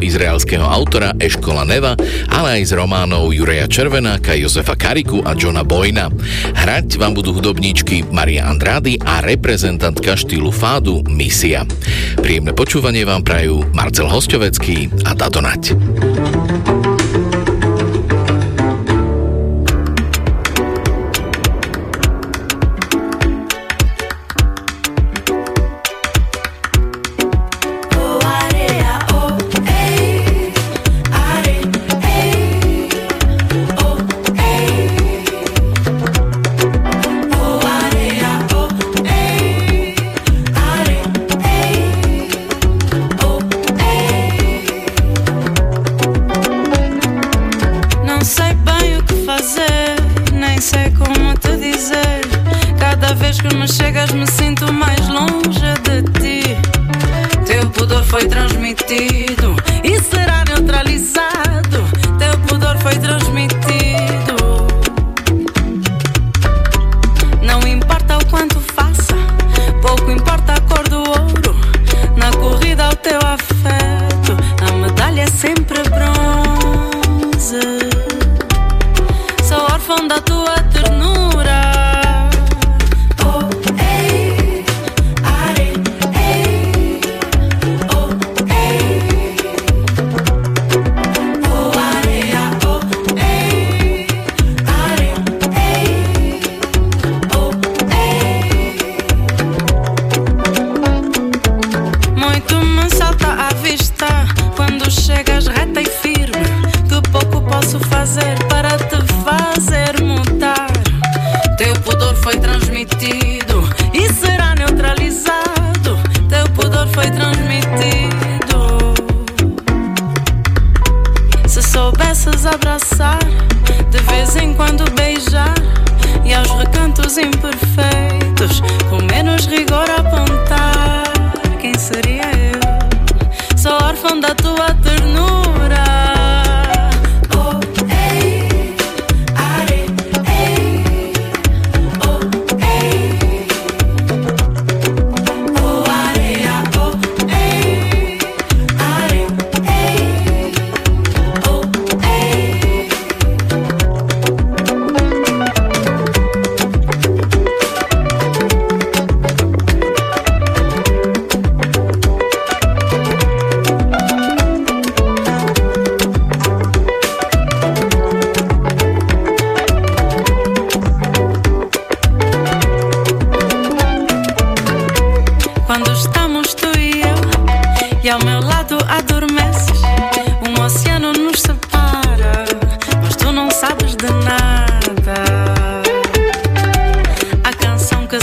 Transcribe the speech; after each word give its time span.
izraelského 0.00 0.64
autora 0.64 1.12
Eškola 1.20 1.68
Neva, 1.68 1.94
ale 2.32 2.60
aj 2.60 2.72
z 2.72 2.72
románov 2.76 3.30
Jureja 3.30 3.68
Červenáka, 3.68 4.34
Jozefa 4.34 4.74
Kariku 4.74 5.22
a 5.22 5.36
Johna 5.36 5.62
Boyna. 5.62 6.08
Hrať 6.56 6.96
vám 6.98 7.14
budú 7.14 7.36
hudobníčky 7.36 8.08
Maria 8.08 8.48
Andrády 8.48 8.98
a 9.04 9.20
reprezentantka 9.22 10.16
štýlu 10.16 10.50
fádu 10.50 11.04
Misia. 11.06 11.68
Príjemné 12.18 12.56
počúvanie 12.56 13.04
vám 13.04 13.22
prajú 13.22 13.62
Marcel 13.76 14.08
Hostovecký 14.08 14.88
a 15.04 15.12
Tato 15.12 15.44
Nať. 15.44 15.76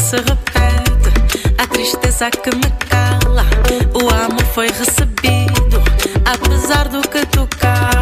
se 0.02 0.16
repete. 0.18 1.12
A 1.58 1.68
tristeza 1.68 2.30
que 2.30 2.56
me 2.56 2.70
cala, 2.90 3.46
o 3.94 4.10
amor 4.10 4.46
foi 4.54 4.68
recebido, 4.68 5.82
apesar 6.26 6.88
do 6.88 7.02
que 7.02 7.26
tu 7.28 7.48
calas. 7.58 7.98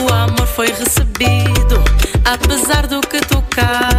O 0.00 0.12
amor 0.12 0.46
foi 0.46 0.68
recebido, 0.68 1.82
apesar 2.24 2.86
do 2.86 3.00
que 3.00 3.20
tu 3.20 3.42
calas. 3.50 3.89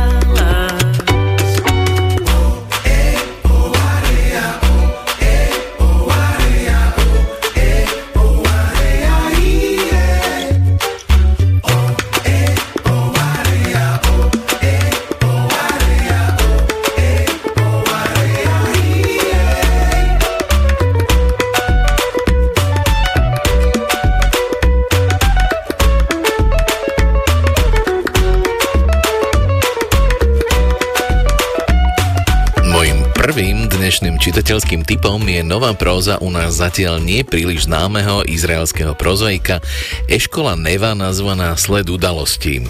Čitateľským 34.22 34.86
typom 34.86 35.18
je 35.26 35.42
nová 35.42 35.74
próza 35.74 36.22
u 36.22 36.30
nás 36.30 36.62
zatiaľ 36.62 37.02
nie 37.02 37.26
príliš 37.26 37.66
známeho 37.66 38.22
izraelského 38.30 38.94
prozaika 38.94 39.66
Eškola 40.06 40.54
Neva 40.54 40.94
nazvaná 40.94 41.58
Sled 41.58 41.90
udalostí. 41.90 42.62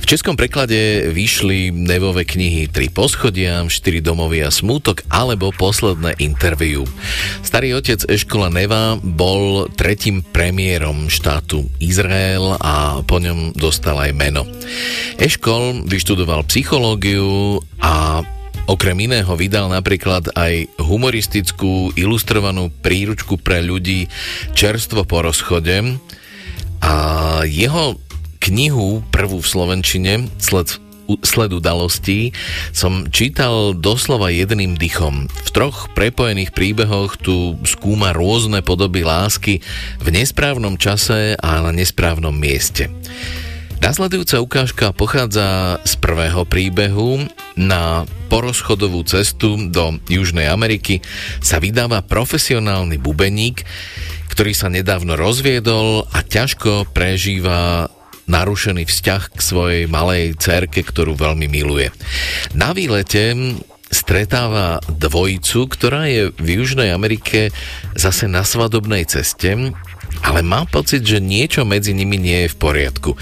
V 0.00 0.04
českom 0.08 0.40
preklade 0.40 1.12
vyšli 1.12 1.68
Nevové 1.68 2.24
knihy 2.24 2.72
Tri 2.72 2.88
poschodia, 2.88 3.60
Štyri 3.68 4.00
domovy 4.00 4.40
a 4.40 4.48
smútok 4.48 5.04
alebo 5.12 5.52
Posledné 5.52 6.16
interviu. 6.16 6.88
Starý 7.44 7.76
otec 7.76 8.00
Eškola 8.08 8.48
Neva 8.48 8.96
bol 8.96 9.68
tretím 9.76 10.24
premiérom 10.24 11.12
štátu 11.12 11.68
Izrael 11.76 12.56
a 12.56 13.04
po 13.04 13.20
ňom 13.20 13.52
dostal 13.52 14.00
aj 14.00 14.16
meno. 14.16 14.48
Eškol 15.20 15.84
vyštudoval 15.84 16.48
psychológiu 16.48 17.60
a 17.84 18.24
Okrem 18.70 19.10
iného 19.10 19.34
vydal 19.34 19.66
napríklad 19.66 20.30
aj 20.38 20.70
humoristickú 20.78 21.90
ilustrovanú 21.98 22.70
príručku 22.70 23.34
pre 23.34 23.58
ľudí 23.66 24.06
čerstvo 24.54 25.02
po 25.02 25.26
rozchode 25.26 25.98
a 26.78 26.94
jeho 27.50 27.98
knihu, 28.38 29.02
prvú 29.10 29.42
v 29.42 29.50
Slovenčine, 29.50 30.12
sled 30.38 30.78
sled 31.26 31.50
udalostí 31.50 32.30
som 32.70 33.10
čítal 33.10 33.74
doslova 33.74 34.30
jedným 34.30 34.78
dychom. 34.78 35.26
V 35.26 35.48
troch 35.50 35.90
prepojených 35.98 36.54
príbehoch 36.54 37.18
tu 37.18 37.58
skúma 37.66 38.14
rôzne 38.14 38.62
podoby 38.62 39.02
lásky 39.02 39.58
v 39.98 40.08
nesprávnom 40.14 40.78
čase 40.78 41.34
a 41.34 41.58
na 41.66 41.74
nesprávnom 41.74 42.30
mieste. 42.30 42.86
Nasledujúca 43.80 44.44
ukážka 44.44 44.86
pochádza 44.92 45.80
z 45.88 45.96
prvého 45.96 46.44
príbehu. 46.44 47.24
Na 47.56 48.04
porozchodovú 48.28 49.00
cestu 49.08 49.56
do 49.72 49.96
Južnej 50.04 50.52
Ameriky 50.52 51.00
sa 51.40 51.56
vydáva 51.56 52.04
profesionálny 52.04 53.00
bubeník, 53.00 53.64
ktorý 54.28 54.52
sa 54.52 54.68
nedávno 54.68 55.16
rozviedol 55.16 56.04
a 56.12 56.20
ťažko 56.20 56.92
prežíva 56.92 57.88
narušený 58.28 58.84
vzťah 58.84 59.22
k 59.32 59.40
svojej 59.40 59.84
malej 59.88 60.36
cerke, 60.36 60.84
ktorú 60.84 61.16
veľmi 61.16 61.48
miluje. 61.48 61.88
Na 62.52 62.76
výlete 62.76 63.32
stretáva 63.90 64.78
dvojicu, 64.86 65.66
ktorá 65.66 66.04
je 66.06 66.30
v 66.36 66.48
Južnej 66.62 66.92
Amerike 66.92 67.48
zase 67.96 68.28
na 68.28 68.44
svadobnej 68.44 69.08
ceste, 69.08 69.72
ale 70.20 70.40
má 70.44 70.68
pocit, 70.68 71.02
že 71.02 71.18
niečo 71.18 71.64
medzi 71.64 71.96
nimi 71.96 72.20
nie 72.20 72.46
je 72.46 72.52
v 72.52 72.60
poriadku. 72.60 73.16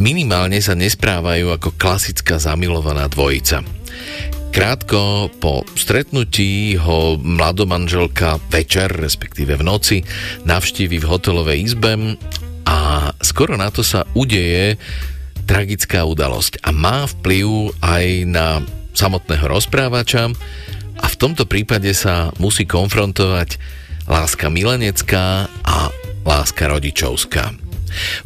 Minimálne 0.00 0.58
sa 0.64 0.72
nesprávajú 0.72 1.52
ako 1.52 1.76
klasická 1.76 2.40
zamilovaná 2.40 3.08
dvojica. 3.12 3.60
Krátko 4.52 5.32
po 5.40 5.64
stretnutí 5.72 6.76
ho 6.76 7.16
mladomanželka 7.16 8.36
večer, 8.52 8.92
respektíve 8.92 9.56
v 9.56 9.64
noci, 9.64 9.96
navštívi 10.44 11.00
v 11.00 11.08
hotelovej 11.08 11.58
izbe 11.72 12.20
a 12.68 13.10
skoro 13.24 13.56
na 13.56 13.72
to 13.72 13.80
sa 13.80 14.04
udeje 14.12 14.76
tragická 15.48 16.04
udalosť 16.04 16.60
a 16.62 16.70
má 16.70 17.08
vplyv 17.08 17.72
aj 17.80 18.06
na 18.28 18.60
samotného 18.92 19.48
rozprávača 19.48 20.28
a 21.00 21.06
v 21.08 21.18
tomto 21.18 21.48
prípade 21.48 21.90
sa 21.96 22.28
musí 22.36 22.68
konfrontovať 22.68 23.56
láska 24.04 24.52
milenecká 24.52 25.48
a 25.64 25.88
láska 26.28 26.68
rodičovská. 26.68 27.71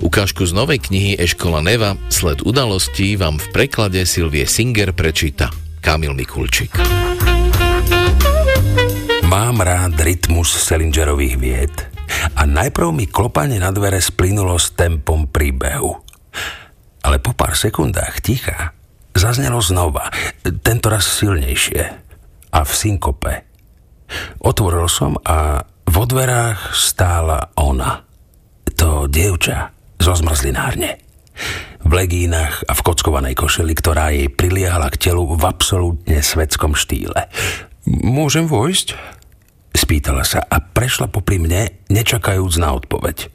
Ukážku 0.03 0.47
z 0.47 0.53
novej 0.53 0.83
knihy 0.83 1.19
Eškola 1.19 1.63
Neva 1.63 1.95
Sled 2.09 2.43
udalostí 2.43 3.15
vám 3.15 3.39
v 3.39 3.47
preklade 3.53 4.03
Silvie 4.07 4.45
Singer 4.45 4.93
prečíta 4.97 5.51
Kamil 5.81 6.15
Mikulčík. 6.17 6.75
Mám 9.27 9.63
rád 9.63 9.99
rytmus 10.01 10.51
Selingerových 10.55 11.37
vied 11.37 11.75
a 12.39 12.47
najprv 12.47 12.95
mi 12.95 13.07
klopanie 13.11 13.59
na 13.59 13.75
dvere 13.75 13.99
splynulo 13.99 14.57
s 14.57 14.73
tempom 14.75 15.31
príbehu. 15.31 15.93
Ale 17.07 17.23
po 17.23 17.35
pár 17.35 17.55
sekundách 17.55 18.23
ticha 18.23 18.77
Zaznelo 19.17 19.65
znova, 19.65 20.13
tentoraz 20.61 21.09
silnejšie 21.09 21.83
a 22.53 22.61
v 22.61 22.73
synkope. 22.77 23.49
Otvoril 24.45 24.93
som 24.93 25.17
a 25.25 25.65
vo 25.89 26.05
dverách 26.05 26.77
stála 26.77 27.57
ona. 27.57 28.05
To 29.07 29.15
dievča 29.15 29.71
zo 30.03 30.19
zmrzlinárne. 30.19 30.99
V 31.87 31.93
legínach 31.95 32.67
a 32.67 32.75
v 32.75 32.83
kockovanej 32.83 33.39
košeli, 33.39 33.71
ktorá 33.71 34.11
jej 34.11 34.27
priliehala 34.27 34.91
k 34.91 34.99
telu 34.99 35.31
v 35.31 35.47
absolútne 35.47 36.19
svetskom 36.19 36.75
štýle. 36.75 37.31
Môžem 37.87 38.51
vojsť? 38.51 38.99
Spýtala 39.79 40.27
sa 40.27 40.43
a 40.43 40.59
prešla 40.59 41.07
popri 41.07 41.39
mne, 41.39 41.87
nečakajúc 41.87 42.59
na 42.59 42.75
odpoveď. 42.75 43.31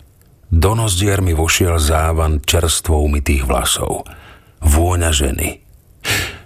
Do 0.51 0.75
nozdier 0.75 1.23
mi 1.23 1.31
vošiel 1.31 1.79
závan 1.79 2.43
čerstvo 2.43 2.99
umytých 3.07 3.47
vlasov. 3.47 4.03
Vôňa 4.59 5.15
ženy. 5.15 5.55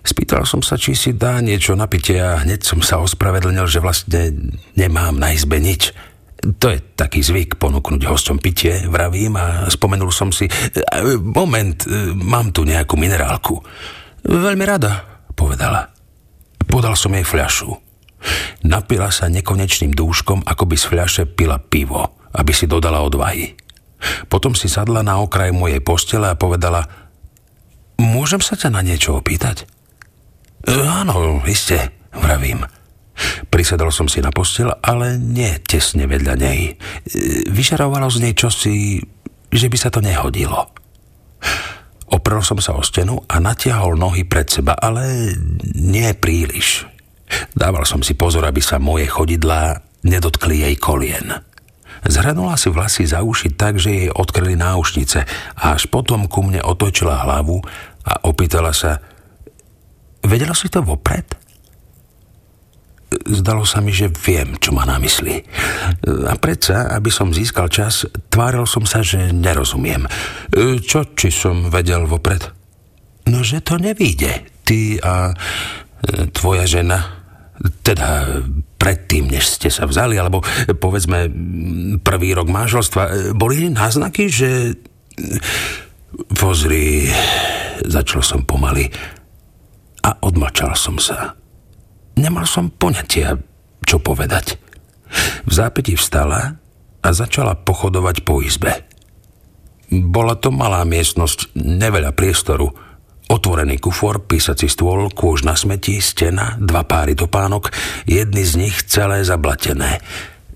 Spýtal 0.05 0.45
som 0.45 0.61
sa, 0.61 0.77
či 0.77 0.93
si 0.93 1.17
dá 1.17 1.41
niečo 1.41 1.73
na 1.73 1.89
pitie 1.89 2.21
a 2.21 2.45
hneď 2.45 2.61
som 2.61 2.85
sa 2.85 3.01
ospravedlnil, 3.01 3.65
že 3.65 3.81
vlastne 3.81 4.53
nemám 4.77 5.17
na 5.17 5.33
izbe 5.33 5.57
nič. 5.57 5.97
To 6.45 6.67
je 6.69 6.77
taký 6.93 7.25
zvyk 7.25 7.57
ponúknuť 7.57 8.05
hosťom 8.05 8.37
pitie, 8.37 8.85
vravím 8.85 9.33
a 9.37 9.65
spomenul 9.65 10.13
som 10.13 10.29
si, 10.29 10.45
moment, 11.17 11.77
mám 12.13 12.53
tu 12.53 12.61
nejakú 12.61 12.93
minerálku. 12.97 13.57
Veľmi 14.25 14.65
rada, 14.65 15.25
povedala. 15.33 15.89
Podal 16.65 16.93
som 16.93 17.13
jej 17.17 17.25
fľašu. 17.25 17.73
Napila 18.65 19.09
sa 19.09 19.29
nekonečným 19.29 19.93
dúškom, 19.93 20.45
ako 20.45 20.63
by 20.69 20.75
z 20.77 20.85
fľaše 20.85 21.23
pila 21.29 21.57
pivo, 21.61 22.17
aby 22.33 22.53
si 22.53 22.69
dodala 22.69 23.01
odvahy. 23.01 23.53
Potom 24.29 24.53
si 24.53 24.69
sadla 24.69 25.01
na 25.01 25.17
okraj 25.17 25.49
mojej 25.49 25.81
postele 25.81 26.29
a 26.29 26.37
povedala– 26.37 26.85
Môžem 27.95 28.43
sa 28.43 28.59
ťa 28.59 28.75
na 28.75 28.81
niečo 28.83 29.15
opýtať? 29.15 29.63
E, 30.67 30.71
áno, 30.75 31.39
iste, 31.47 31.95
vravím. 32.11 32.67
Prisedol 33.47 33.91
som 33.95 34.11
si 34.11 34.19
na 34.19 34.31
postel, 34.31 34.71
ale 34.83 35.15
nie 35.15 35.49
tesne 35.63 36.05
vedľa 36.05 36.35
nej. 36.35 36.59
E, 36.67 36.73
vyšarovalo 37.47 38.11
z 38.11 38.17
nej 38.21 38.33
čosi, 38.35 38.99
že 39.51 39.67
by 39.71 39.77
sa 39.79 39.89
to 39.89 40.03
nehodilo. 40.03 40.67
Oprel 42.11 42.43
som 42.43 42.59
sa 42.59 42.75
o 42.75 42.83
stenu 42.83 43.23
a 43.25 43.39
natiahol 43.41 43.97
nohy 43.97 44.27
pred 44.27 44.47
seba, 44.51 44.75
ale 44.77 45.33
nie 45.73 46.11
príliš. 46.13 46.85
Dával 47.55 47.87
som 47.87 48.05
si 48.05 48.13
pozor, 48.13 48.45
aby 48.45 48.61
sa 48.61 48.77
moje 48.77 49.09
chodidlá 49.09 49.81
nedotkli 50.05 50.61
jej 50.67 50.75
kolien. 50.77 51.33
Zhrnula 52.05 52.53
si 52.53 52.69
vlasy 52.69 53.09
za 53.09 53.25
uši 53.25 53.57
tak, 53.57 53.81
že 53.81 53.89
jej 53.89 54.09
odkryli 54.13 54.53
náušnice 54.53 55.25
a 55.57 55.73
až 55.73 55.89
potom 55.89 56.29
ku 56.29 56.45
mne 56.45 56.61
otočila 56.61 57.25
hlavu 57.25 57.57
a 58.05 58.13
opýtala 58.29 58.69
sa 58.69 59.01
Vedela 60.25 60.57
si 60.57 60.73
to 60.73 60.81
vopred? 60.81 61.37
Zdalo 63.23 63.63
sa 63.63 63.79
mi, 63.79 63.95
že 63.95 64.11
viem, 64.11 64.59
čo 64.59 64.75
má 64.75 64.83
na 64.83 64.99
mysli. 64.99 65.41
A 66.05 66.35
predsa, 66.35 66.91
aby 66.91 67.07
som 67.07 67.31
získal 67.31 67.71
čas, 67.71 68.03
tváril 68.29 68.67
som 68.67 68.83
sa, 68.83 68.99
že 69.05 69.31
nerozumiem. 69.31 70.05
Čo, 70.83 71.15
či 71.15 71.31
som 71.31 71.71
vedel 71.71 72.05
vopred? 72.05 72.51
No, 73.31 73.41
že 73.41 73.63
to 73.63 73.81
nevíde. 73.81 74.45
Ty 74.65 74.79
a 75.01 75.13
e, 75.31 75.35
tvoja 76.29 76.65
žena 76.69 77.25
teda 77.81 78.41
predtým, 78.75 79.31
než 79.31 79.57
ste 79.57 79.71
sa 79.71 79.87
vzali, 79.87 80.19
alebo 80.19 80.43
povedzme 80.77 81.31
prvý 82.03 82.35
rok 82.35 82.51
manželstva, 82.51 83.33
boli 83.33 83.71
náznaky, 83.71 84.29
že... 84.29 84.49
Pozri, 86.35 87.11
začal 87.83 88.23
som 88.23 88.47
pomaly 88.47 88.87
a 90.03 90.15
odmlčal 90.23 90.71
som 90.75 90.95
sa. 90.95 91.35
Nemal 92.15 92.47
som 92.47 92.71
poňatia, 92.71 93.35
čo 93.83 93.99
povedať. 93.99 94.55
V 95.45 95.51
zápäti 95.51 95.95
vstala 95.99 96.55
a 97.03 97.07
začala 97.11 97.59
pochodovať 97.59 98.25
po 98.25 98.41
izbe. 98.41 98.87
Bola 99.91 100.33
to 100.33 100.49
malá 100.49 100.81
miestnosť, 100.83 101.53
neveľa 101.55 102.11
priestoru, 102.17 102.73
Otvorený 103.25 103.81
kufor, 103.81 104.29
písací 104.29 104.69
stôl, 104.69 105.09
kôž 105.09 105.41
na 105.41 105.57
smeti, 105.57 105.97
stena, 105.97 106.61
dva 106.61 106.85
páry 106.85 107.17
topánok, 107.17 107.73
jedny 108.05 108.45
z 108.45 108.53
nich 108.61 108.85
celé 108.85 109.25
zablatené. 109.25 109.97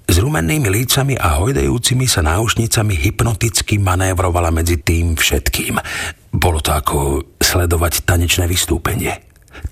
S 0.06 0.22
rumennými 0.22 0.70
lícami 0.70 1.18
a 1.18 1.42
hojdejúcimi 1.42 2.06
sa 2.06 2.22
náušnicami 2.22 2.94
hypnoticky 2.94 3.82
manévrovala 3.82 4.54
medzi 4.54 4.78
tým 4.86 5.18
všetkým. 5.18 5.82
Bolo 6.30 6.62
to 6.62 6.78
ako 6.78 6.98
sledovať 7.42 8.06
tanečné 8.06 8.46
vystúpenie. 8.46 9.18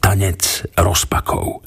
Tanec 0.01 0.65
rozpakov. 0.74 1.67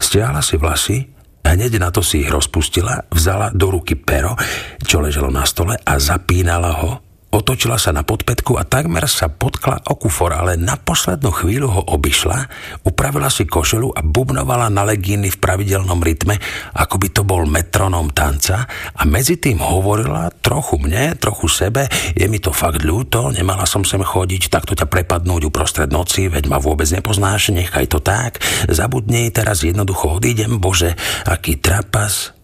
Stiahla 0.00 0.42
si 0.44 0.56
vlasy, 0.56 0.96
hneď 1.42 1.78
na 1.78 1.92
to 1.92 2.00
si 2.00 2.24
ich 2.24 2.30
rozpustila, 2.32 3.08
vzala 3.12 3.52
do 3.52 3.68
ruky 3.72 3.98
pero, 3.98 4.36
čo 4.80 5.04
leželo 5.04 5.28
na 5.28 5.44
stole 5.44 5.76
a 5.76 5.98
zapínala 6.00 6.72
ho 6.80 7.11
Otočila 7.32 7.80
sa 7.80 7.96
na 7.96 8.04
podpetku 8.04 8.60
a 8.60 8.68
takmer 8.68 9.08
sa 9.08 9.32
potkla 9.32 9.88
o 9.88 9.96
kufor, 9.96 10.36
ale 10.36 10.60
na 10.60 10.76
poslednú 10.76 11.32
chvíľu 11.32 11.68
ho 11.72 11.82
obišla, 11.96 12.44
upravila 12.84 13.32
si 13.32 13.48
košelu 13.48 13.88
a 13.88 14.04
bubnovala 14.04 14.68
na 14.68 14.84
legíny 14.84 15.32
v 15.32 15.40
pravidelnom 15.40 15.96
rytme, 16.04 16.36
ako 16.76 17.00
by 17.00 17.08
to 17.08 17.24
bol 17.24 17.48
metronom 17.48 18.12
tanca 18.12 18.68
a 18.68 19.02
medzi 19.08 19.40
tým 19.40 19.64
hovorila 19.64 20.28
trochu 20.44 20.76
mne, 20.76 21.16
trochu 21.16 21.48
sebe, 21.48 21.88
je 22.12 22.28
mi 22.28 22.36
to 22.36 22.52
fakt 22.52 22.84
ľúto, 22.84 23.32
nemala 23.32 23.64
som 23.64 23.80
sem 23.80 24.04
chodiť, 24.04 24.52
takto 24.52 24.76
ťa 24.76 24.84
prepadnúť 24.92 25.48
uprostred 25.48 25.88
noci, 25.88 26.28
veď 26.28 26.52
ma 26.52 26.60
vôbec 26.60 26.92
nepoznáš, 26.92 27.48
nechaj 27.48 27.88
to 27.88 28.04
tak, 28.04 28.44
zabudni, 28.68 29.32
teraz 29.32 29.64
jednoducho 29.64 30.20
odídem, 30.20 30.60
bože, 30.60 30.92
aký 31.24 31.56
trapas. 31.56 32.36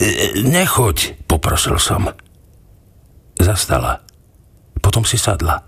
E, 0.00 0.08
e 0.08 0.26
nechoď, 0.48 1.28
poprosil 1.28 1.76
som. 1.76 2.08
Zastala. 3.48 4.04
Potom 4.76 5.08
si 5.08 5.16
sadla. 5.16 5.64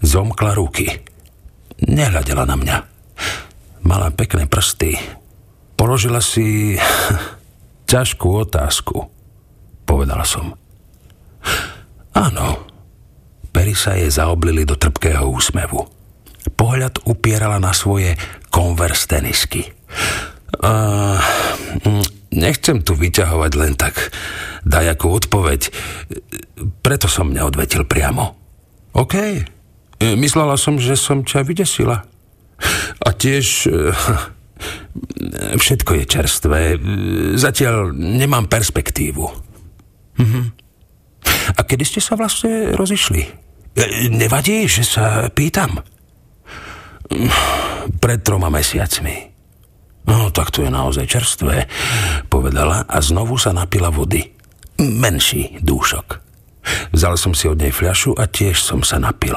Zomkla 0.00 0.56
ruky. 0.56 0.88
Nehľadela 1.84 2.48
na 2.48 2.56
mňa. 2.56 2.76
Mala 3.84 4.08
pekné 4.08 4.48
prsty. 4.48 4.96
Položila 5.76 6.24
si 6.24 6.80
ťažkú 7.92 8.48
otázku. 8.48 9.04
Povedala 9.84 10.24
som. 10.24 10.56
Áno. 12.16 12.64
Pery 13.52 13.76
sa 13.76 13.92
jej 13.92 14.08
zaoblili 14.08 14.64
do 14.64 14.80
trpkého 14.80 15.28
úsmevu. 15.28 15.84
Pohľad 16.56 17.04
upierala 17.04 17.60
na 17.60 17.76
svoje 17.76 18.16
konvers 18.48 19.04
tenisky. 19.04 19.68
Uh, 20.56 21.20
Nechcem 22.32 22.80
tu 22.80 22.96
vyťahovať 22.96 23.52
len 23.60 23.76
tak 23.76 24.12
dajakú 24.64 25.12
odpoveď, 25.12 25.68
preto 26.80 27.06
som 27.06 27.28
neodvetil 27.28 27.84
priamo. 27.84 28.32
OK. 28.96 29.14
E, 29.16 29.40
myslela 30.16 30.56
som, 30.56 30.80
že 30.80 30.96
som 30.96 31.24
ťa 31.24 31.44
vydesila. 31.44 32.04
A 33.04 33.08
tiež... 33.12 33.68
E, 33.68 33.92
všetko 35.62 35.90
je 35.98 36.04
čerstvé. 36.06 36.60
Zatiaľ 37.34 37.92
nemám 37.96 38.46
perspektívu. 38.46 39.24
Mhm. 40.22 40.40
A 41.58 41.60
kedy 41.62 41.84
ste 41.86 42.00
sa 42.02 42.14
vlastne 42.18 42.74
rozišli? 42.74 43.22
Nevadí, 44.12 44.68
že 44.68 44.84
sa 44.84 45.26
pýtam? 45.32 45.80
Pred 47.98 48.20
troma 48.20 48.52
mesiacmi. 48.52 49.31
No, 50.06 50.34
tak 50.34 50.50
to 50.50 50.66
je 50.66 50.70
naozaj 50.70 51.06
čerstvé, 51.06 51.70
povedala 52.26 52.82
a 52.90 52.98
znovu 52.98 53.38
sa 53.38 53.54
napila 53.54 53.88
vody. 53.92 54.34
Menší 54.82 55.62
dúšok. 55.62 56.18
Vzal 56.94 57.14
som 57.18 57.32
si 57.34 57.46
od 57.46 57.58
nej 57.58 57.70
fľašu 57.70 58.18
a 58.18 58.26
tiež 58.26 58.58
som 58.58 58.82
sa 58.82 58.98
napil. 58.98 59.34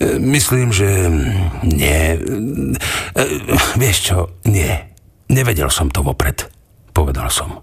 E, 0.00 0.16
myslím, 0.16 0.72
že 0.72 0.88
nie. 1.64 2.00
E, 2.16 3.24
vieš 3.76 3.96
čo, 4.12 4.18
nie. 4.48 4.68
Nevedel 5.30 5.68
som 5.68 5.92
to 5.92 6.00
vopred, 6.00 6.48
povedal 6.96 7.28
som. 7.28 7.60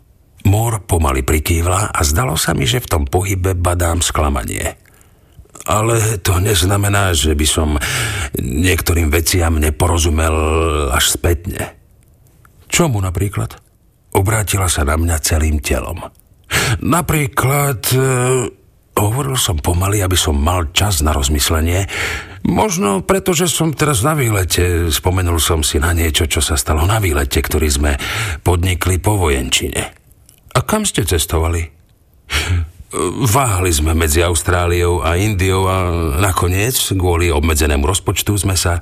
Mor 0.48 0.86
pomaly 0.86 1.26
prikývla 1.26 1.92
a 1.92 2.00
zdalo 2.06 2.40
sa 2.40 2.56
mi, 2.56 2.64
že 2.64 2.80
v 2.80 2.90
tom 2.90 3.04
pohybe 3.04 3.58
badám 3.58 4.00
sklamanie. 4.00 4.80
Ale 5.68 6.22
to 6.24 6.40
neznamená, 6.40 7.12
že 7.12 7.36
by 7.36 7.44
som 7.44 7.76
niektorým 8.40 9.12
veciam 9.12 9.60
neporozumel 9.60 10.36
až 10.96 11.12
spätne. 11.12 11.77
Čomu 12.68 13.02
napríklad? 13.02 13.58
Obrátila 14.16 14.68
sa 14.72 14.88
na 14.88 14.96
mňa 14.96 15.18
celým 15.24 15.60
telom. 15.60 16.04
Napríklad... 16.84 17.80
E, 17.92 18.00
hovoril 18.98 19.38
som 19.38 19.62
pomaly, 19.62 20.02
aby 20.02 20.18
som 20.18 20.34
mal 20.34 20.74
čas 20.74 21.06
na 21.06 21.14
rozmyslenie. 21.14 21.86
Možno 22.50 23.06
preto, 23.06 23.38
že 23.38 23.46
som 23.46 23.70
teraz 23.70 24.02
na 24.02 24.18
výlete. 24.18 24.90
Spomenul 24.90 25.38
som 25.38 25.62
si 25.62 25.78
na 25.78 25.94
niečo, 25.94 26.26
čo 26.26 26.42
sa 26.42 26.58
stalo 26.58 26.82
na 26.90 26.98
výlete, 26.98 27.38
ktorý 27.38 27.70
sme 27.70 27.94
podnikli 28.42 28.98
po 28.98 29.22
vojenčine. 29.22 29.82
A 30.58 30.60
kam 30.66 30.82
ste 30.82 31.06
cestovali? 31.06 31.70
Váhali 33.28 33.68
sme 33.68 33.92
medzi 33.92 34.24
Austráliou 34.24 35.04
a 35.04 35.20
Indiou 35.20 35.68
a 35.68 35.92
nakoniec, 36.24 36.72
kvôli 36.96 37.28
obmedzenému 37.28 37.84
rozpočtu, 37.84 38.40
sme 38.40 38.56
sa 38.56 38.80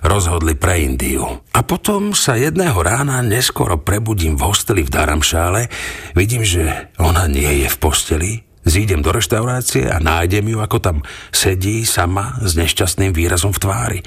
rozhodli 0.00 0.56
pre 0.56 0.80
Indiu. 0.80 1.44
A 1.52 1.60
potom 1.60 2.16
sa 2.16 2.40
jedného 2.40 2.80
rána 2.80 3.20
neskoro 3.20 3.76
prebudím 3.76 4.40
v 4.40 4.48
hosteli 4.48 4.80
v 4.80 4.88
Daramšále, 4.88 5.68
vidím, 6.16 6.48
že 6.48 6.88
ona 6.96 7.28
nie 7.28 7.60
je 7.60 7.68
v 7.68 7.76
posteli, 7.76 8.30
zídem 8.64 9.04
do 9.04 9.12
reštaurácie 9.12 9.84
a 9.84 10.00
nájdem 10.00 10.48
ju, 10.48 10.58
ako 10.64 10.78
tam 10.80 10.96
sedí 11.28 11.84
sama 11.84 12.40
s 12.40 12.56
nešťastným 12.56 13.12
výrazom 13.12 13.52
v 13.52 13.60
tvári. 13.60 14.00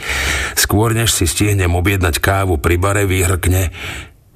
Skôr 0.58 0.98
než 0.98 1.14
si 1.14 1.30
stihnem 1.30 1.70
objednať 1.78 2.18
kávu 2.18 2.58
pri 2.58 2.82
bare, 2.82 3.06
vyhrkne, 3.06 3.70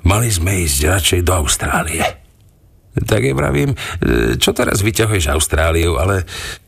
mali 0.05 0.29
sme 0.29 0.61
ísť 0.69 0.79
radšej 0.85 1.21
do 1.25 1.33
Austrálie. 1.33 2.18
Tak 2.95 3.21
je 3.21 3.33
vravím, 3.37 3.71
čo 4.41 4.51
teraz 4.51 4.81
vyťahuješ 4.81 5.29
Austráliu, 5.31 6.01
ale 6.01 6.25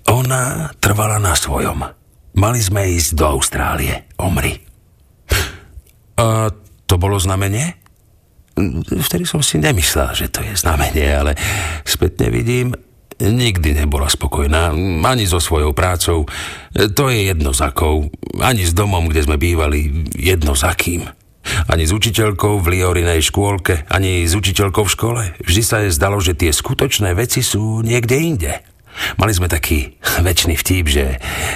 ona 0.07 0.69
trvala 0.77 1.17
na 1.17 1.33
svojom. 1.33 1.81
Mali 2.37 2.59
sme 2.63 2.87
ísť 2.87 3.17
do 3.17 3.25
Austrálie, 3.27 4.07
omri. 4.21 4.55
A 6.15 6.47
to 6.87 6.95
bolo 6.95 7.19
znamenie? 7.19 7.75
Vtedy 8.87 9.25
som 9.25 9.41
si 9.43 9.57
nemyslel, 9.57 10.13
že 10.13 10.27
to 10.29 10.43
je 10.43 10.53
znamenie, 10.55 11.07
ale 11.07 11.35
spätne 11.83 12.29
vidím, 12.31 12.71
nikdy 13.21 13.77
nebola 13.77 14.09
spokojná, 14.09 14.73
ani 15.05 15.25
so 15.29 15.37
svojou 15.41 15.77
prácou. 15.77 16.25
To 16.73 17.03
je 17.09 17.29
jedno 17.29 17.51
za 17.53 17.73
ani 18.39 18.63
s 18.65 18.73
domom, 18.73 19.09
kde 19.09 19.25
sme 19.25 19.37
bývali, 19.37 20.09
jedno 20.15 20.57
za 20.57 20.73
kým. 20.73 21.05
Ani 21.67 21.89
s 21.89 21.91
učiteľkou 21.91 22.61
v 22.61 22.77
Liorinej 22.77 23.25
škôlke, 23.25 23.89
ani 23.89 24.25
s 24.29 24.37
učiteľkou 24.37 24.85
v 24.85 24.93
škole. 24.93 25.21
Vždy 25.41 25.61
sa 25.65 25.81
jej 25.81 25.91
zdalo, 25.93 26.21
že 26.21 26.37
tie 26.37 26.53
skutočné 26.53 27.17
veci 27.17 27.41
sú 27.41 27.81
niekde 27.81 28.15
inde. 28.17 28.53
Mali 29.17 29.31
sme 29.33 29.47
taký 29.49 29.97
väčší 30.25 30.55
vtip, 30.55 30.85
že 30.87 31.05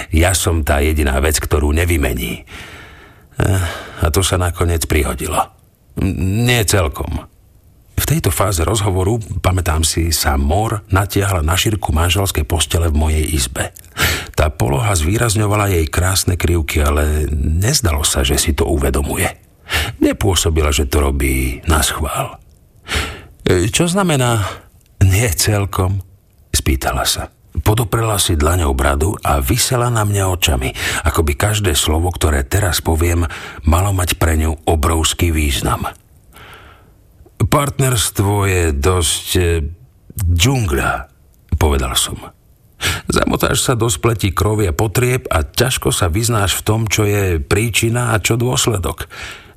ja 0.10 0.32
som 0.34 0.66
tá 0.66 0.82
jediná 0.82 1.18
vec, 1.22 1.38
ktorú 1.38 1.72
nevymení. 1.76 2.44
Eh, 3.36 3.64
a 4.02 4.08
to 4.10 4.24
sa 4.24 4.40
nakoniec 4.40 4.88
prihodilo. 4.88 5.38
Nie 6.00 6.68
celkom. 6.68 7.28
V 7.96 8.04
tejto 8.04 8.28
fáze 8.28 8.60
rozhovoru, 8.60 9.24
pamätám 9.40 9.88
si, 9.88 10.12
sa 10.12 10.36
Mor 10.36 10.84
natiahla 10.92 11.40
na 11.40 11.56
šírku 11.56 11.96
manželskej 11.96 12.44
postele 12.44 12.92
v 12.92 13.00
mojej 13.00 13.24
izbe. 13.24 13.72
Tá 14.36 14.52
poloha 14.52 14.92
zvýrazňovala 14.92 15.72
jej 15.72 15.88
krásne 15.88 16.36
krivky, 16.36 16.84
ale 16.84 17.32
nezdalo 17.32 18.04
sa, 18.04 18.28
že 18.28 18.36
si 18.36 18.52
to 18.52 18.68
uvedomuje. 18.68 19.45
Nepôsobila, 20.02 20.70
že 20.70 20.86
to 20.86 21.02
robí 21.02 21.62
na 21.66 21.82
schvál. 21.82 22.38
E, 23.46 23.70
čo 23.70 23.90
znamená 23.90 24.42
nie 25.02 25.30
celkom? 25.34 26.02
Spýtala 26.54 27.06
sa. 27.06 27.30
Podoprela 27.56 28.20
si 28.20 28.36
dlaňou 28.36 28.76
bradu 28.76 29.16
a 29.24 29.40
vysela 29.40 29.88
na 29.88 30.04
mňa 30.04 30.24
očami, 30.28 30.76
ako 31.08 31.24
by 31.24 31.34
každé 31.40 31.72
slovo, 31.72 32.12
ktoré 32.12 32.44
teraz 32.44 32.84
poviem, 32.84 33.24
malo 33.64 33.96
mať 33.96 34.20
pre 34.20 34.36
ňu 34.36 34.68
obrovský 34.68 35.32
význam. 35.32 35.88
Partnerstvo 37.40 38.50
je 38.50 38.64
dosť 38.76 39.28
e, 39.40 39.44
džungľa, 40.20 40.92
povedal 41.56 41.96
som. 41.96 42.20
Zamotáš 43.08 43.64
sa 43.64 43.74
do 43.80 43.88
spletí 43.88 44.36
krovia 44.36 44.76
potrieb 44.76 45.30
a 45.32 45.48
ťažko 45.48 45.96
sa 45.96 46.12
vyznáš 46.12 46.60
v 46.60 46.66
tom, 46.68 46.82
čo 46.92 47.08
je 47.08 47.40
príčina 47.40 48.12
a 48.12 48.20
čo 48.20 48.36
dôsledok. 48.36 49.08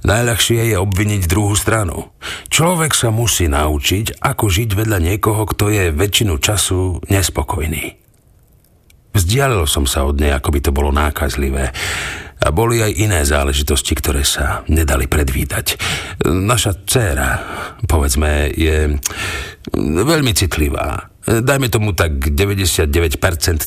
Najľahšie 0.07 0.71
je 0.71 0.77
obviniť 0.79 1.27
druhú 1.27 1.59
stranu. 1.59 2.15
Človek 2.49 2.95
sa 2.95 3.11
musí 3.11 3.51
naučiť, 3.51 4.23
ako 4.23 4.47
žiť 4.47 4.71
vedľa 4.79 4.99
niekoho, 5.03 5.43
kto 5.49 5.75
je 5.75 5.85
väčšinu 5.91 6.39
času 6.39 7.03
nespokojný. 7.11 7.99
Vzdialil 9.19 9.67
som 9.67 9.83
sa 9.83 10.07
od 10.07 10.23
nej, 10.23 10.31
ako 10.31 10.55
by 10.55 10.61
to 10.63 10.71
bolo 10.71 10.95
nákazlivé. 10.95 11.75
A 12.39 12.55
boli 12.55 12.79
aj 12.79 12.95
iné 12.95 13.27
záležitosti, 13.27 13.99
ktoré 13.99 14.23
sa 14.23 14.63
nedali 14.71 15.11
predvídať. 15.11 15.75
Naša 16.23 16.87
dcéra, 16.87 17.31
povedzme, 17.91 18.55
je 18.55 18.95
veľmi 19.83 20.33
citlivá. 20.39 21.11
Dajme 21.29 21.69
tomu 21.69 21.93
tak 21.93 22.33
99% 22.33 22.89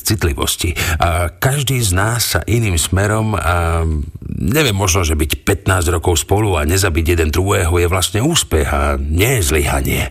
citlivosti. 0.02 0.74
A 0.98 1.30
každý 1.30 1.78
z 1.78 1.94
nás 1.94 2.34
sa 2.34 2.40
iným 2.42 2.74
smerom 2.74 3.38
a 3.38 3.86
neviem, 4.26 4.74
možno, 4.74 5.06
že 5.06 5.14
byť 5.14 5.46
15 5.46 5.94
rokov 5.94 6.26
spolu 6.26 6.58
a 6.58 6.66
nezabiť 6.66 7.14
jeden 7.14 7.30
druhého 7.30 7.70
je 7.78 7.86
vlastne 7.86 8.18
úspech 8.18 8.66
a 8.66 8.98
nie 8.98 9.38
zlyhanie. 9.38 10.10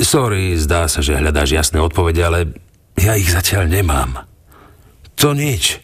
Sorry, 0.00 0.56
zdá 0.56 0.88
sa, 0.88 1.04
že 1.04 1.20
hľadáš 1.20 1.52
jasné 1.52 1.78
odpovede, 1.84 2.24
ale 2.24 2.56
ja 2.96 3.20
ich 3.20 3.28
zatiaľ 3.28 3.68
nemám. 3.68 4.24
To 5.20 5.36
nič. 5.36 5.76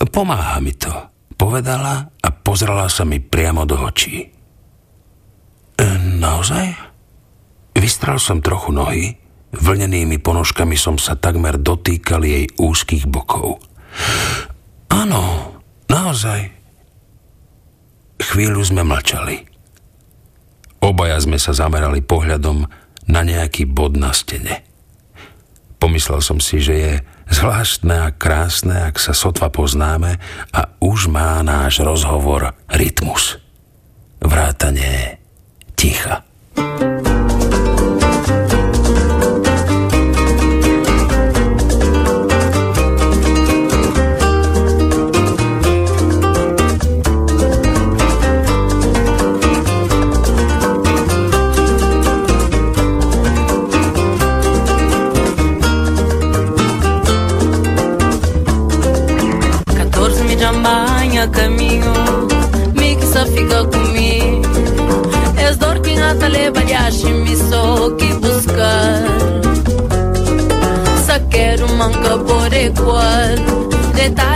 Pomáha 0.00 0.58
mi 0.64 0.72
to, 0.72 0.90
povedala 1.36 2.08
a 2.08 2.28
pozrela 2.32 2.88
sa 2.88 3.04
mi 3.04 3.20
priamo 3.20 3.68
do 3.68 3.76
očí. 3.84 4.24
E, 5.76 5.86
naozaj? 6.18 6.66
Vystral 7.76 8.16
som 8.16 8.40
trochu 8.42 8.72
nohy 8.74 9.21
Vlnenými 9.52 10.16
ponožkami 10.16 10.80
som 10.80 10.96
sa 10.96 11.12
takmer 11.12 11.60
dotýkal 11.60 12.24
jej 12.24 12.48
úzkých 12.56 13.04
bokov. 13.04 13.60
Áno, 14.88 15.52
naozaj. 15.92 16.48
Chvíľu 18.16 18.64
sme 18.64 18.80
mlčali. 18.80 19.44
Obaja 20.82 21.20
sme 21.20 21.36
sa 21.36 21.52
zamerali 21.52 22.00
pohľadom 22.00 22.64
na 23.12 23.20
nejaký 23.22 23.68
bod 23.68 24.00
na 24.00 24.16
stene. 24.16 24.64
Pomyslel 25.76 26.22
som 26.22 26.38
si, 26.38 26.62
že 26.62 26.74
je 26.78 26.92
zvláštne 27.28 28.06
a 28.06 28.14
krásne, 28.14 28.86
ak 28.86 29.02
sa 29.02 29.12
sotva 29.12 29.50
poznáme 29.50 30.22
a 30.54 30.60
už 30.78 31.10
má 31.10 31.42
náš 31.42 31.82
rozhovor 31.82 32.54
rytmus. 32.70 33.42
Vrátanie 34.22 35.18
ticha. 35.74 36.22
thank 36.54 36.82
you 36.82 36.91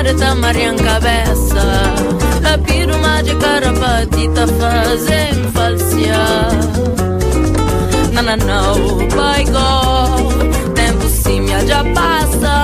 Marta 0.06 0.36
Maria 0.36 0.68
em 0.68 0.76
cabeça 0.76 1.64
La 2.40 2.56
piruma 2.58 3.20
de 3.25 3.34
carapatita 3.34 4.46
fazem 4.46 5.50
falsear 5.52 6.48
Nananau, 8.12 8.76
pai 9.16 9.44
go 9.46 10.72
Tempo 10.75 11.08
sim 11.08 11.48
já 11.66 11.82
passa 11.92 12.55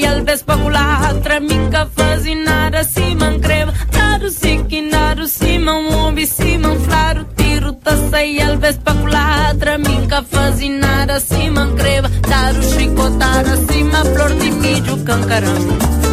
e 0.00 0.04
el 0.04 0.22
vespre 0.22 0.56
colar, 0.56 1.14
tremica 1.22 1.86
fascinada, 1.86 2.82
si 2.84 3.14
m'encrema, 3.14 3.72
naro 3.92 4.28
si 4.30 4.58
qui 4.68 4.80
naro, 4.80 5.26
si 5.26 5.58
m'amombi, 5.58 6.26
si 6.26 6.58
m'enflaro, 6.58 7.24
tiro 7.36 7.74
tassa 7.74 8.20
e 8.20 8.38
el 8.40 8.56
vespre 8.58 8.94
colar, 9.00 9.54
tremica 9.56 10.22
fascinada, 10.22 11.20
si 11.20 11.50
m'encrema, 11.50 12.08
naro 12.28 12.60
chicotar, 12.62 13.44
si 13.68 13.84
flor 14.12 14.32
de 14.34 14.50
milho, 14.50 14.96
cancarão. 15.04 16.03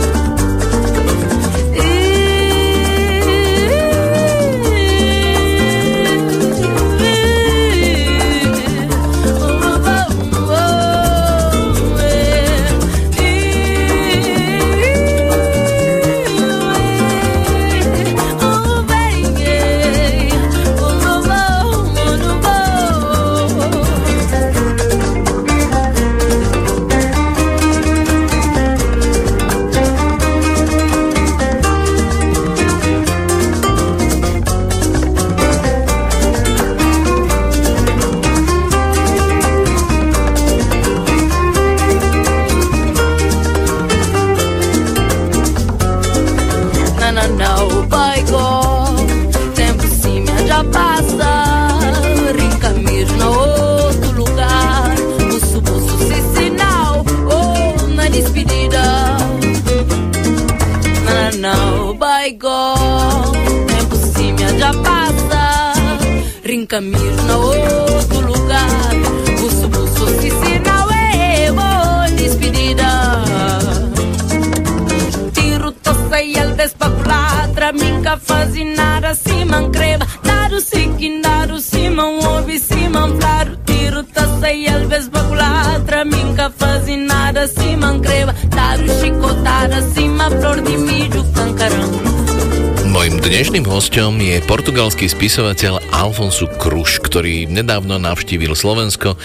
Dnešným 93.51 93.67
hostom 93.67 94.15
je 94.15 94.39
portugalský 94.47 95.11
spisovateľ 95.11 95.91
Alfonso 95.91 96.47
Kruš, 96.47 97.03
ktorý 97.03 97.51
nedávno 97.51 97.99
navštívil 97.99 98.55
Slovensko 98.55 99.19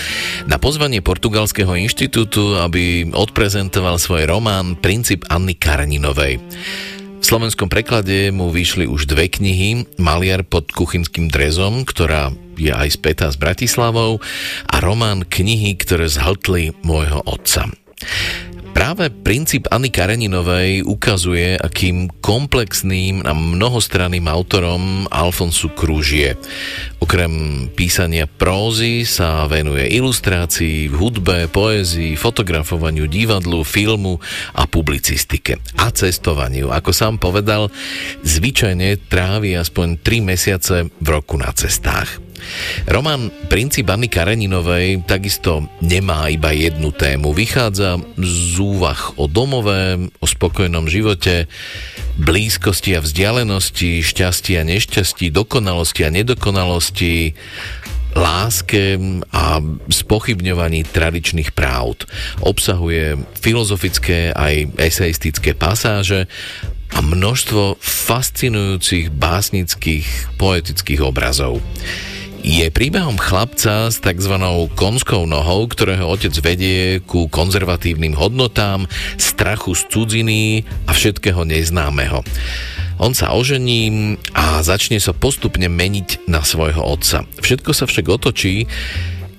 na 0.51 0.59
pozvanie 0.59 0.99
Portugalského 0.99 1.71
inštitútu, 1.79 2.59
aby 2.59 3.07
odprezentoval 3.15 4.03
svoj 4.03 4.27
román 4.27 4.75
Princíp 4.83 5.23
Anny 5.31 5.55
Kareninovej. 5.55 6.43
V 6.43 7.23
slovenskom 7.23 7.71
preklade 7.71 8.35
mu 8.35 8.51
vyšli 8.51 8.91
už 8.91 9.07
dve 9.07 9.31
knihy 9.31 9.95
Maliar 9.95 10.43
pod 10.43 10.75
kuchynským 10.75 11.31
drezom, 11.31 11.87
ktorá 11.87 12.35
je 12.59 12.75
aj 12.75 12.99
spätá 12.99 13.31
s 13.31 13.39
Bratislavou 13.39 14.19
a 14.67 14.77
román 14.83 15.23
Knihy, 15.23 15.79
ktoré 15.79 16.11
zhltli 16.11 16.75
môjho 16.83 17.23
otca. 17.31 17.71
Práve 18.77 19.09
princíp 19.09 19.73
Anny 19.73 19.89
Kareninovej 19.89 20.85
ukazuje, 20.85 21.57
akým 21.57 22.13
komplexným 22.21 23.25
a 23.25 23.33
mnohostranným 23.33 24.29
autorom 24.29 25.09
Alfonsu 25.09 25.73
Krúž 25.73 26.13
je. 26.13 26.37
Okrem 27.01 27.33
písania 27.73 28.29
prózy 28.29 29.09
sa 29.09 29.49
venuje 29.49 29.89
ilustrácii, 29.97 30.93
hudbe, 30.93 31.49
poézii, 31.49 32.21
fotografovaniu, 32.21 33.09
divadlu, 33.09 33.65
filmu 33.65 34.21
a 34.53 34.69
publicistike. 34.69 35.57
A 35.81 35.89
cestovaniu. 35.89 36.69
Ako 36.69 36.93
sám 36.93 37.17
povedal, 37.17 37.73
zvyčajne 38.29 39.09
trávi 39.09 39.57
aspoň 39.57 40.05
3 40.05 40.21
mesiace 40.21 40.93
v 40.93 41.09
roku 41.09 41.41
na 41.41 41.49
cestách. 41.57 42.26
Román 42.87 43.31
Princíp 43.51 43.91
Anny 43.91 44.09
Kareninovej 44.11 45.05
takisto 45.05 45.67
nemá 45.83 46.29
iba 46.29 46.51
jednu 46.53 46.93
tému. 46.93 47.33
Vychádza 47.33 47.99
z 48.19 48.55
úvah 48.59 49.13
o 49.19 49.27
domové, 49.27 50.11
o 50.21 50.27
spokojnom 50.27 50.87
živote, 50.87 51.47
blízkosti 52.17 52.97
a 52.97 53.05
vzdialenosti, 53.05 54.01
šťastí 54.03 54.57
a 54.57 54.63
nešťastí, 54.65 55.31
dokonalosti 55.31 56.03
a 56.07 56.15
nedokonalosti, 56.15 57.35
láske 58.17 58.97
a 59.29 59.61
spochybňovaní 59.93 60.89
tradičných 60.89 61.53
práv. 61.53 62.09
Obsahuje 62.41 63.21
filozofické 63.37 64.33
aj 64.33 64.73
eseistické 64.81 65.53
pasáže 65.53 66.25
a 66.97 67.05
množstvo 67.05 67.77
fascinujúcich 67.77 69.13
básnických 69.13 70.39
poetických 70.41 71.01
obrazov. 71.05 71.61
Je 72.47 72.71
príbehom 72.71 73.19
chlapca 73.19 73.91
s 73.91 73.99
tzv. 73.99 74.39
konskou 74.79 75.27
nohou, 75.27 75.67
ktorého 75.67 76.07
otec 76.07 76.31
vedie 76.39 77.03
ku 77.03 77.27
konzervatívnym 77.27 78.15
hodnotám, 78.15 78.87
strachu 79.19 79.75
z 79.75 79.83
cudziny 79.91 80.43
a 80.87 80.95
všetkého 80.95 81.43
neznámeho. 81.43 82.23
On 83.03 83.11
sa 83.19 83.35
ožení 83.35 84.15
a 84.31 84.63
začne 84.63 85.03
sa 85.03 85.11
postupne 85.11 85.67
meniť 85.67 86.31
na 86.31 86.47
svojho 86.47 86.87
otca. 86.87 87.27
Všetko 87.43 87.75
sa 87.75 87.91
však 87.91 88.07
otočí, 88.15 88.71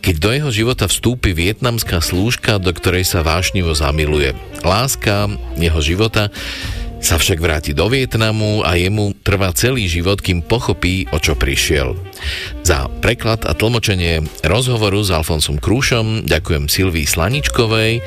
keď 0.04 0.16
do 0.20 0.30
jeho 0.36 0.52
života 0.52 0.92
vstúpi 0.92 1.32
vietnamská 1.32 2.04
slúžka, 2.04 2.60
do 2.60 2.76
ktorej 2.76 3.08
sa 3.08 3.24
vášnivo 3.24 3.72
zamiluje. 3.72 4.36
Láska 4.68 5.32
jeho 5.56 5.80
života 5.80 6.28
sa 6.98 7.16
však 7.22 7.40
vráti 7.40 7.72
do 7.78 7.88
Vietnamu 7.88 8.66
a 8.66 8.76
jemu 8.76 9.14
trvá 9.22 9.54
celý 9.54 9.86
život, 9.86 10.20
kým 10.20 10.42
pochopí, 10.42 11.06
o 11.14 11.18
čo 11.22 11.38
prišiel. 11.38 11.96
Za 12.66 12.90
preklad 13.00 13.46
a 13.46 13.54
tlmočenie 13.54 14.26
rozhovoru 14.44 15.02
s 15.06 15.14
Alfonsom 15.14 15.62
Krúšom 15.62 16.26
ďakujem 16.26 16.66
Silvii 16.68 17.08
Slaničkovej 17.08 18.02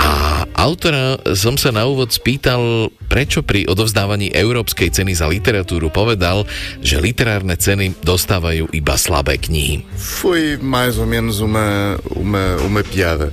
a 0.00 0.48
autora 0.56 1.20
som 1.36 1.60
sa 1.60 1.68
na 1.74 1.84
úvod 1.84 2.08
spýtal, 2.08 2.88
prečo 3.10 3.44
pri 3.44 3.68
odovzdávaní 3.68 4.32
Európskej 4.32 4.88
ceny 4.96 5.12
za 5.12 5.28
literatúru 5.28 5.92
povedal, 5.92 6.48
že 6.80 7.02
literárne 7.02 7.52
ceny 7.52 8.00
dostávajú 8.00 8.72
iba 8.72 8.96
slabé 8.96 9.36
knihy. 9.36 9.84
Foi 10.00 10.56
mais 10.56 10.96
ou 10.96 11.04
menos 11.04 11.44
uma, 11.44 12.00
uma, 12.16 12.56
uma 12.64 12.80
piada. 12.80 13.28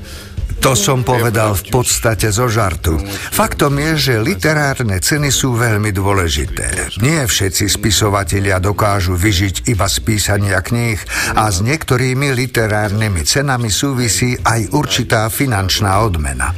To 0.57 0.73
som 0.73 1.05
povedal 1.05 1.53
v 1.53 1.63
podstate 1.69 2.33
zo 2.33 2.49
žartu. 2.49 2.97
Faktom 3.31 3.77
je, 3.77 3.91
že 3.95 4.13
literárne 4.19 4.97
ceny 4.97 5.29
sú 5.29 5.53
veľmi 5.55 5.93
dôležité. 5.93 6.97
Nie 6.99 7.29
všetci 7.29 7.69
spisovatelia 7.69 8.57
dokážu 8.57 9.13
vyžiť 9.15 9.69
iba 9.69 9.85
z 9.85 9.97
písania 10.01 10.59
kníh 10.59 10.99
a 11.37 11.47
s 11.47 11.61
niektorými 11.61 12.33
literárnymi 12.33 13.21
cenami 13.23 13.69
súvisí 13.69 14.33
aj 14.33 14.73
určitá 14.73 15.29
finančná 15.29 16.01
odmena. 16.01 16.51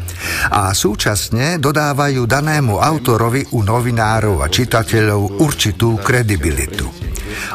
A 0.52 0.72
súčasne 0.72 1.60
dodávajú 1.60 2.24
danému 2.24 2.80
autorovi 2.80 3.46
u 3.56 3.62
novinárov 3.62 4.42
a 4.42 4.48
čitateľov 4.48 5.44
určitú 5.44 6.00
kredibilitu. 6.00 7.10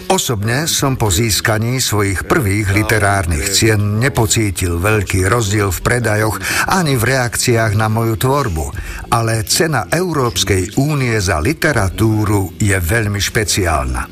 Osobne 0.08 0.70
som 0.70 0.94
po 0.94 1.10
získaní 1.10 1.82
svojich 1.82 2.24
prvých 2.24 2.72
literárnych 2.72 3.50
cien 3.50 3.98
nepocítil 3.98 4.78
veľký 4.78 5.26
rozdiel 5.26 5.74
v 5.74 5.82
predajoch 5.82 6.33
ani 6.70 6.94
v 6.94 7.04
reakciách 7.04 7.76
na 7.76 7.90
moju 7.90 8.16
tvorbu, 8.16 8.66
ale 9.10 9.44
cena 9.44 9.90
Európskej 9.90 10.78
únie 10.80 11.14
za 11.18 11.38
literatúru 11.42 12.56
je 12.56 12.76
veľmi 12.78 13.20
špeciálna. 13.20 14.08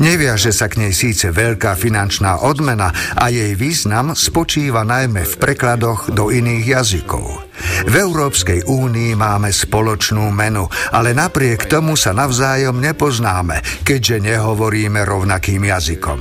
Neviaže 0.00 0.50
sa 0.50 0.66
k 0.68 0.86
nej 0.86 0.92
síce 0.96 1.30
veľká 1.30 1.76
finančná 1.76 2.42
odmena 2.42 2.90
a 3.16 3.28
jej 3.28 3.54
význam 3.54 4.16
spočíva 4.16 4.82
najmä 4.82 5.22
v 5.22 5.34
prekladoch 5.38 6.12
do 6.12 6.32
iných 6.32 6.64
jazykov. 6.78 7.51
V 7.86 7.94
Európskej 7.94 8.64
únii 8.64 9.12
máme 9.12 9.52
spoločnú 9.52 10.32
menu, 10.32 10.64
ale 10.90 11.12
napriek 11.12 11.68
tomu 11.68 11.94
sa 11.94 12.16
navzájom 12.16 12.80
nepoznáme, 12.80 13.60
keďže 13.84 14.24
nehovoríme 14.32 15.04
rovnakým 15.04 15.68
jazykom. 15.68 16.20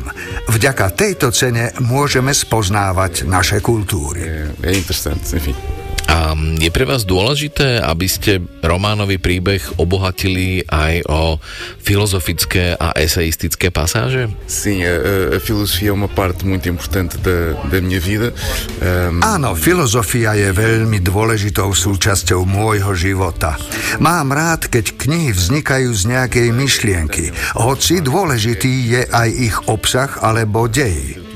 Vďaka 0.52 0.86
tejto 0.92 1.32
cene 1.32 1.72
môžeme 1.80 2.36
spoznávať 2.36 3.26
naše 3.26 3.64
kultúry. 3.64 4.52
Enfim. 4.62 5.81
A 6.08 6.38
je 6.38 6.70
pre 6.70 6.86
vás 6.86 7.04
dôležité, 7.04 7.82
aby 7.82 8.08
ste 8.08 8.42
románový 8.62 9.18
príbeh 9.18 9.82
obohatili 9.82 10.64
aj 10.70 11.06
o 11.10 11.38
filozofické 11.82 12.78
a 12.78 12.94
eseistické 12.96 13.74
pasáže? 13.74 14.30
Sim, 14.46 14.86
a, 14.86 14.94
a 15.36 15.38
filosofia 15.40 15.90
é 15.90 15.96
uma 15.96 16.08
parte 16.08 16.46
muito 16.46 16.70
importante 16.70 17.18
da, 17.20 17.58
da 17.68 17.78
minha 17.82 18.00
vida. 18.00 18.34
Um... 18.82 19.20
Áno, 19.24 19.58
filozofia 19.58 20.38
je 20.38 20.54
veľmi 20.54 21.02
dôležitou 21.02 21.74
súčasťou 21.74 22.46
môjho 22.46 22.94
života. 22.94 23.58
Mám 23.98 24.32
rád, 24.32 24.70
keď 24.70 24.96
knihy 24.96 25.34
vznikajú 25.34 25.90
z 25.92 26.04
nejakej 26.16 26.48
myšlienky, 26.54 27.26
hoci 27.58 28.00
dôležitý 28.04 28.74
je 28.94 29.02
aj 29.10 29.30
ich 29.32 29.58
obsah 29.66 30.22
alebo 30.22 30.70
dej. 30.70 31.31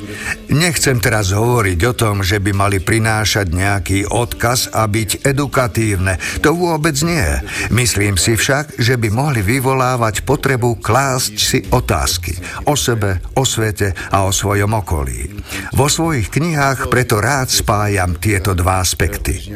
Nechcem 0.49 0.97
teraz 0.97 1.29
hovoriť 1.29 1.79
o 1.85 1.93
tom, 1.93 2.25
že 2.25 2.41
by 2.41 2.51
mali 2.57 2.77
prinášať 2.81 3.53
nejaký 3.53 3.99
odkaz 4.09 4.73
a 4.73 4.89
byť 4.89 5.21
edukatívne. 5.21 6.17
To 6.41 6.57
vôbec 6.57 6.97
nie. 7.05 7.25
Myslím 7.69 8.17
si 8.17 8.33
však, 8.33 8.81
že 8.81 8.97
by 8.97 9.13
mohli 9.13 9.45
vyvolávať 9.45 10.25
potrebu 10.25 10.81
klásť 10.81 11.33
si 11.37 11.59
otázky 11.69 12.33
o 12.65 12.73
sebe, 12.73 13.21
o 13.37 13.45
svete 13.45 13.93
a 14.09 14.25
o 14.25 14.31
svojom 14.33 14.73
okolí. 14.73 15.29
Vo 15.77 15.85
svojich 15.85 16.33
knihách 16.33 16.89
preto 16.89 17.21
rád 17.21 17.53
spájam 17.53 18.17
tieto 18.17 18.57
dva 18.57 18.81
aspekty. 18.81 19.53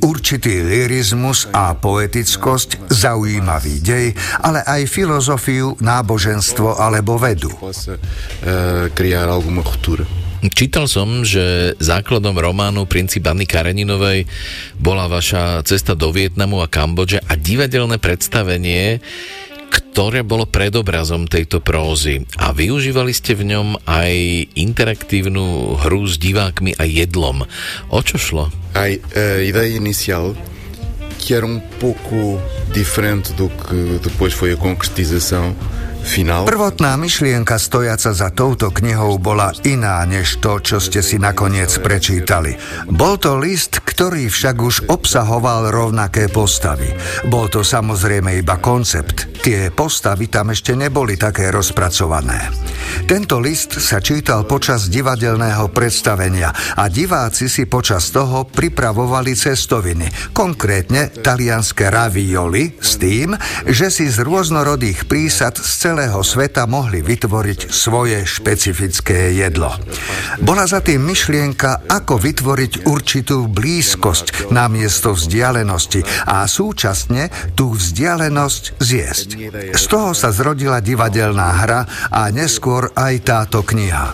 Určitý 0.00 0.64
lirizmus 0.64 1.50
a 1.52 1.76
poetickosť, 1.76 2.88
zaujímavý 2.88 3.84
dej, 3.84 4.06
ale 4.40 4.64
aj 4.64 4.88
filozofiu, 4.88 5.76
náboženstvo 5.80 6.80
alebo 6.80 7.20
vedu. 7.20 7.52
Criar. 8.96 9.26
Čítal 10.52 10.86
som, 10.86 11.24
že 11.24 11.74
základom 11.80 12.36
románu 12.36 12.84
Princíp 12.84 13.24
Anny 13.26 13.48
Kareninovej 13.48 14.28
bola 14.76 15.08
vaša 15.08 15.64
cesta 15.64 15.96
do 15.96 16.12
Vietnamu 16.12 16.60
a 16.60 16.68
Kambodže 16.68 17.24
a 17.24 17.34
divadelné 17.34 17.96
predstavenie, 17.96 19.00
ktoré 19.66 20.22
bolo 20.22 20.46
predobrazom 20.46 21.26
tejto 21.26 21.64
prózy. 21.64 22.22
A 22.38 22.52
využívali 22.54 23.10
ste 23.10 23.34
v 23.34 23.56
ňom 23.56 23.80
aj 23.88 24.12
interaktívnu 24.54 25.76
hru 25.82 26.04
s 26.06 26.20
divákmi 26.20 26.76
a 26.78 26.84
jedlom. 26.84 27.42
O 27.90 27.98
čo 28.04 28.16
šlo? 28.20 28.44
A, 28.76 28.86
a 28.86 28.88
ideia 29.40 29.76
inicial 29.76 30.36
que 31.26 31.34
era 31.34 31.44
um 31.44 31.58
pouco 31.58 32.40
diferente 32.72 33.32
do 33.32 33.48
que 33.48 33.98
depois 33.98 34.32
foi 34.32 34.52
a 34.52 34.56
concretização 34.56 35.56
Final. 36.06 36.46
Prvotná 36.46 36.94
myšlienka 36.94 37.58
stojaca 37.58 38.14
za 38.14 38.30
touto 38.30 38.70
knihou 38.70 39.18
bola 39.18 39.50
iná 39.66 40.06
než 40.06 40.38
to, 40.38 40.62
čo 40.62 40.78
ste 40.78 41.02
si 41.02 41.18
nakoniec 41.18 41.82
prečítali. 41.82 42.54
Bol 42.86 43.18
to 43.18 43.34
list, 43.34 43.82
ktorý 43.82 44.30
však 44.30 44.56
už 44.62 44.76
obsahoval 44.86 45.74
rovnaké 45.74 46.30
postavy. 46.30 46.94
Bol 47.26 47.50
to 47.50 47.66
samozrejme 47.66 48.38
iba 48.38 48.62
koncept. 48.62 49.26
Tie 49.42 49.74
postavy 49.74 50.30
tam 50.30 50.54
ešte 50.54 50.78
neboli 50.78 51.18
také 51.18 51.50
rozpracované. 51.50 52.54
Tento 53.06 53.38
list 53.38 53.78
sa 53.78 54.02
čítal 54.02 54.42
počas 54.44 54.90
divadelného 54.90 55.70
predstavenia 55.70 56.50
a 56.74 56.90
diváci 56.90 57.46
si 57.46 57.70
počas 57.70 58.10
toho 58.10 58.48
pripravovali 58.48 59.32
cestoviny, 59.36 60.34
konkrétne 60.34 61.14
talianské 61.14 61.86
ravioli 61.92 62.74
s 62.82 62.98
tým, 62.98 63.36
že 63.68 63.92
si 63.92 64.10
z 64.10 64.24
rôznorodých 64.26 65.06
prísad 65.06 65.54
z 65.54 65.70
celého 65.88 66.18
sveta 66.20 66.66
mohli 66.66 67.04
vytvoriť 67.04 67.70
svoje 67.70 68.26
špecifické 68.26 69.32
jedlo. 69.38 69.70
Bola 70.42 70.66
za 70.66 70.82
tým 70.82 71.06
myšlienka, 71.06 71.86
ako 71.86 72.18
vytvoriť 72.18 72.88
určitú 72.90 73.46
blízkosť 73.46 74.50
namiesto 74.50 75.14
vzdialenosti 75.14 76.28
a 76.28 76.44
súčasne 76.44 77.30
tú 77.54 77.72
vzdialenosť 77.76 78.62
zjesť. 78.82 79.28
Z 79.72 79.84
toho 79.88 80.10
sa 80.12 80.34
zrodila 80.34 80.82
divadelná 80.82 81.48
hra 81.64 81.80
a 82.10 82.28
neskôr 82.34 82.75
aj 82.92 83.14
táto 83.24 83.64
kniha. 83.64 84.12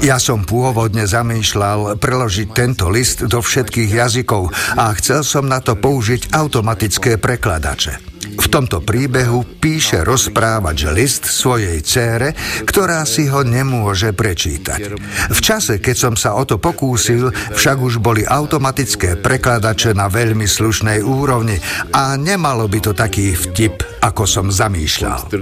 Ja 0.00 0.16
som 0.16 0.44
pôvodne 0.46 1.04
zamýšľal 1.04 2.00
preložiť 2.00 2.48
tento 2.54 2.88
list 2.88 3.24
do 3.26 3.40
všetkých 3.42 3.90
jazykov 3.92 4.52
a 4.76 4.92
chcel 4.96 5.20
som 5.26 5.44
na 5.44 5.60
to 5.60 5.76
použiť 5.76 6.32
automatické 6.32 7.20
prekladače. 7.20 8.17
V 8.38 8.46
tomto 8.46 8.78
príbehu 8.80 9.42
píše 9.58 10.06
rozprávač 10.06 10.86
list 10.94 11.26
svojej 11.26 11.82
cére, 11.82 12.32
ktorá 12.62 13.02
si 13.02 13.26
ho 13.26 13.42
nemôže 13.42 14.14
prečítať. 14.14 14.94
V 15.34 15.40
čase, 15.42 15.82
keď 15.82 15.96
som 15.98 16.14
sa 16.14 16.38
o 16.38 16.46
to 16.46 16.62
pokúsil, 16.62 17.34
však 17.34 17.76
už 17.82 17.98
boli 17.98 18.22
automatické 18.22 19.18
prekladače 19.18 19.92
na 19.92 20.06
veľmi 20.06 20.46
slušnej 20.46 21.02
úrovni 21.02 21.58
a 21.90 22.14
nemalo 22.14 22.70
by 22.70 22.78
to 22.78 22.92
taký 22.94 23.34
vtip, 23.34 23.82
ako 24.00 24.22
som 24.24 24.46
zamýšľal. 24.54 25.34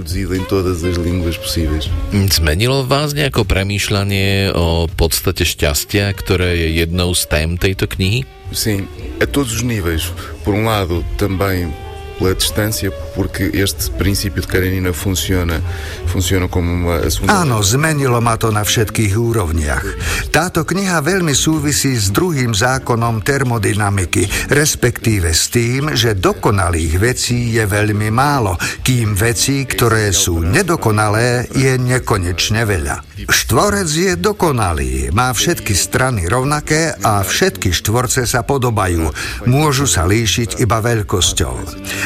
Zmenilo 2.27 2.77
vás 2.83 3.09
nejako 3.13 3.41
premýšľanie 3.45 4.57
o 4.57 4.89
podstate 4.89 5.45
šťastia, 5.45 6.09
ktoré 6.17 6.65
je 6.65 6.81
jednou 6.81 7.13
z 7.13 7.23
tém 7.29 7.49
tejto 7.61 7.85
knihy? 7.85 8.25
Sim, 8.51 8.87
a 9.19 9.27
todos 9.27 9.59
os 9.59 9.63
níveis. 9.63 10.07
Por 10.47 10.55
um 10.55 10.63
lado, 10.71 11.03
também 11.19 11.67
pela 12.17 12.33
distância, 12.33 12.89
porque 13.15 13.49
este 13.53 13.91
princípio 13.93 14.41
de 14.41 14.47
Karenina 14.47 14.93
funciona, 14.93 15.61
funciona 16.05 16.47
como 16.47 16.73
uma... 16.73 16.99
Áno, 17.29 17.61
zmenilo 17.61 18.17
ma 18.21 18.35
to 18.37 18.49
na 18.49 18.65
všetkých 18.65 19.13
úrovniach. 19.13 19.85
Táto 20.33 20.65
kniha 20.65 20.97
veľmi 21.01 21.33
súvisí 21.37 21.93
s 21.93 22.09
druhým 22.09 22.57
zákonom 22.57 23.21
termodynamiky, 23.21 24.49
respektíve 24.49 25.29
s 25.31 25.53
tým, 25.53 25.93
že 25.93 26.17
dokonalých 26.17 26.93
vecí 26.97 27.53
je 27.53 27.63
veľmi 27.63 28.09
málo, 28.09 28.57
kým 28.81 29.13
vecí, 29.13 29.63
ktoré 29.69 30.09
sú 30.09 30.41
nedokonalé, 30.41 31.45
je 31.53 31.77
nekonečne 31.77 32.65
veľa. 32.65 33.05
Štvorec 33.29 33.89
je 33.89 34.13
dokonalý, 34.17 35.13
má 35.13 35.29
všetky 35.33 35.73
strany 35.73 36.25
rovnaké 36.25 36.93
a 37.01 37.21
všetky 37.21 37.73
štvorce 37.73 38.25
sa 38.25 38.41
podobajú. 38.41 39.09
Môžu 39.49 39.85
sa 39.85 40.05
líšiť 40.05 40.61
iba 40.61 40.81
veľkosťou 40.81 41.55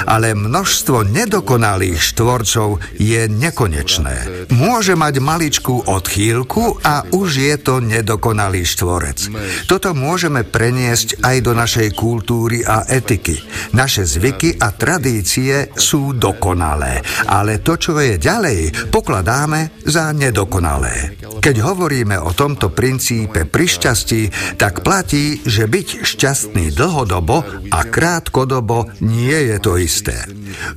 ale 0.06 0.34
množstvo 0.38 1.06
nedokonalých 1.08 2.00
štvorcov 2.00 2.82
je 2.98 3.28
nekonečné. 3.30 4.50
Môže 4.54 4.98
mať 4.98 5.16
maličkú 5.22 5.88
odchýlku 5.88 6.82
a 6.82 7.06
už 7.10 7.30
je 7.42 7.56
to 7.62 7.80
nedokonalý 7.84 8.64
štvorec. 8.66 9.32
Toto 9.68 9.94
môžeme 9.94 10.46
preniesť 10.48 11.22
aj 11.24 11.38
do 11.42 11.52
našej 11.58 11.94
kultúry 11.94 12.64
a 12.66 12.86
etiky. 12.88 13.42
Naše 13.76 14.08
zvyky 14.08 14.58
a 14.60 14.74
tradície 14.74 15.72
sú 15.76 16.14
dokonalé, 16.16 17.02
ale 17.28 17.60
to, 17.60 17.78
čo 17.78 17.98
je 17.98 18.18
ďalej, 18.18 18.92
pokladáme 18.94 19.84
za 19.86 20.12
nedokonalé. 20.12 21.18
Keď 21.42 21.56
hovoríme 21.64 22.22
o 22.22 22.36
tomto 22.38 22.70
princípe 22.70 23.50
pri 23.50 23.66
šťastí, 23.66 24.22
tak 24.62 24.86
platí, 24.86 25.42
že 25.42 25.66
byť 25.66 26.06
šťastný 26.06 26.74
dlhodobo 26.76 27.42
a 27.74 27.80
krátkodobo 27.88 28.94
nie 29.02 29.50
je 29.50 29.58
to 29.58 29.78
isté. 29.82 29.91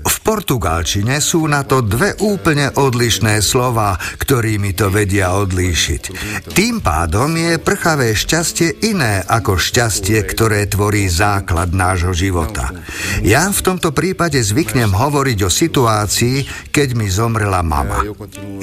V 0.02 0.16
portugalčine 0.26 1.22
sú 1.22 1.46
na 1.46 1.62
to 1.62 1.80
dve 1.84 2.18
úplne 2.18 2.74
odlišné 2.74 3.38
slova, 3.38 3.94
ktorými 3.96 4.74
to 4.74 4.90
vedia 4.90 5.38
odlíšiť. 5.38 6.02
Tým 6.50 6.82
pádom 6.82 7.30
je 7.38 7.62
prchavé 7.62 8.18
šťastie 8.18 8.82
iné 8.90 9.22
ako 9.22 9.54
šťastie, 9.54 10.18
ktoré 10.26 10.66
tvorí 10.66 11.06
základ 11.06 11.70
nášho 11.70 12.10
života. 12.10 12.74
Ja 13.22 13.46
v 13.52 13.60
tomto 13.62 13.94
prípade 13.94 14.42
zvyknem 14.42 14.90
hovoriť 14.90 15.38
o 15.46 15.50
situácii, 15.52 16.70
keď 16.74 16.88
mi 16.98 17.06
zomrela 17.06 17.62
mama. 17.62 18.02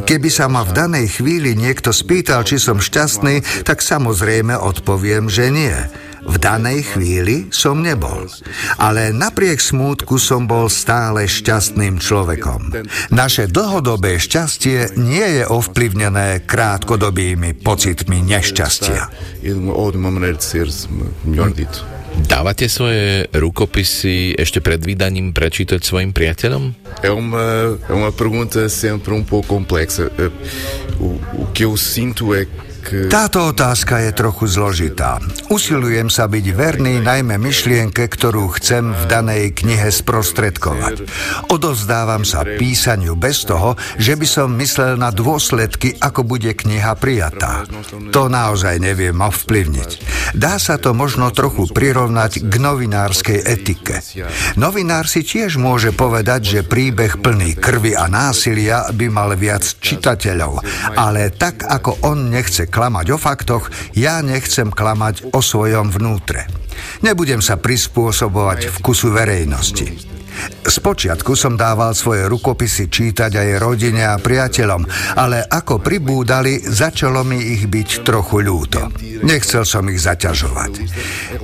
Keby 0.04 0.30
sa 0.30 0.52
ma 0.52 0.68
v 0.68 0.76
danej 0.76 1.22
chvíli 1.22 1.56
niekto 1.56 1.96
spýtal, 1.96 2.44
či 2.44 2.60
som 2.60 2.84
šťastný, 2.84 3.64
tak 3.64 3.80
samozrejme 3.80 4.58
odpoviem, 4.58 5.32
že 5.32 5.48
nie. 5.48 5.78
V 6.22 6.36
danej 6.38 6.94
chvíli 6.94 7.50
som 7.50 7.82
nebol, 7.82 8.30
ale 8.78 9.10
napriek 9.10 9.58
smútku 9.58 10.22
som 10.22 10.46
bol 10.46 10.70
stále 10.70 11.26
šťastným 11.26 11.98
človekom. 11.98 12.74
Naše 13.10 13.50
dlhodobé 13.50 14.22
šťastie 14.22 14.94
nie 15.02 15.42
je 15.42 15.44
ovplyvnené 15.50 16.46
krátkodobými 16.46 17.58
pocitmi 17.58 18.22
nešťastia. 18.22 19.02
Dávate 22.12 22.68
svoje 22.68 23.24
rukopisy 23.32 24.36
ešte 24.36 24.60
pred 24.60 24.84
vydaním 24.84 25.32
prečítať 25.32 25.80
svojim 25.80 26.12
priateľom? 26.12 26.76
É 27.02 27.10
uma, 27.10 27.80
é 27.88 27.94
uma 27.96 28.12
pergunta 28.12 28.68
sempre 28.68 29.16
um 29.16 29.24
pouco 29.24 29.48
complexa. 29.48 30.12
O, 31.00 31.18
o 31.40 31.46
que 31.56 31.64
eu 31.64 31.74
sinto 31.80 32.36
é 32.36 32.46
táto 33.08 33.54
otázka 33.54 34.02
je 34.10 34.12
trochu 34.12 34.50
zložitá. 34.50 35.22
Usilujem 35.54 36.10
sa 36.10 36.26
byť 36.26 36.46
verný 36.52 36.98
najmä 37.04 37.38
myšlienke, 37.38 38.10
ktorú 38.10 38.58
chcem 38.58 38.90
v 38.90 39.04
danej 39.06 39.54
knihe 39.54 39.94
sprostredkovať. 39.94 41.06
Odovzdávam 41.54 42.26
sa 42.26 42.42
písaniu 42.42 43.14
bez 43.20 43.46
toho, 43.46 43.78
že 44.02 44.18
by 44.18 44.28
som 44.28 44.50
myslel 44.58 44.98
na 44.98 45.14
dôsledky, 45.14 45.94
ako 46.02 46.26
bude 46.26 46.58
kniha 46.58 46.98
prijatá. 46.98 47.68
To 48.10 48.32
naozaj 48.32 48.82
neviem 48.82 49.20
ovplyvniť. 49.20 49.92
Dá 50.34 50.58
sa 50.58 50.80
to 50.82 50.96
možno 50.96 51.30
trochu 51.36 51.68
prirovnať 51.68 52.48
k 52.48 52.54
novinárskej 52.56 53.40
etike. 53.46 54.00
Novinár 54.56 55.06
si 55.06 55.28
tiež 55.28 55.60
môže 55.60 55.92
povedať, 55.92 56.42
že 56.58 56.68
príbeh 56.68 57.20
plný 57.20 57.60
krvi 57.60 57.94
a 57.94 58.08
násilia 58.08 58.88
by 58.96 59.08
mal 59.12 59.36
viac 59.36 59.64
čitateľov, 59.68 60.64
ale 60.96 61.36
tak 61.36 61.68
ako 61.68 62.08
on 62.08 62.32
nechce 62.32 62.71
klamať 62.72 63.12
o 63.12 63.18
faktoch, 63.20 63.68
ja 63.92 64.24
nechcem 64.24 64.72
klamať 64.72 65.36
o 65.36 65.44
svojom 65.44 65.92
vnútre. 65.92 66.48
Nebudem 67.04 67.44
sa 67.44 67.60
prispôsobovať 67.60 68.72
vkusu 68.80 69.12
verejnosti. 69.12 70.21
Spočiatku 70.62 71.34
som 71.36 71.60
dával 71.60 71.92
svoje 71.98 72.30
rukopisy 72.30 72.88
čítať 72.88 73.32
aj 73.36 73.50
rodine 73.60 74.08
a 74.08 74.16
priateľom, 74.16 74.82
ale 75.20 75.44
ako 75.44 75.84
pribúdali, 75.84 76.62
začalo 76.64 77.26
mi 77.28 77.58
ich 77.58 77.68
byť 77.68 77.90
trochu 78.06 78.46
ľúto. 78.46 78.88
Nechcel 79.22 79.68
som 79.68 79.86
ich 79.92 80.02
zaťažovať. 80.02 80.72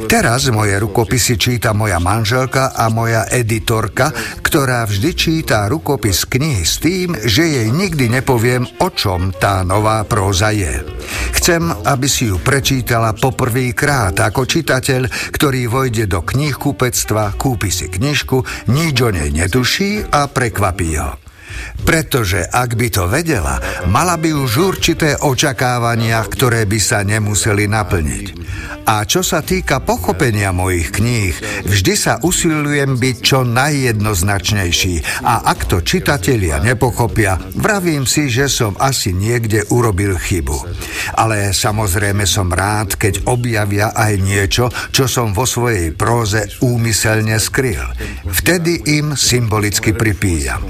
Teraz 0.09 0.49
moje 0.49 0.79
rukopisy 0.79 1.35
číta 1.37 1.75
moja 1.75 1.99
manželka 2.01 2.73
a 2.73 2.87
moja 2.87 3.27
editorka, 3.29 4.09
ktorá 4.41 4.87
vždy 4.87 5.11
číta 5.13 5.67
rukopis 5.67 6.25
knihy 6.25 6.63
s 6.63 6.79
tým, 6.79 7.13
že 7.17 7.43
jej 7.45 7.69
nikdy 7.69 8.07
nepoviem, 8.07 8.63
o 8.81 8.89
čom 8.89 9.35
tá 9.35 9.61
nová 9.61 10.01
próza 10.07 10.49
je. 10.55 10.81
Chcem, 11.37 11.67
aby 11.69 12.07
si 12.09 12.31
ju 12.31 12.39
prečítala 12.39 13.13
poprvýkrát 13.13 14.15
ako 14.17 14.47
čitateľ, 14.47 15.31
ktorý 15.35 15.69
vojde 15.69 16.09
do 16.09 16.23
knihkupectva, 16.23 17.35
kúpi 17.35 17.69
si 17.69 17.91
knižku, 17.91 18.71
nič 18.87 19.03
nej 19.11 19.31
netuší 19.35 20.07
a 20.11 20.31
prekvapí 20.31 20.95
ho. 20.95 21.26
Pretože 21.87 22.43
ak 22.43 22.75
by 22.75 22.87
to 22.91 23.07
vedela, 23.07 23.57
mala 23.87 24.19
by 24.19 24.33
už 24.35 24.51
určité 24.75 25.15
očakávania, 25.15 26.19
ktoré 26.27 26.67
by 26.67 26.79
sa 26.81 27.01
nemuseli 27.01 27.65
naplniť. 27.71 28.25
A 28.87 29.03
čo 29.03 29.19
sa 29.19 29.43
týka 29.43 29.83
pochopenia 29.83 30.55
mojich 30.55 30.95
kníh, 30.95 31.35
vždy 31.67 31.93
sa 31.99 32.23
usilujem 32.23 32.95
byť 32.95 33.17
čo 33.19 33.43
najjednoznačnejší 33.43 35.27
a 35.27 35.43
ak 35.43 35.67
to 35.67 35.83
čitatelia 35.83 36.63
nepochopia, 36.63 37.35
vravím 37.59 38.07
si, 38.07 38.31
že 38.31 38.47
som 38.47 38.79
asi 38.79 39.11
niekde 39.11 39.67
urobil 39.71 40.15
chybu. 40.15 40.55
Ale 41.19 41.51
samozrejme 41.51 42.23
som 42.23 42.47
rád, 42.47 42.95
keď 42.95 43.27
objavia 43.27 43.91
aj 43.91 44.13
niečo, 44.23 44.65
čo 44.91 45.07
som 45.07 45.35
vo 45.35 45.43
svojej 45.43 45.91
próze 45.91 46.47
úmyselne 46.63 47.35
skryl. 47.43 47.83
Vtedy 48.27 48.87
im 48.99 49.19
symbolicky 49.19 49.91
pripíjam. 49.91 50.63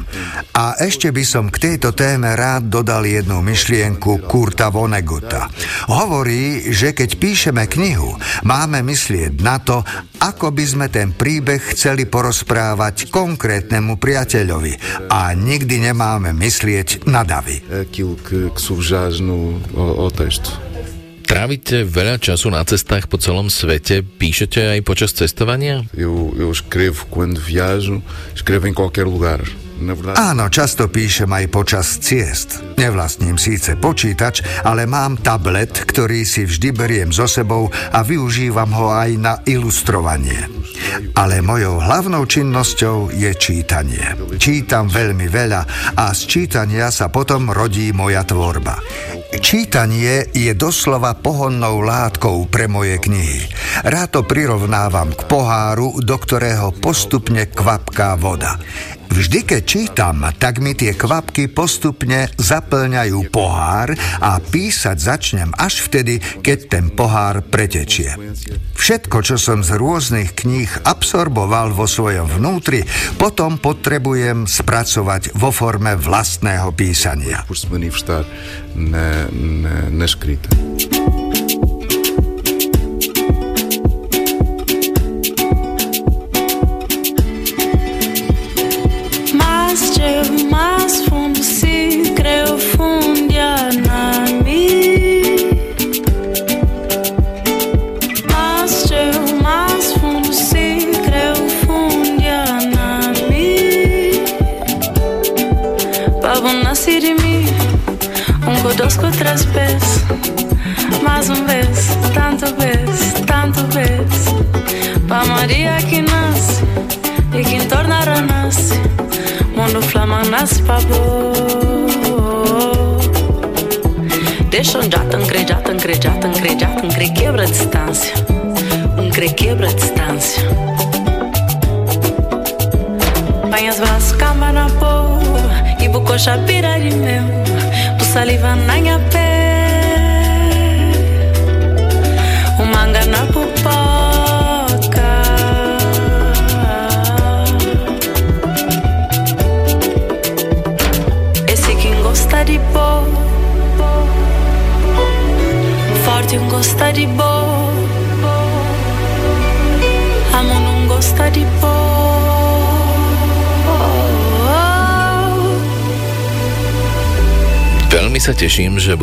A 0.58 0.76
ešte 0.77 1.09
by 1.09 1.23
som 1.25 1.49
k 1.49 1.57
tejto 1.57 1.97
téme 1.97 2.37
rád 2.37 2.69
dodal 2.69 3.01
jednu 3.09 3.41
myšlienku 3.41 4.29
Kurta 4.29 4.69
Vonneguta. 4.69 5.49
Hovorí, 5.89 6.69
že 6.69 6.93
keď 6.93 7.17
píšeme 7.17 7.65
knihu, 7.65 8.13
máme 8.45 8.85
myslieť 8.85 9.41
na 9.41 9.57
to, 9.57 9.81
ako 10.21 10.53
by 10.53 10.65
sme 10.65 10.87
ten 10.93 11.17
príbeh 11.17 11.73
chceli 11.73 12.05
porozprávať 12.05 13.09
konkrétnemu 13.09 13.97
priateľovi 13.97 14.73
a 15.09 15.33
nikdy 15.33 15.89
nemáme 15.89 16.33
myslieť 16.37 17.09
na 17.09 17.25
davy. 17.25 17.61
Trávite 21.27 21.83
veľa 21.83 22.15
času 22.23 22.47
na 22.47 22.63
cestách 22.63 23.11
po 23.11 23.19
celom 23.19 23.51
svete? 23.51 23.99
Píšete 23.99 24.79
aj 24.79 24.79
počas 24.87 25.11
cestovania? 25.11 25.83
Eu, 25.91 26.31
eu 26.39 26.47
escrevo 26.55 27.03
quando 27.11 27.43
viajo, 27.43 27.99
escrevo 28.31 28.63
em 28.63 28.71
qualquer 28.71 29.03
lugar. 29.03 29.43
Áno, 30.17 30.49
často 30.49 30.89
píšem 30.89 31.29
aj 31.29 31.45
počas 31.53 31.87
ciest. 32.01 32.61
Nevlastním 32.77 33.37
síce 33.37 33.77
počítač, 33.77 34.41
ale 34.65 34.89
mám 34.89 35.21
tablet, 35.21 35.69
ktorý 35.69 36.25
si 36.25 36.49
vždy 36.49 36.69
beriem 36.73 37.09
so 37.13 37.29
sebou 37.29 37.69
a 37.71 38.01
využívam 38.01 38.73
ho 38.73 38.89
aj 38.89 39.09
na 39.21 39.33
ilustrovanie. 39.45 40.49
Ale 41.17 41.41
mojou 41.41 41.81
hlavnou 41.81 42.25
činnosťou 42.25 43.13
je 43.13 43.31
čítanie. 43.37 44.17
Čítam 44.37 44.89
veľmi 44.89 45.25
veľa 45.29 45.61
a 45.97 46.13
z 46.13 46.21
čítania 46.25 46.93
sa 46.93 47.09
potom 47.09 47.49
rodí 47.49 47.89
moja 47.93 48.21
tvorba. 48.25 48.77
Čítanie 49.27 50.31
je 50.31 50.55
doslova 50.55 51.17
pohonnou 51.19 51.83
látkou 51.83 52.47
pre 52.47 52.71
moje 52.71 52.95
knihy. 52.97 53.43
Rád 53.83 54.09
to 54.09 54.21
prirovnávam 54.23 55.11
k 55.11 55.21
poháru, 55.27 55.99
do 55.99 56.15
ktorého 56.15 56.71
postupne 56.71 57.51
kvapká 57.51 58.15
voda. 58.15 58.55
Vždy, 59.17 59.49
keď 59.49 59.63
čítam, 59.65 60.21
tak 60.38 60.62
mi 60.62 60.77
tie 60.77 60.93
kvapky 60.93 61.49
postupne 61.49 62.30
zaplňajú 62.38 63.34
pohár 63.34 63.97
a 64.21 64.38
písať 64.38 64.93
začnem 64.93 65.49
až 65.58 65.89
vtedy, 65.89 66.21
keď 66.21 66.58
ten 66.69 66.86
pohár 66.93 67.41
pretečie. 67.41 68.13
Všetko, 68.77 69.25
čo 69.25 69.41
som 69.41 69.65
z 69.65 69.73
rôznych 69.73 70.38
kníh 70.38 70.69
absorboval 70.86 71.73
vo 71.73 71.89
svojom 71.89 72.30
vnútri, 72.30 72.86
potom 73.17 73.58
potrebujem 73.58 74.45
spracovať 74.45 75.34
vo 75.34 75.49
forme 75.49 75.97
vlastného 75.97 76.69
písania. 76.77 77.41
Na, 78.77 79.25
na, 79.34 79.73
na 79.89 80.06
escrita. 80.06 80.53
conozco 80.53 81.26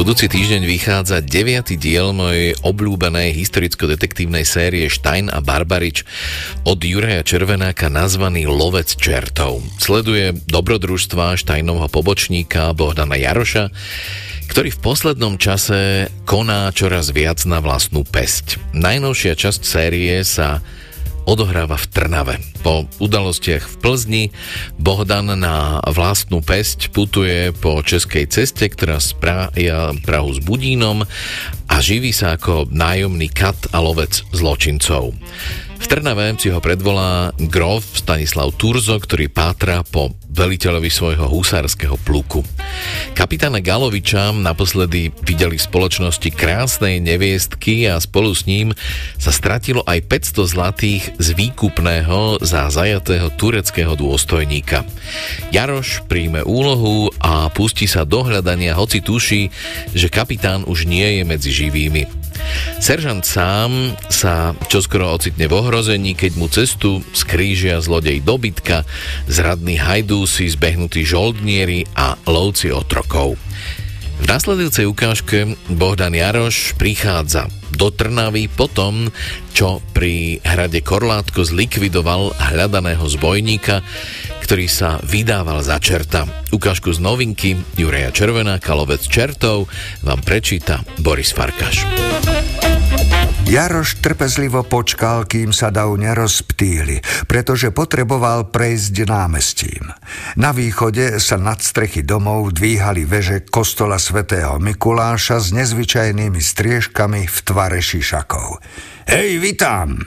budúci 0.05 0.29
týždeň 0.29 0.69
vychádza 0.69 1.25
9. 1.25 1.81
diel 1.81 2.13
mojej 2.13 2.53
obľúbenej 2.61 3.33
historicko-detektívnej 3.41 4.45
série 4.45 4.85
Stein 4.93 5.33
a 5.33 5.41
Barbarič 5.41 6.05
od 6.69 6.77
Juraja 6.77 7.25
Červenáka 7.25 7.89
nazvaný 7.89 8.45
Lovec 8.45 9.01
čertov. 9.01 9.65
Sleduje 9.81 10.37
dobrodružstva 10.45 11.41
Steinovho 11.41 11.89
pobočníka 11.89 12.77
Bohdana 12.77 13.17
Jaroša, 13.17 13.73
ktorý 14.53 14.77
v 14.77 14.83
poslednom 14.85 15.41
čase 15.41 16.13
koná 16.29 16.69
čoraz 16.77 17.09
viac 17.09 17.41
na 17.49 17.65
vlastnú 17.65 18.05
pesť. 18.05 18.61
Najnovšia 18.77 19.33
časť 19.33 19.65
série 19.65 20.21
sa 20.21 20.61
odohráva 21.25 21.77
v 21.81 21.87
Trnave. 21.91 22.37
Po 22.65 22.89
udalostiach 23.01 23.65
v 23.65 23.75
Plzni 23.81 24.25
Bohdan 24.81 25.33
na 25.37 25.81
vlastnú 25.85 26.41
pesť 26.45 26.93
putuje 26.93 27.53
po 27.57 27.81
českej 27.81 28.29
ceste, 28.29 28.69
ktorá 28.69 29.01
sprája 29.01 29.93
Prahu 30.05 30.33
s 30.33 30.41
Budínom 30.41 31.05
a 31.69 31.75
živí 31.81 32.13
sa 32.13 32.37
ako 32.37 32.69
nájomný 32.73 33.29
kat 33.33 33.57
a 33.73 33.81
lovec 33.81 34.25
zločincov. 34.33 35.17
V 35.81 35.87
Trnave 35.93 36.33
si 36.41 36.49
ho 36.49 36.65
predvolá 36.65 37.37
grof 37.37 37.85
Stanislav 38.01 38.57
Turzo, 38.57 38.97
ktorý 38.97 39.29
pátra 39.29 39.85
po 39.85 40.17
veliteľovi 40.35 40.91
svojho 40.91 41.31
husárskeho 41.31 41.95
pluku. 42.03 42.43
Kapitána 43.15 43.63
Galoviča 43.63 44.35
naposledy 44.35 45.15
videli 45.23 45.55
v 45.55 45.67
spoločnosti 45.71 46.27
krásnej 46.35 46.99
neviestky 46.99 47.87
a 47.87 48.03
spolu 48.03 48.35
s 48.35 48.45
ním 48.51 48.75
sa 49.17 49.31
stratilo 49.31 49.87
aj 49.87 50.03
500 50.11 50.55
zlatých 50.55 51.03
z 51.23 51.29
výkupného 51.39 52.43
za 52.43 52.67
zajatého 52.67 53.31
tureckého 53.39 53.95
dôstojníka. 53.95 54.83
Jaroš 55.55 56.03
príjme 56.11 56.43
úlohu 56.43 57.15
a 57.23 57.47
pustí 57.55 57.87
sa 57.87 58.03
do 58.03 58.27
hľadania, 58.27 58.75
hoci 58.75 58.99
tuší, 58.99 59.55
že 59.95 60.11
kapitán 60.11 60.67
už 60.67 60.91
nie 60.91 61.21
je 61.21 61.23
medzi 61.23 61.51
živými. 61.55 62.24
Seržant 62.83 63.25
sám 63.25 63.97
sa 64.13 64.53
čoskoro 64.69 65.17
ocitne 65.17 65.49
v 65.49 65.57
ohrození, 65.57 66.13
keď 66.13 66.33
mu 66.37 66.47
cestu 66.53 67.01
skrížia 67.17 67.81
zlodej 67.81 68.21
dobytka, 68.21 68.85
zradní 69.25 69.81
hajdúsi, 69.81 70.51
zbehnutí 70.53 71.07
žoldnieri 71.07 71.89
a 71.97 72.19
lovci 72.29 72.75
otrokov. 72.75 73.41
V 74.25 74.33
nasledujúcej 74.33 74.89
ukážke 74.89 75.53
Bohdan 75.69 76.17
Jaroš 76.17 76.73
prichádza 76.81 77.45
do 77.77 77.93
Trnavy 77.93 78.49
po 78.49 78.73
tom, 78.73 79.13
čo 79.53 79.85
pri 79.93 80.41
hrade 80.41 80.81
Korlátko 80.81 81.45
zlikvidoval 81.45 82.33
hľadaného 82.33 83.05
zbojníka, 83.05 83.85
ktorý 84.41 84.65
sa 84.65 84.97
vydával 85.05 85.61
za 85.61 85.77
čerta. 85.77 86.25
Ukážku 86.57 86.97
z 86.97 87.05
novinky 87.05 87.53
Juraja 87.77 88.09
Červenáka 88.17 88.73
Lovec 88.73 89.05
čertov 89.05 89.69
vám 90.01 90.25
prečíta 90.25 90.81
Boris 91.05 91.29
Farkaš. 91.29 91.85
Jaroš 93.55 94.03
trpezlivo 94.03 94.67
počkal, 94.67 95.31
kým 95.31 95.55
sa 95.55 95.71
dav 95.71 95.95
nerozptýli, 95.95 96.99
pretože 97.31 97.71
potreboval 97.71 98.51
prejsť 98.51 99.07
námestím. 99.07 99.95
Na 100.35 100.51
východe 100.51 101.23
sa 101.23 101.39
nad 101.39 101.63
strechy 101.63 102.03
domov 102.03 102.51
dvíhali 102.51 103.07
veže 103.07 103.47
kostola 103.47 104.03
svätého 104.03 104.59
Mikuláša 104.59 105.39
s 105.39 105.55
nezvyčajnými 105.55 106.43
striežkami 106.43 107.31
v 107.31 107.37
tvare 107.47 107.79
šišakov. 107.79 108.59
Hej, 109.07 109.39
vitám! 109.39 110.03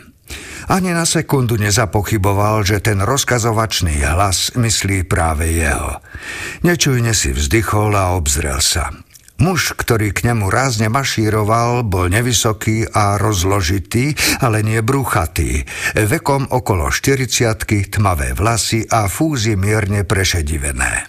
Ani 0.67 0.91
na 0.91 1.07
sekundu 1.07 1.55
nezapochyboval, 1.55 2.67
že 2.67 2.83
ten 2.83 2.99
rozkazovačný 2.99 4.03
hlas 4.03 4.59
myslí 4.59 5.07
práve 5.07 5.55
jeho. 5.55 6.03
Nečujne 6.67 7.15
si 7.15 7.31
vzdychol 7.31 7.95
a 7.95 8.11
obzrel 8.19 8.59
sa. 8.59 8.91
Muž, 9.37 9.77
ktorý 9.77 10.17
k 10.17 10.33
nemu 10.33 10.49
rázne 10.49 10.89
mašíroval, 10.89 11.85
bol 11.85 12.09
nevysoký 12.09 12.89
a 12.89 13.21
rozložitý, 13.21 14.17
ale 14.41 14.65
nie 14.65 14.81
bruchatý. 14.81 15.61
Vekom 15.93 16.49
okolo 16.49 16.89
40 16.89 17.93
tmavé 17.93 18.33
vlasy 18.33 18.89
a 18.89 19.05
fúzy 19.05 19.53
mierne 19.53 20.09
prešedivené. 20.09 21.05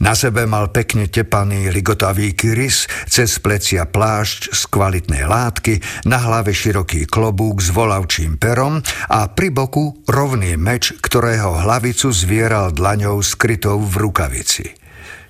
Na 0.00 0.14
sebe 0.14 0.46
mal 0.46 0.70
pekne 0.70 1.10
tepaný 1.10 1.68
ligotavý 1.68 2.32
kyris, 2.32 2.86
cez 3.10 3.36
plecia 3.42 3.84
plášť 3.84 4.54
z 4.54 4.60
kvalitnej 4.70 5.26
látky, 5.26 6.06
na 6.06 6.22
hlave 6.22 6.54
široký 6.54 7.04
klobúk 7.10 7.60
s 7.60 7.74
volavčím 7.74 8.38
perom 8.38 8.80
a 9.10 9.28
pri 9.28 9.50
boku 9.50 10.06
rovný 10.06 10.54
meč, 10.54 10.94
ktorého 10.94 11.66
hlavicu 11.66 12.14
zvieral 12.14 12.70
dlaňou 12.72 13.20
skrytou 13.20 13.82
v 13.82 14.08
rukavici. 14.08 14.77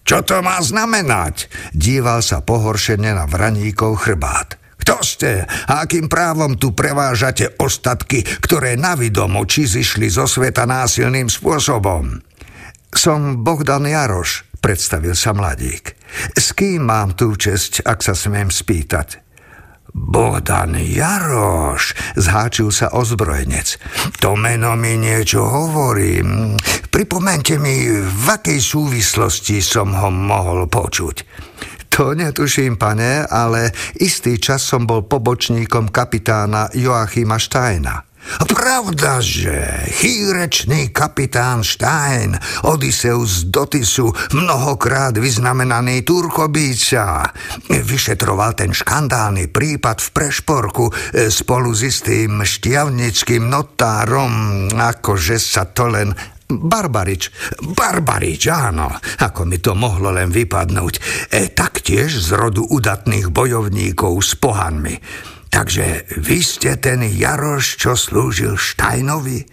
Čo 0.08 0.24
to 0.24 0.40
má 0.40 0.56
znamenať? 0.56 1.52
Díval 1.76 2.24
sa 2.24 2.40
pohoršene 2.40 3.12
na 3.12 3.28
vraníkov 3.28 4.08
chrbát. 4.08 4.56
Kto 4.80 5.04
ste 5.04 5.44
a 5.44 5.84
akým 5.84 6.08
právom 6.08 6.56
tu 6.56 6.72
prevážate 6.72 7.52
ostatky, 7.60 8.24
ktoré 8.24 8.80
navidom 8.80 9.36
oči 9.36 9.68
zišli 9.68 10.08
zo 10.08 10.24
sveta 10.24 10.64
násilným 10.64 11.28
spôsobom? 11.28 12.24
Som 12.88 13.44
Bohdan 13.44 13.84
Jaroš, 13.84 14.48
predstavil 14.64 15.12
sa 15.12 15.36
mladík. 15.36 15.92
S 16.32 16.56
kým 16.56 16.88
mám 16.88 17.12
tú 17.12 17.36
česť, 17.36 17.84
ak 17.84 18.00
sa 18.00 18.16
smiem 18.16 18.48
spýtať? 18.48 19.27
Bohdan 19.94 20.76
Jaroš, 20.76 21.96
zháčil 22.16 22.68
sa 22.72 22.92
ozbrojenec. 22.92 23.80
To 24.20 24.36
meno 24.36 24.76
mi 24.76 24.96
niečo 24.96 25.44
hovorí. 25.44 26.20
Pripomente 26.88 27.60
mi, 27.60 27.88
v 27.92 28.26
akej 28.26 28.60
súvislosti 28.60 29.60
som 29.60 29.92
ho 29.92 30.08
mohol 30.08 30.68
počuť. 30.68 31.16
To 31.98 32.14
netuším, 32.14 32.78
pane, 32.78 33.26
ale 33.26 33.74
istý 33.98 34.38
čas 34.38 34.62
som 34.62 34.86
bol 34.86 35.04
pobočníkom 35.04 35.90
kapitána 35.90 36.70
Joachima 36.70 37.42
Steina. 37.42 38.07
Pravda, 38.28 39.24
že 39.24 39.88
chýrečný 39.88 40.92
kapitán 40.92 41.64
Stein, 41.64 42.36
Odysseus 42.68 43.48
Dotisu, 43.48 44.12
mnohokrát 44.36 45.16
vyznamenaný 45.16 46.04
Turkobíca, 46.04 47.32
vyšetroval 47.72 48.52
ten 48.52 48.76
škandálny 48.76 49.48
prípad 49.48 50.04
v 50.04 50.08
Prešporku 50.12 50.84
e, 50.92 50.92
spolu 51.32 51.72
s 51.72 51.80
istým 51.88 52.44
šťavnickým 52.44 53.48
notárom, 53.48 54.68
akože 54.76 55.40
sa 55.40 55.64
to 55.64 55.88
len 55.88 56.12
Barbarič, 56.48 57.28
Barbarič, 57.60 58.48
áno, 58.48 58.88
ako 59.20 59.44
mi 59.44 59.60
to 59.60 59.76
mohlo 59.76 60.08
len 60.12 60.32
vypadnúť, 60.32 60.94
e, 60.96 61.00
taktiež 61.52 62.12
z 62.20 62.28
rodu 62.36 62.64
udatných 62.64 63.28
bojovníkov 63.28 64.12
s 64.20 64.32
pohanmi. 64.36 64.96
Takže 65.48 66.08
vy 66.20 66.38
ste 66.44 66.76
ten 66.76 67.02
Jaroš, 67.02 67.80
čo 67.80 67.96
slúžil 67.96 68.54
Štajnovi? 68.54 69.48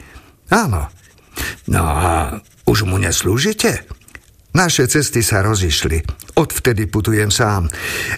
Áno. 0.52 0.92
No 1.68 1.84
a 1.84 2.40
už 2.68 2.88
mu 2.88 3.00
neslúžite? 3.00 3.88
Naše 4.56 4.88
cesty 4.88 5.20
sa 5.20 5.44
rozišli. 5.44 6.00
Odvtedy 6.40 6.88
putujem 6.88 7.28
sám. 7.28 7.68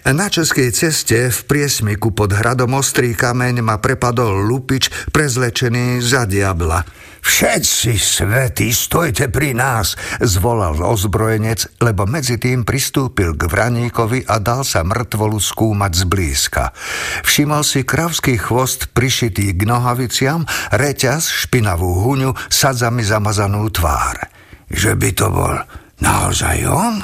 Na 0.06 0.30
českej 0.30 0.70
ceste 0.70 1.34
v 1.34 1.40
priesmiku 1.50 2.14
pod 2.14 2.30
hradom 2.30 2.78
Ostrý 2.78 3.18
kameň 3.18 3.66
ma 3.66 3.82
prepadol 3.82 4.46
lupič 4.46 4.94
prezlečený 5.10 5.98
za 5.98 6.30
diabla. 6.30 6.86
Všetci 7.22 7.98
svety, 7.98 8.70
stojte 8.72 9.28
pri 9.28 9.58
nás, 9.58 9.98
zvolal 10.22 10.78
ozbrojenec, 10.80 11.82
lebo 11.82 12.06
medzi 12.06 12.38
tým 12.38 12.64
pristúpil 12.64 13.34
k 13.34 13.50
vraníkovi 13.50 14.30
a 14.30 14.38
dal 14.38 14.62
sa 14.62 14.86
mŕtvolu 14.86 15.38
skúmať 15.38 15.92
zblízka. 16.08 16.72
Všimol 17.26 17.64
si 17.66 17.82
kravský 17.84 18.38
chvost 18.38 18.94
prišitý 18.94 19.54
k 19.58 19.62
nohaviciam, 19.66 20.46
reťaz, 20.74 21.30
špinavú 21.48 22.06
huňu, 22.06 22.32
sadzami 22.48 23.02
zamazanú 23.02 23.68
tvár. 23.74 24.22
Že 24.68 24.92
by 25.00 25.10
to 25.16 25.28
bol 25.32 25.56
naozaj 26.04 26.58
on? 26.68 27.02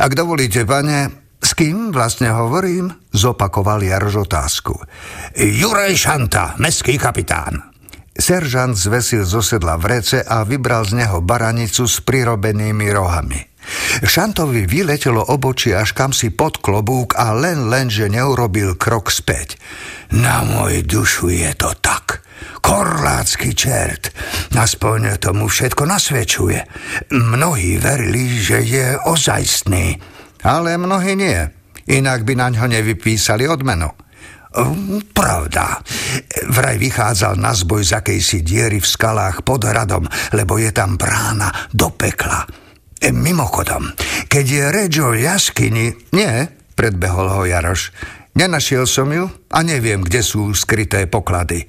Ak 0.00 0.12
dovolíte, 0.12 0.66
pane, 0.68 1.30
s 1.40 1.56
kým 1.56 1.88
vlastne 1.88 2.28
hovorím? 2.32 2.92
Zopakoval 3.16 3.80
Jaroš 3.80 4.28
otázku. 4.28 4.76
Juraj 5.36 5.96
Šanta, 5.96 6.60
meský 6.60 7.00
kapitán. 7.00 7.69
Seržant 8.10 8.74
zvesil 8.74 9.22
zo 9.22 9.38
sedla 9.40 9.78
vrece 9.78 10.20
a 10.20 10.42
vybral 10.42 10.82
z 10.82 11.04
neho 11.04 11.22
baranicu 11.22 11.86
s 11.86 12.02
prirobenými 12.02 12.90
rohami. 12.90 13.40
Šantovi 14.02 14.66
vyletelo 14.66 15.22
obočie 15.22 15.78
až 15.78 15.94
kam 15.94 16.10
si 16.10 16.32
pod 16.34 16.58
klobúk 16.58 17.14
a 17.14 17.30
len 17.36 17.70
len, 17.70 17.86
že 17.86 18.10
neurobil 18.10 18.74
krok 18.74 19.14
späť. 19.14 19.60
Na 20.10 20.42
môj 20.42 20.82
dušu 20.82 21.30
je 21.30 21.54
to 21.54 21.70
tak. 21.78 22.24
Korlácky 22.60 23.54
čert. 23.54 24.10
Aspoň 24.52 25.22
tomu 25.22 25.46
všetko 25.46 25.86
nasvedčuje. 25.86 26.60
Mnohí 27.14 27.78
verili, 27.78 28.36
že 28.36 28.64
je 28.64 28.98
ozajstný. 29.06 29.96
Ale 30.42 30.80
mnohí 30.80 31.14
nie. 31.14 31.36
Inak 31.90 32.24
by 32.26 32.34
na 32.36 32.48
ňo 32.52 32.64
nevypísali 32.68 33.46
odmenu. 33.46 33.92
Hm, 34.50 35.14
pravda. 35.14 35.78
Vraj 36.50 36.74
vychádzal 36.74 37.38
na 37.38 37.54
zboj 37.54 37.86
z 37.86 38.02
akejsi 38.02 38.42
diery 38.42 38.82
v 38.82 38.86
skalách 38.86 39.46
pod 39.46 39.62
hradom, 39.62 40.10
lebo 40.34 40.58
je 40.58 40.74
tam 40.74 40.98
brána 40.98 41.70
do 41.70 41.94
pekla. 41.94 42.42
E, 43.00 43.14
mimochodom, 43.14 43.94
Keď 44.26 44.44
je 44.46 44.64
reč 44.68 44.94
o 44.98 45.14
jaskyni... 45.14 45.94
Nie, 46.12 46.50
predbehol 46.74 47.30
ho 47.30 47.42
Jaroš. 47.46 47.94
Nenašiel 48.34 48.86
som 48.90 49.10
ju 49.10 49.30
a 49.30 49.58
neviem, 49.62 50.02
kde 50.02 50.22
sú 50.22 50.50
skryté 50.54 51.06
poklady. 51.06 51.66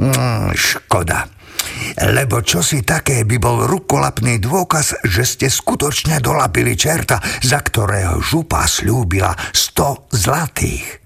Mm, 0.00 0.56
škoda. 0.56 1.28
Lebo 2.00 2.40
čo 2.40 2.64
si 2.64 2.80
také 2.80 3.28
by 3.28 3.36
bol 3.36 3.68
rukolapný 3.68 4.40
dôkaz, 4.40 5.04
že 5.04 5.22
ste 5.28 5.46
skutočne 5.52 6.18
dolapili 6.18 6.74
čerta, 6.74 7.20
za 7.44 7.60
ktorého 7.60 8.18
župa 8.24 8.64
slúbila 8.64 9.36
100 9.52 10.16
zlatých. 10.16 11.01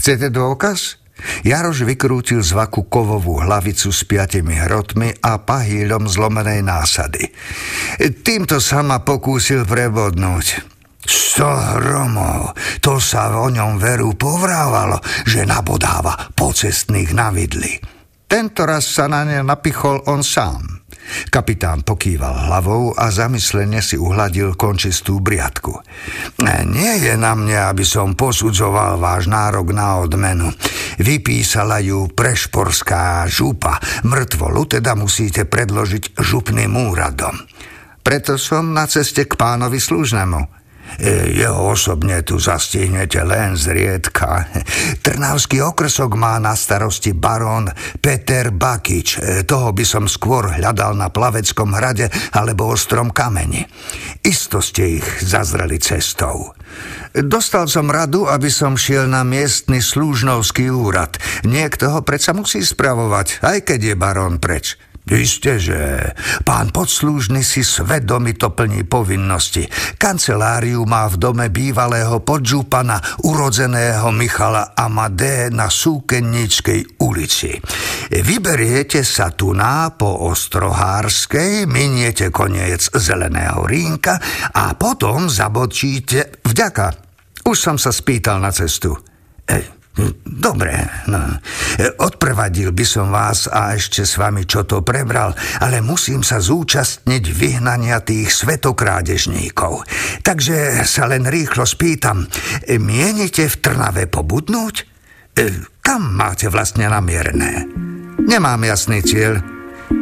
Chcete 0.00 0.32
dôkaz? 0.32 0.96
Jaroš 1.44 1.84
vykrútil 1.84 2.40
z 2.40 2.56
vaku 2.56 2.88
kovovú 2.88 3.44
hlavicu 3.44 3.92
s 3.92 4.00
piatimi 4.08 4.56
hrotmi 4.56 5.12
a 5.20 5.36
pahýľom 5.36 6.08
zlomenej 6.08 6.64
násady. 6.64 7.28
Týmto 8.24 8.64
sa 8.64 8.80
ma 8.80 9.04
pokúsil 9.04 9.68
prebodnúť. 9.68 10.64
Sto 11.04 11.52
hromov, 11.52 12.56
to 12.80 12.96
sa 12.96 13.28
o 13.44 13.52
ňom 13.52 13.76
veru 13.76 14.16
povrávalo, 14.16 15.04
že 15.28 15.44
nabodáva 15.44 16.32
pocestných 16.32 17.12
na 17.12 17.28
vidli. 17.28 17.76
Tento 18.24 18.64
raz 18.64 18.88
sa 18.88 19.04
na 19.04 19.28
ne 19.28 19.44
napichol 19.44 20.00
on 20.08 20.24
sám. 20.24 20.79
Kapitán 21.32 21.82
pokýval 21.82 22.50
hlavou 22.50 22.94
a 22.94 23.10
zamyslene 23.10 23.82
si 23.82 23.96
uhladil 23.98 24.54
končistú 24.54 25.18
briadku. 25.18 25.74
Nie 26.44 27.00
je 27.00 27.14
na 27.18 27.34
mne, 27.34 27.70
aby 27.70 27.82
som 27.82 28.14
posudzoval 28.14 29.00
váš 29.00 29.26
nárok 29.26 29.72
na 29.74 29.98
odmenu. 30.00 30.52
Vypísala 31.00 31.80
ju 31.80 32.06
prešporská 32.12 33.24
župa. 33.26 33.80
Mŕtvolu 34.04 34.76
teda 34.78 34.92
musíte 34.94 35.48
predložiť 35.48 36.20
župným 36.20 36.76
úradom. 36.76 37.34
Preto 38.00 38.40
som 38.40 38.72
na 38.72 38.88
ceste 38.88 39.28
k 39.28 39.36
pánovi 39.36 39.76
služnému. 39.76 40.59
E, 40.98 41.30
jeho 41.36 41.70
osobne 41.70 42.24
tu 42.26 42.42
zastihnete 42.42 43.22
len 43.22 43.54
zriedka. 43.54 44.50
Trnavský 45.04 45.62
okrsok 45.62 46.18
má 46.18 46.40
na 46.42 46.58
starosti 46.58 47.14
barón 47.14 47.70
Peter 48.02 48.50
Bakič. 48.50 49.08
E, 49.20 49.46
toho 49.46 49.70
by 49.70 49.84
som 49.86 50.10
skôr 50.10 50.58
hľadal 50.58 50.98
na 50.98 51.12
Plaveckom 51.12 51.70
hrade 51.76 52.10
alebo 52.34 52.72
Ostrom 52.72 53.14
kameni. 53.14 53.62
Isto 54.26 54.58
ste 54.58 54.98
ich 54.98 55.06
zazreli 55.22 55.78
cestou. 55.78 56.56
Dostal 57.10 57.66
som 57.66 57.90
radu, 57.90 58.30
aby 58.30 58.46
som 58.46 58.78
šiel 58.78 59.10
na 59.10 59.26
miestny 59.26 59.82
slúžnovský 59.82 60.70
úrad. 60.70 61.18
Niekto 61.42 61.90
ho 61.90 62.00
predsa 62.06 62.30
musí 62.30 62.62
spravovať, 62.62 63.42
aj 63.42 63.58
keď 63.66 63.80
je 63.92 63.94
barón 63.98 64.38
preč. 64.38 64.78
Isté, 65.10 65.58
že 65.58 65.78
pán 66.46 66.70
podslúžny 66.70 67.42
si 67.42 67.66
svedomito 67.66 68.54
plní 68.54 68.86
povinnosti. 68.86 69.66
Kanceláriu 69.98 70.86
má 70.86 71.10
v 71.10 71.18
dome 71.18 71.46
bývalého 71.50 72.22
podžupana 72.22 73.02
urodzeného 73.26 74.14
Michala 74.14 74.70
Amadé 74.78 75.50
na 75.50 75.66
Súkennickej 75.66 77.02
ulici. 77.02 77.58
Vyberiete 78.14 79.02
sa 79.02 79.34
tu 79.34 79.50
na 79.50 79.90
po 79.90 80.30
Ostrohárskej, 80.30 81.66
miniete 81.66 82.30
koniec 82.30 82.94
Zeleného 82.94 83.66
rínka 83.66 84.14
a 84.54 84.78
potom 84.78 85.26
zabočíte 85.26 86.38
vďaka. 86.46 86.86
Už 87.50 87.58
som 87.58 87.82
sa 87.82 87.90
spýtal 87.90 88.38
na 88.38 88.54
cestu. 88.54 88.94
Ej, 89.42 89.79
Dobre, 90.24 90.72
no. 91.12 91.20
Odprevadil 92.00 92.72
by 92.72 92.84
som 92.88 93.12
vás 93.12 93.44
a 93.44 93.76
ešte 93.76 94.08
s 94.08 94.16
vami 94.16 94.48
čo 94.48 94.64
to 94.64 94.80
prebral, 94.80 95.36
ale 95.60 95.84
musím 95.84 96.24
sa 96.24 96.40
zúčastniť 96.40 97.24
vyhnania 97.28 98.00
tých 98.00 98.32
svetokrádežníkov. 98.32 99.84
Takže 100.24 100.88
sa 100.88 101.04
len 101.06 101.28
rýchlo 101.28 101.68
spýtam, 101.68 102.24
mienite 102.80 103.46
v 103.46 103.56
Trnave 103.60 104.08
pobudnúť? 104.08 104.74
E, 104.80 105.44
kam 105.84 106.16
máte 106.16 106.48
vlastne 106.48 106.88
namierené? 106.88 107.68
Nemám 108.24 108.64
jasný 108.64 109.04
cieľ. 109.04 109.40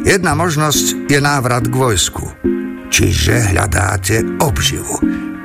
Jedna 0.05 0.37
možnosť 0.37 1.09
je 1.09 1.19
návrat 1.19 1.67
k 1.67 1.75
vojsku. 1.75 2.25
Čiže 2.89 3.53
hľadáte 3.53 4.21
obživu. 4.41 5.01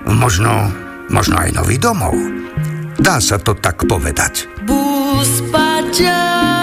Možno, 0.09 0.73
možno 1.09 1.37
aj 1.41 1.51
nový 1.57 1.77
domov. 1.81 2.17
Dá 3.05 3.21
sa 3.21 3.37
to 3.37 3.53
tak 3.53 3.85
povedať. 3.85 4.49
Buspaja, 4.65 6.17
bubaka, 6.25 6.54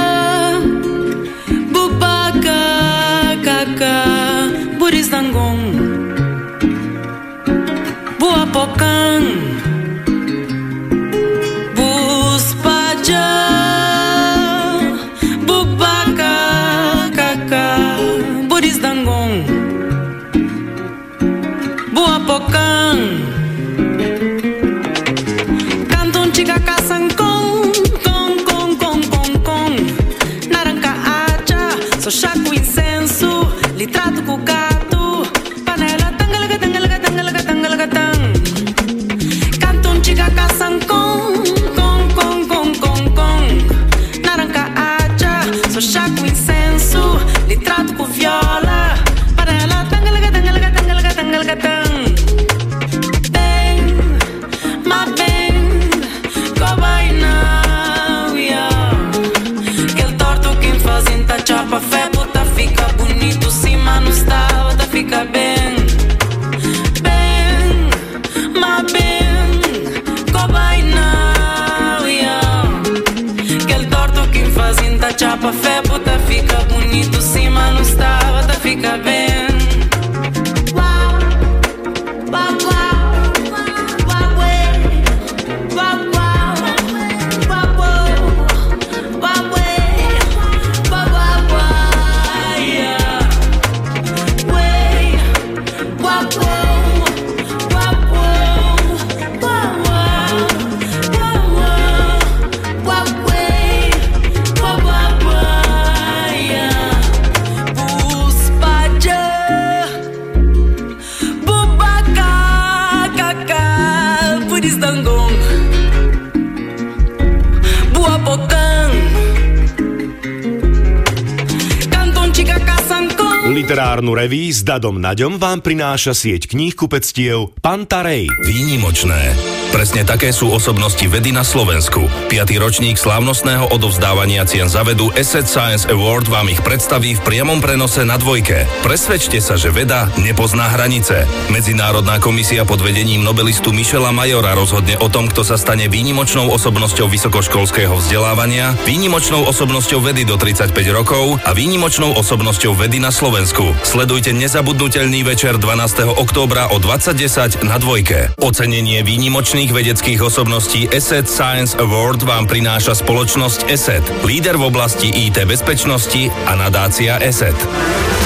Dadom 124.72 125.04
Naďom 125.04 125.36
vám 125.36 125.60
prináša 125.60 126.16
sieť 126.16 126.48
kníh 126.48 126.72
kupectiev 126.72 127.52
Pantarej. 127.60 128.32
Výnimočné. 128.40 129.36
Presne 129.72 130.04
také 130.04 130.36
sú 130.36 130.52
osobnosti 130.52 131.04
vedy 131.08 131.32
na 131.32 131.48
Slovensku. 131.48 132.04
5. 132.28 132.56
ročník 132.60 133.00
slávnostného 133.00 133.72
odovzdávania 133.72 134.44
cien 134.44 134.68
za 134.68 134.84
vedu 134.84 135.12
Asset 135.16 135.48
Science 135.48 135.88
Award 135.88 136.28
vám 136.28 136.52
ich 136.52 136.60
predstaví 136.60 137.16
v 137.16 137.24
priamom 137.24 137.64
prenose 137.64 138.04
na 138.04 138.20
dvojke. 138.20 138.68
Presvedčte 138.84 139.40
sa, 139.40 139.56
že 139.56 139.72
veda 139.72 140.12
nepozná 140.20 140.68
hranice. 140.76 141.24
Medzinárodná 141.48 142.20
komisia 142.20 142.68
pod 142.68 142.84
vedením 142.84 143.24
nobelistu 143.24 143.72
Michela 143.72 144.12
Majora 144.12 144.60
rozhodne 144.60 145.00
o 145.00 145.08
tom, 145.08 145.32
kto 145.32 145.48
sa 145.48 145.56
stane 145.56 145.88
výnimočnou 145.88 146.52
osobnosťou 146.52 147.08
vysokoškolského 147.08 147.96
vzdelávania, 147.96 148.76
výnimočnou 148.84 149.48
osobnosťou 149.48 150.04
vedy 150.04 150.28
do 150.28 150.36
35 150.36 150.76
rokov 150.92 151.40
a 151.48 151.56
výnimočnou 151.56 152.12
osobnosťou 152.20 152.76
vedy 152.76 153.00
na 153.00 153.12
Slovensku. 153.12 153.72
Sledujte 153.88 154.36
nezabudnutelný 154.62 155.26
večer 155.26 155.58
12. 155.58 156.22
októbra 156.22 156.70
o 156.70 156.78
20.10 156.78 157.66
na 157.66 157.82
dvojke. 157.82 158.38
Ocenenie 158.38 159.02
výnimočných 159.02 159.74
vedeckých 159.74 160.22
osobností 160.22 160.86
Asset 160.86 161.26
Science 161.26 161.74
Award 161.82 162.22
vám 162.22 162.46
prináša 162.46 162.94
spoločnosť 162.94 163.66
ESET, 163.66 164.06
líder 164.22 164.62
v 164.62 164.70
oblasti 164.70 165.10
IT 165.10 165.42
bezpečnosti 165.50 166.30
a 166.46 166.54
nadácia 166.54 167.18
ESET. 167.18 168.21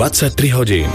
23 0.00 0.48
hodín. 0.50 0.90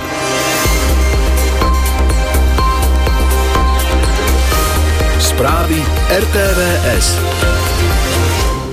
Správy 5.20 5.84
RTVS. 6.10 7.18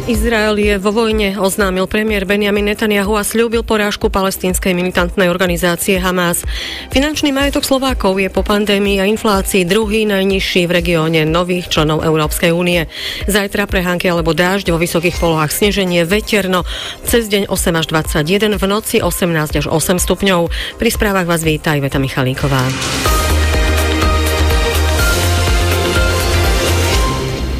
Izrael 0.02 0.58
je 0.58 0.74
vo 0.82 0.90
vojne, 0.90 1.38
oznámil 1.38 1.86
premiér 1.86 2.26
Benjamin 2.26 2.74
Netanyahu 2.74 3.14
a 3.14 3.22
slúbil 3.22 3.62
porážku 3.62 4.10
palestínskej 4.10 4.74
militantnej 4.74 5.30
organizácie 5.30 5.94
Hamas. 6.02 6.42
Finančný 6.90 7.30
majetok 7.30 7.62
Slovákov 7.62 8.18
je 8.18 8.26
po 8.26 8.42
pandémii 8.42 8.98
a 8.98 9.06
inflácii 9.06 9.62
druhý 9.62 10.02
najnižší 10.10 10.66
v 10.66 10.74
regióne 10.74 11.22
nových 11.22 11.70
členov 11.70 12.02
Európskej 12.02 12.50
únie. 12.50 12.90
Zajtra 13.30 13.70
prehánky 13.70 14.10
alebo 14.10 14.34
dážď 14.34 14.74
vo 14.74 14.82
vysokých 14.82 15.22
polohách 15.22 15.54
sneženie, 15.54 16.02
veterno, 16.02 16.66
cez 17.06 17.30
deň 17.30 17.46
8 17.46 17.78
až 17.78 17.86
21, 17.94 18.58
v 18.58 18.64
noci 18.66 18.98
18 18.98 19.62
až 19.62 19.66
8 19.70 20.02
stupňov. 20.02 20.50
Pri 20.82 20.90
správach 20.90 21.30
vás 21.30 21.46
víta 21.46 21.78
Iveta 21.78 22.02
Michalíková. 22.02 23.21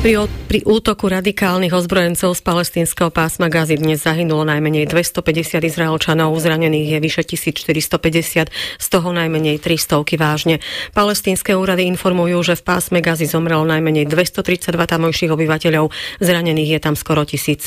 Pri, 0.03 0.19
pri 0.51 0.67
útoku 0.67 1.07
radikálnych 1.07 1.71
ozbrojencov 1.71 2.35
z 2.35 2.43
palestínskeho 2.43 3.15
pásma 3.15 3.47
Gazy 3.47 3.79
dnes 3.79 4.03
zahynulo 4.03 4.43
najmenej 4.43 4.91
250 4.91 5.63
Izraelčanov, 5.63 6.35
zranených 6.43 6.99
je 6.99 6.99
vyše 6.99 7.23
1450, 7.23 8.51
z 8.83 8.87
toho 8.91 9.09
najmenej 9.15 9.63
300 9.63 10.03
vážne. 10.19 10.59
Palestínske 10.91 11.55
úrady 11.55 11.87
informujú, 11.87 12.43
že 12.43 12.59
v 12.59 12.67
pásme 12.67 12.99
Gazy 12.99 13.31
zomrelo 13.31 13.63
najmenej 13.63 14.11
232 14.11 14.75
tamojších 14.75 15.31
obyvateľov, 15.31 15.95
zranených 16.19 16.71
je 16.75 16.81
tam 16.83 16.99
skoro 16.99 17.23
1700. 17.23 17.63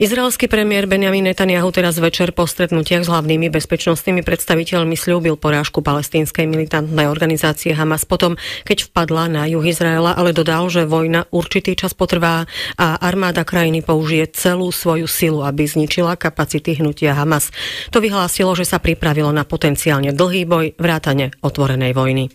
Izraelský 0.00 0.48
premiér 0.48 0.88
Benjamin 0.88 1.28
Netanyahu 1.28 1.68
teraz 1.76 2.00
večer 2.00 2.32
po 2.32 2.48
stretnutiach 2.48 3.04
s 3.04 3.12
hlavnými 3.12 3.52
bezpečnostnými 3.52 4.24
predstaviteľmi 4.24 4.96
slúbil 4.96 5.36
porážku 5.36 5.84
palestínskej 5.84 6.48
militantnej 6.48 7.04
organizácie 7.04 7.76
Hamas 7.76 8.08
potom, 8.08 8.40
keď 8.64 8.88
vpadla 8.88 9.28
na 9.28 9.42
juh 9.44 9.68
Izraela, 9.68 10.16
ale 10.16 10.32
dodal, 10.32 10.72
že 10.72 10.88
vojna 10.88 11.17
vojna 11.18 11.34
určitý 11.34 11.74
čas 11.74 11.94
potrvá 11.94 12.46
a 12.78 12.86
armáda 13.02 13.42
krajiny 13.42 13.82
použije 13.82 14.30
celú 14.30 14.70
svoju 14.70 15.10
silu, 15.10 15.42
aby 15.42 15.66
zničila 15.66 16.14
kapacity 16.14 16.78
hnutia 16.78 17.14
Hamas. 17.14 17.50
To 17.90 17.98
vyhlásilo, 17.98 18.54
že 18.54 18.62
sa 18.62 18.78
pripravilo 18.78 19.34
na 19.34 19.42
potenciálne 19.42 20.14
dlhý 20.14 20.46
boj 20.46 20.66
vrátane 20.78 21.34
otvorenej 21.42 21.90
vojny. 21.90 22.30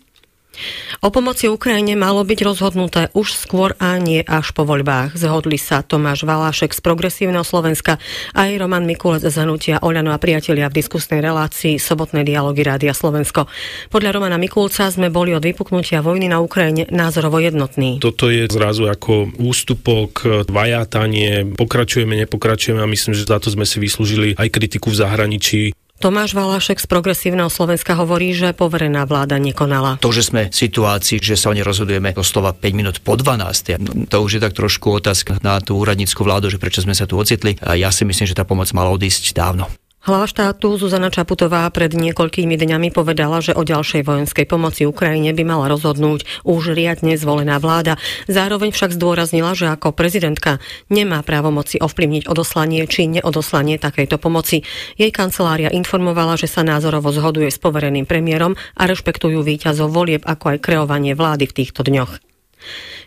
O 1.04 1.12
pomoci 1.12 1.52
Ukrajine 1.52 2.00
malo 2.00 2.24
byť 2.24 2.40
rozhodnuté 2.48 3.12
už 3.12 3.36
skôr 3.36 3.76
a 3.82 4.00
nie 4.00 4.24
až 4.24 4.56
po 4.56 4.64
voľbách. 4.64 5.18
Zhodli 5.20 5.60
sa 5.60 5.84
Tomáš 5.84 6.24
Valášek 6.24 6.72
z 6.72 6.80
Progresívneho 6.80 7.44
Slovenska 7.44 8.00
aj 8.38 8.56
Roman 8.62 8.88
Mikulec 8.88 9.26
z 9.26 9.36
Hnutia 9.44 9.84
Oľano 9.84 10.16
a 10.16 10.22
priatelia 10.22 10.72
v 10.72 10.80
diskusnej 10.80 11.20
relácii 11.20 11.76
Sobotné 11.82 12.24
dialógy 12.24 12.64
Rádia 12.64 12.96
Slovensko. 12.96 13.52
Podľa 13.92 14.16
Romana 14.16 14.40
Mikulca 14.40 14.88
sme 14.88 15.12
boli 15.12 15.36
od 15.36 15.44
vypuknutia 15.44 16.00
vojny 16.00 16.32
na 16.32 16.40
Ukrajine 16.40 16.88
názorovo 16.88 17.42
jednotní. 17.44 18.00
Toto 18.00 18.32
je 18.32 18.48
zrazu 18.48 18.88
ako 18.88 19.36
ústupok, 19.42 20.24
vajátanie, 20.48 21.58
pokračujeme, 21.60 22.16
nepokračujeme 22.24 22.80
a 22.80 22.88
myslím, 22.88 23.12
že 23.12 23.28
za 23.28 23.44
to 23.44 23.52
sme 23.52 23.68
si 23.68 23.82
vyslúžili 23.84 24.40
aj 24.40 24.48
kritiku 24.54 24.88
v 24.94 25.00
zahraničí. 25.04 25.62
Tomáš 26.02 26.36
Valášek 26.36 26.84
z 26.84 26.88
Progresívneho 26.90 27.48
Slovenska 27.48 27.96
hovorí, 27.96 28.36
že 28.36 28.52
poverená 28.52 29.08
vláda 29.08 29.40
nekonala. 29.40 30.02
To, 30.04 30.12
že 30.12 30.26
sme 30.28 30.52
v 30.52 30.56
situácii, 30.56 31.24
že 31.24 31.40
sa 31.40 31.48
o 31.48 31.56
nej 31.56 31.64
rozhodujeme 31.64 32.12
doslova 32.12 32.52
5 32.52 32.76
minút 32.76 32.98
po 33.00 33.16
12. 33.16 34.10
To 34.12 34.18
už 34.20 34.36
je 34.36 34.42
tak 34.44 34.52
trošku 34.52 35.00
otázka 35.00 35.40
na 35.40 35.64
tú 35.64 35.80
úradnícku 35.80 36.20
vládu, 36.26 36.52
že 36.52 36.60
prečo 36.60 36.84
sme 36.84 36.92
sa 36.92 37.08
tu 37.08 37.16
ocitli. 37.16 37.56
A 37.64 37.80
ja 37.80 37.88
si 37.88 38.04
myslím, 38.04 38.28
že 38.28 38.36
tá 38.36 38.44
pomoc 38.44 38.68
mala 38.76 38.92
odísť 38.92 39.32
dávno. 39.32 39.72
Hlava 40.04 40.28
štátu 40.28 40.76
Zuzana 40.76 41.08
Čaputová 41.08 41.64
pred 41.72 41.96
niekoľkými 41.96 42.60
dňami 42.60 42.92
povedala, 42.92 43.40
že 43.40 43.56
o 43.56 43.64
ďalšej 43.64 44.04
vojenskej 44.04 44.44
pomoci 44.44 44.84
Ukrajine 44.84 45.32
by 45.32 45.48
mala 45.48 45.72
rozhodnúť 45.72 46.44
už 46.44 46.76
riadne 46.76 47.16
zvolená 47.16 47.56
vláda. 47.64 47.96
Zároveň 48.28 48.76
však 48.76 49.00
zdôraznila, 49.00 49.56
že 49.56 49.72
ako 49.72 49.96
prezidentka 49.96 50.60
nemá 50.92 51.24
právomoci 51.24 51.80
ovplyvniť 51.80 52.28
odoslanie 52.28 52.84
či 52.84 53.08
neodoslanie 53.08 53.80
takejto 53.80 54.20
pomoci. 54.20 54.68
Jej 55.00 55.16
kancelária 55.16 55.72
informovala, 55.72 56.36
že 56.36 56.52
sa 56.52 56.68
názorovo 56.68 57.08
zhoduje 57.16 57.48
s 57.48 57.56
povereným 57.64 58.04
premiérom 58.04 58.60
a 58.76 58.84
rešpektujú 58.84 59.40
víťazov 59.40 59.88
volieb 59.88 60.28
ako 60.28 60.60
aj 60.60 60.68
kreovanie 60.68 61.16
vlády 61.16 61.48
v 61.48 61.64
týchto 61.64 61.80
dňoch. 61.80 62.33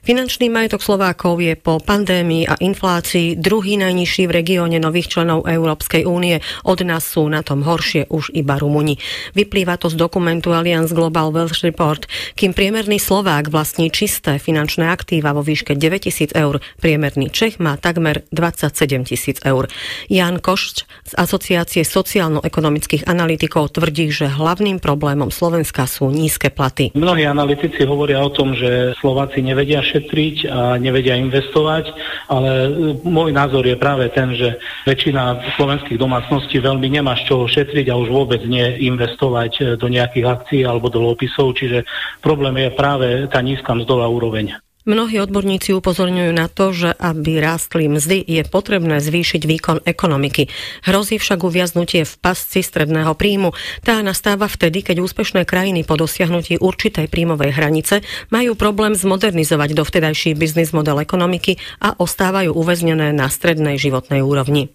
Finančný 0.07 0.47
majetok 0.47 0.87
Slovákov 0.87 1.43
je 1.43 1.59
po 1.59 1.83
pandémii 1.83 2.47
a 2.47 2.55
inflácii 2.63 3.35
druhý 3.43 3.75
najnižší 3.75 4.31
v 4.31 4.37
regióne 4.39 4.79
nových 4.79 5.11
členov 5.11 5.51
Európskej 5.51 6.07
únie. 6.07 6.39
Od 6.63 6.79
nás 6.87 7.03
sú 7.03 7.27
na 7.27 7.43
tom 7.43 7.67
horšie 7.67 8.07
už 8.07 8.31
iba 8.31 8.55
Rumuni. 8.55 9.03
Vyplýva 9.35 9.75
to 9.83 9.91
z 9.91 9.99
dokumentu 9.99 10.55
Allianz 10.55 10.95
Global 10.95 11.35
Wealth 11.35 11.59
Report. 11.67 12.07
Kým 12.39 12.55
priemerný 12.55 13.03
Slovák 13.03 13.51
vlastní 13.51 13.91
čisté 13.91 14.39
finančné 14.39 14.87
aktíva 14.87 15.35
vo 15.35 15.43
výške 15.43 15.75
9000 15.75 16.39
eur, 16.39 16.63
priemerný 16.79 17.35
Čech 17.35 17.59
má 17.59 17.75
takmer 17.75 18.23
27 18.31 19.11
tisíc 19.11 19.43
eur. 19.43 19.67
Jan 20.07 20.39
Košč 20.39 20.87
z 21.03 21.13
Asociácie 21.19 21.83
sociálno-ekonomických 21.83 23.11
analytikov 23.11 23.75
tvrdí, 23.75 24.15
že 24.15 24.31
hlavným 24.31 24.79
problémom 24.79 25.35
Slovenska 25.35 25.91
sú 25.91 26.15
nízke 26.15 26.55
platy. 26.55 26.95
Mnohí 26.95 27.27
analytici 27.27 27.83
hovoria 27.83 28.23
o 28.23 28.31
tom, 28.31 28.55
že 28.55 28.95
Slováci 29.03 29.43
nevedia 29.47 29.79
šetriť 29.79 30.51
a 30.51 30.75
nevedia 30.83 31.15
investovať, 31.15 31.95
ale 32.27 32.51
e, 32.51 32.69
môj 33.07 33.31
názor 33.31 33.63
je 33.63 33.79
práve 33.79 34.11
ten, 34.11 34.35
že 34.35 34.59
väčšina 34.83 35.55
slovenských 35.55 35.95
domácností 35.95 36.59
veľmi 36.59 36.91
nemá 36.91 37.15
z 37.23 37.31
čoho 37.31 37.47
šetriť 37.47 37.87
a 37.87 37.95
už 37.95 38.11
vôbec 38.11 38.43
neinvestovať 38.43 39.53
e, 39.57 39.63
do 39.79 39.87
nejakých 39.87 40.27
akcií 40.27 40.61
alebo 40.67 40.91
do 40.91 40.99
lópisov, 40.99 41.55
čiže 41.55 41.87
problém 42.19 42.67
je 42.67 42.71
práve 42.75 43.09
tá 43.31 43.39
nízka 43.39 43.71
mzdová 43.79 44.11
úroveň. 44.11 44.66
Mnohí 44.87 45.18
odborníci 45.18 45.74
upozorňujú 45.74 46.30
na 46.30 46.47
to, 46.47 46.70
že 46.70 46.95
aby 46.95 47.43
rástli 47.43 47.91
mzdy, 47.91 48.22
je 48.22 48.47
potrebné 48.47 49.03
zvýšiť 49.03 49.43
výkon 49.43 49.78
ekonomiky. 49.82 50.47
Hrozí 50.87 51.18
však 51.18 51.43
uviaznutie 51.43 52.07
v 52.07 52.14
pasci 52.22 52.62
stredného 52.62 53.11
príjmu. 53.18 53.51
Tá 53.82 53.99
nastáva 54.07 54.47
vtedy, 54.47 54.87
keď 54.87 55.03
úspešné 55.03 55.43
krajiny 55.43 55.82
po 55.82 55.99
dosiahnutí 55.99 56.62
určitej 56.62 57.11
príjmovej 57.11 57.59
hranice 57.59 58.07
majú 58.30 58.55
problém 58.55 58.95
zmodernizovať 58.95 59.74
dovtedajší 59.74 60.39
biznis 60.39 60.70
model 60.70 61.03
ekonomiky 61.03 61.59
a 61.82 61.99
ostávajú 61.99 62.55
uväznené 62.55 63.11
na 63.11 63.26
strednej 63.26 63.82
životnej 63.82 64.22
úrovni. 64.22 64.70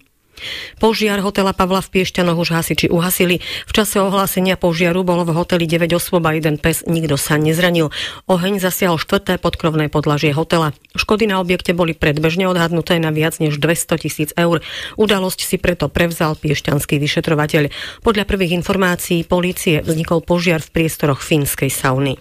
Požiar 0.82 1.20
hotela 1.22 1.54
Pavla 1.54 1.80
v 1.84 1.88
Piešťanoch 1.98 2.38
už 2.38 2.54
hasiči 2.54 2.86
uhasili. 2.90 3.44
V 3.68 3.72
čase 3.72 4.02
ohlásenia 4.02 4.58
požiaru 4.58 5.06
bolo 5.06 5.22
v 5.22 5.34
hoteli 5.36 5.64
9 5.68 5.94
osôb 5.96 6.24
a 6.26 6.34
jeden 6.34 6.58
pes, 6.58 6.82
nikto 6.88 7.20
sa 7.20 7.38
nezranil. 7.38 7.94
Oheň 8.26 8.58
zasiahol 8.58 8.98
štvrté 8.98 9.38
podkrovné 9.38 9.92
podlažie 9.92 10.34
hotela. 10.34 10.74
Škody 10.96 11.28
na 11.30 11.38
objekte 11.38 11.72
boli 11.72 11.94
predbežne 11.94 12.48
odhadnuté 12.50 12.98
na 12.98 13.14
viac 13.14 13.38
než 13.38 13.60
200 13.60 14.02
tisíc 14.02 14.30
eur. 14.34 14.64
Udalosť 14.96 15.46
si 15.46 15.56
preto 15.60 15.86
prevzal 15.92 16.34
piešťanský 16.36 16.98
vyšetrovateľ. 16.98 17.72
Podľa 18.00 18.24
prvých 18.24 18.56
informácií 18.56 19.24
polície 19.24 19.84
vznikol 19.84 20.24
požiar 20.24 20.64
v 20.64 20.82
priestoroch 20.82 21.20
fínskej 21.20 21.70
sauny. 21.70 22.18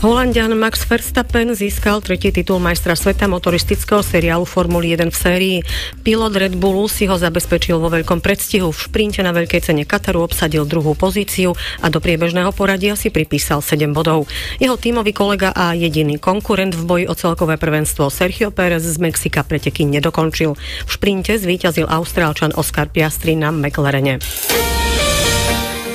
Holandian 0.00 0.56
Max 0.56 0.88
Verstappen 0.88 1.52
získal 1.52 2.00
tretí 2.00 2.32
titul 2.32 2.56
majstra 2.56 2.96
sveta 2.96 3.28
motoristického 3.28 4.00
seriálu 4.00 4.48
Formuly 4.48 4.96
1 4.96 5.12
v 5.12 5.16
sérii. 5.16 5.56
Pilot 6.00 6.40
Red 6.40 6.54
Bullu 6.56 6.88
si 6.88 7.04
ho 7.04 7.20
zabezpečil 7.20 7.76
vo 7.76 7.92
veľkom 7.92 8.24
predstihu. 8.24 8.72
V 8.72 8.80
šprinte 8.80 9.20
na 9.20 9.36
veľkej 9.36 9.60
cene 9.60 9.84
Kataru 9.84 10.24
obsadil 10.24 10.64
druhú 10.64 10.96
pozíciu 10.96 11.52
a 11.84 11.92
do 11.92 12.00
priebežného 12.00 12.48
poradia 12.56 12.96
si 12.96 13.12
pripísal 13.12 13.60
7 13.60 13.92
bodov. 13.92 14.24
Jeho 14.56 14.80
tímový 14.80 15.12
kolega 15.12 15.52
a 15.52 15.76
jediný 15.76 16.16
konkurent 16.16 16.72
v 16.72 16.82
boji 16.88 17.04
o 17.04 17.12
celkové 17.12 17.60
prvenstvo 17.60 18.08
Sergio 18.08 18.48
Pérez 18.48 18.88
z 18.88 18.96
Mexika 18.96 19.44
preteky 19.44 19.84
nedokončil. 19.84 20.56
V 20.56 20.90
šprinte 20.96 21.36
zvíťazil 21.36 21.84
Austrálčan 21.84 22.56
Oscar 22.56 22.88
Piastri 22.88 23.36
na 23.36 23.52
McLarene. 23.52 24.16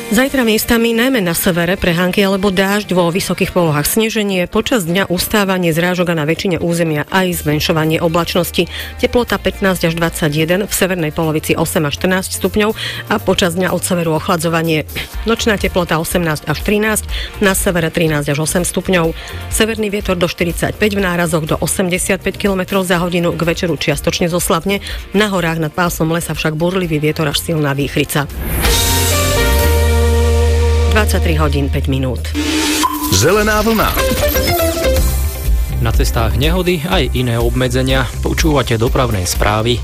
Zajtra 0.05 0.45
miestami, 0.45 0.93
najmä 0.93 1.17
na 1.17 1.33
severe, 1.33 1.81
prehánky 1.81 2.21
alebo 2.21 2.53
dážď 2.53 2.93
vo 2.93 3.09
vysokých 3.09 3.49
polohách 3.49 3.89
sneženie, 3.89 4.45
počas 4.45 4.85
dňa 4.85 5.09
ustávanie 5.09 5.73
zrážok 5.73 6.13
na 6.13 6.29
väčšine 6.29 6.61
územia 6.61 7.09
aj 7.09 7.41
zmenšovanie 7.41 7.97
oblačnosti. 7.97 8.69
Teplota 9.01 9.41
15 9.41 9.89
až 9.89 9.93
21, 9.97 10.69
v 10.69 10.73
severnej 10.77 11.09
polovici 11.09 11.57
8 11.57 11.89
až 11.89 11.97
14 11.97 12.37
stupňov 12.37 12.77
a 13.09 13.17
počas 13.17 13.57
dňa 13.57 13.73
od 13.73 13.81
severu 13.81 14.13
ochladzovanie. 14.13 14.85
Nočná 15.25 15.57
teplota 15.57 15.97
18 15.97 16.21
až 16.45 16.57
13, 16.61 17.41
na 17.41 17.57
severe 17.57 17.89
13 17.89 18.29
až 18.29 18.37
8 18.37 18.61
stupňov. 18.61 19.17
Severný 19.49 19.89
vietor 19.89 20.21
do 20.21 20.29
45, 20.29 20.77
v 20.77 21.01
nárazoch 21.01 21.49
do 21.49 21.57
85 21.57 22.21
km 22.37 22.85
za 22.85 23.01
hodinu, 23.01 23.33
k 23.33 23.41
večeru 23.41 23.73
čiastočne 23.73 24.29
zoslabne, 24.29 24.85
na 25.17 25.33
horách 25.33 25.57
nad 25.57 25.73
pásom 25.73 26.13
lesa 26.13 26.37
však 26.37 26.53
burlivý 26.53 27.01
vietor 27.01 27.25
až 27.25 27.41
silná 27.41 27.73
výchrica. 27.73 28.29
23 30.95 31.35
hodín 31.35 31.69
5 31.69 31.87
minút. 31.87 32.19
Zelená 33.11 33.61
vlna. 33.61 33.95
Na 35.85 35.93
cestách 35.93 36.41
nehody 36.41 36.81
aj 36.81 37.13
iné 37.13 37.37
obmedzenia. 37.37 38.09
Počúvate 38.25 38.73
dopravné 38.73 39.21
správy. 39.29 39.77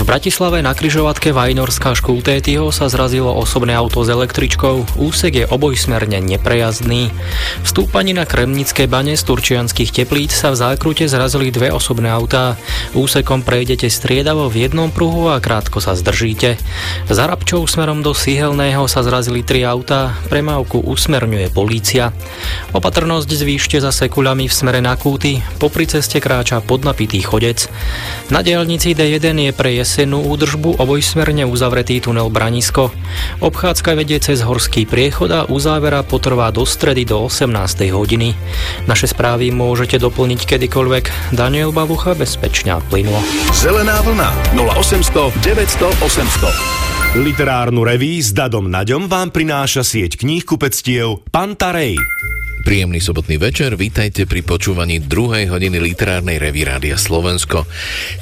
V 0.00 0.02
Bratislave 0.08 0.64
na 0.64 0.72
kryžovatke 0.72 1.28
Vajnorská 1.28 1.92
škultétyho 1.92 2.72
sa 2.72 2.88
zrazilo 2.88 3.36
osobné 3.36 3.76
auto 3.76 4.00
s 4.00 4.08
električkou. 4.08 4.96
Úsek 4.96 5.44
je 5.44 5.44
obojsmerne 5.44 6.24
neprejazdný. 6.24 7.12
V 7.60 7.66
stúpaní 7.68 8.16
na 8.16 8.24
Kremnické 8.24 8.88
bane 8.88 9.12
z 9.12 9.28
Turčianských 9.28 9.92
teplíc 9.92 10.32
sa 10.32 10.56
v 10.56 10.64
zákrute 10.64 11.04
zrazili 11.04 11.52
dve 11.52 11.68
osobné 11.68 12.08
autá. 12.08 12.56
Úsekom 12.96 13.44
prejdete 13.44 13.92
striedavo 13.92 14.48
v 14.48 14.64
jednom 14.64 14.88
pruhu 14.88 15.28
a 15.28 15.36
krátko 15.36 15.84
sa 15.84 15.92
zdržíte. 15.92 16.56
Za 17.12 17.28
Rabčou 17.28 17.68
smerom 17.68 18.00
do 18.00 18.16
Sihelného 18.16 18.88
sa 18.88 19.04
zrazili 19.04 19.44
tri 19.44 19.68
autá. 19.68 20.16
Premávku 20.32 20.80
usmerňuje 20.80 21.52
polícia. 21.52 22.08
Opatrnosť 22.72 23.28
zvýšte 23.28 23.84
zase 23.84 24.08
kuľami 24.08 24.48
v 24.48 24.56
smere 24.56 24.80
na 24.80 24.96
Kúty 24.96 25.41
popri 25.58 25.86
ceste 25.86 26.18
kráča 26.18 26.62
podnapitý 26.62 27.22
chodec. 27.22 27.66
Na 28.28 28.42
diaľnici 28.42 28.94
D1 28.96 29.50
je 29.50 29.52
pre 29.54 29.74
jesennú 29.76 30.22
údržbu 30.26 30.80
obojsmerne 30.82 31.46
uzavretý 31.46 32.02
tunel 32.02 32.32
Branisko. 32.32 32.90
Obchádzka 33.42 33.98
vedie 33.98 34.18
cez 34.18 34.42
horský 34.42 34.86
priechod 34.86 35.30
a 35.34 35.46
uzávera 35.46 36.02
potrvá 36.06 36.54
do 36.54 36.66
stredy 36.66 37.04
do 37.04 37.26
18. 37.26 37.50
hodiny. 37.92 38.34
Naše 38.86 39.10
správy 39.10 39.54
môžete 39.54 40.00
doplniť 40.00 40.46
kedykoľvek. 40.46 41.34
Daniel 41.36 41.70
Babucha 41.70 42.14
bezpečne 42.14 42.78
plynulo. 42.92 43.20
Zelená 43.52 44.00
vlna 44.04 44.28
0800 44.54 45.32
900 45.40 46.04
800 46.04 46.92
Literárnu 47.12 47.84
reví 47.84 48.24
s 48.24 48.32
Dadom 48.32 48.72
Naďom 48.72 49.04
vám 49.04 49.36
prináša 49.36 49.84
sieť 49.84 50.16
kníh 50.16 50.40
kupectiev 50.48 51.20
Pantarej. 51.28 52.00
Príjemný 52.62 53.02
sobotný 53.02 53.42
večer, 53.42 53.74
vítajte 53.74 54.22
pri 54.22 54.46
počúvaní 54.46 55.02
druhej 55.02 55.50
hodiny 55.50 55.82
literárnej 55.82 56.38
revy 56.38 56.62
Rádia 56.62 56.94
Slovensko. 56.94 57.66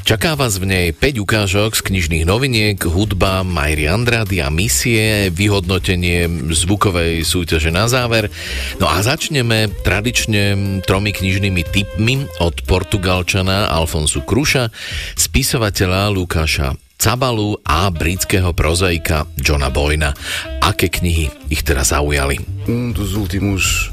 Čaká 0.09 0.32
vás 0.32 0.57
v 0.57 0.64
nej 0.64 0.86
5 0.97 1.20
ukážok 1.20 1.76
z 1.76 1.84
knižných 1.84 2.24
noviniek, 2.24 2.80
hudba 2.80 3.45
Majri 3.45 3.84
Andrady 3.84 4.41
a 4.41 4.49
misie, 4.49 5.28
vyhodnotenie 5.28 6.24
zvukovej 6.57 7.20
súťaže 7.20 7.68
na 7.68 7.84
záver. 7.84 8.32
No 8.80 8.88
a 8.88 9.05
začneme 9.05 9.68
tradične 9.84 10.57
tromi 10.88 11.12
knižnými 11.12 11.61
tipmi 11.61 12.24
od 12.41 12.64
portugalčana 12.64 13.68
Alfonsu 13.68 14.24
Kruša, 14.24 14.72
spisovateľa 15.20 16.09
Lukáša 16.16 16.72
Cabalu 16.97 17.61
a 17.64 17.93
britského 17.93 18.57
prozaika 18.57 19.28
Johna 19.36 19.68
Boyna. 19.68 20.16
Aké 20.64 20.88
knihy 20.88 21.28
ich 21.53 21.61
teraz 21.61 21.93
zaujali? 21.93 22.41
Um 22.68 22.93
dos 22.93 23.16
últimos 23.16 23.88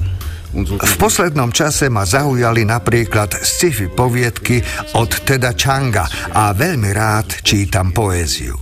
v 0.66 0.96
poslednom 0.98 1.54
čase 1.54 1.86
ma 1.94 2.02
zaujali 2.02 2.66
napríklad 2.66 3.30
sci-fi 3.30 3.94
poviedky 3.94 4.58
od 4.98 5.12
Teda 5.22 5.54
Changa 5.54 6.10
a 6.34 6.50
veľmi 6.50 6.90
rád 6.98 7.46
čítam 7.46 7.94
poéziu. 7.94 8.58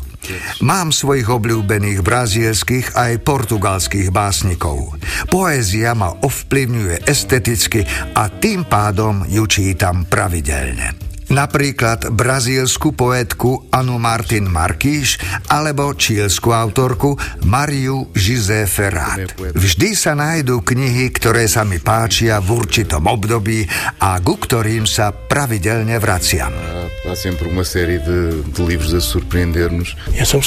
Mám 0.65 0.89
svojich 0.89 1.29
obľúbených 1.29 2.01
brazílskych 2.01 2.97
aj 2.97 3.21
portugalských 3.21 4.09
básnikov. 4.09 4.97
Poézia 5.29 5.93
ma 5.93 6.11
ovplyvňuje 6.11 7.05
esteticky 7.05 7.85
a 8.17 8.27
tým 8.27 8.65
pádom 8.65 9.23
ju 9.29 9.45
čítam 9.45 10.09
pravidelne. 10.09 11.14
Napríklad 11.25 12.13
brazílsku 12.13 12.93
poetku 12.93 13.69
Anu 13.73 13.97
Martin 13.97 14.45
Marquíš 14.45 15.17
alebo 15.49 15.97
čílsku 15.97 16.53
autorku 16.53 17.17
Mariu 17.49 18.13
José 18.13 18.69
Ferrat. 18.69 19.33
Vždy 19.37 19.89
sa 19.97 20.13
nájdú 20.13 20.61
knihy, 20.61 21.09
ktoré 21.09 21.49
sa 21.49 21.65
mi 21.65 21.81
páčia 21.81 22.37
v 22.37 22.49
určitom 22.53 23.09
období 23.09 23.65
a 24.05 24.21
ku 24.21 24.37
ktorým 24.37 24.85
sa 24.85 25.09
pravidelne 25.09 25.97
vraciam. 25.97 26.53
Há 27.05 27.13
sempre 27.13 27.45
uma 27.45 27.61
série 27.61 28.01
de, 28.01 28.41
de 28.41 28.61
livros 28.65 28.89
a 28.93 29.01
surpreender-nos. 29.01 29.93
Ja 30.17 30.25
som 30.25 30.41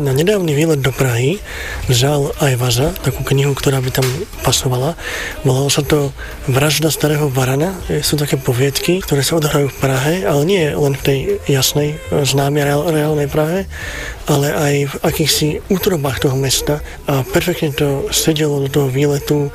na 0.00 0.16
nedávny 0.16 0.56
výlet 0.56 0.80
do 0.80 0.88
Prahy 0.88 1.36
vzal 1.84 2.32
aj 2.40 2.52
Vaza, 2.56 2.88
takú 3.04 3.20
knihu, 3.28 3.52
ktorá 3.52 3.84
by 3.84 3.92
tam 3.92 4.08
pasovala. 4.40 4.96
Volalo 5.44 5.68
sa 5.68 5.84
to 5.84 6.08
Vražda 6.48 6.88
starého 6.88 7.28
varana. 7.28 7.76
Sú 8.00 8.16
také 8.16 8.40
poviedky, 8.40 9.04
ktoré 9.04 9.20
sa 9.20 9.36
odohrajú 9.36 9.68
v 9.68 9.80
Prahe 9.84 10.14
ale 10.24 10.42
nie 10.48 10.64
len 10.72 10.94
v 10.96 11.04
tej 11.04 11.18
jasnej, 11.48 12.00
známej 12.12 12.64
reálnej 12.88 13.28
Prahe, 13.28 13.68
ale 14.28 14.48
aj 14.52 14.74
v 14.88 14.94
akýchsi 15.04 15.48
útrobách 15.72 16.24
toho 16.24 16.36
mesta 16.36 16.84
a 17.08 17.24
perfektne 17.24 17.72
to 17.72 18.08
sedelo 18.12 18.64
do 18.64 18.68
toho 18.68 18.88
výletu 18.88 19.52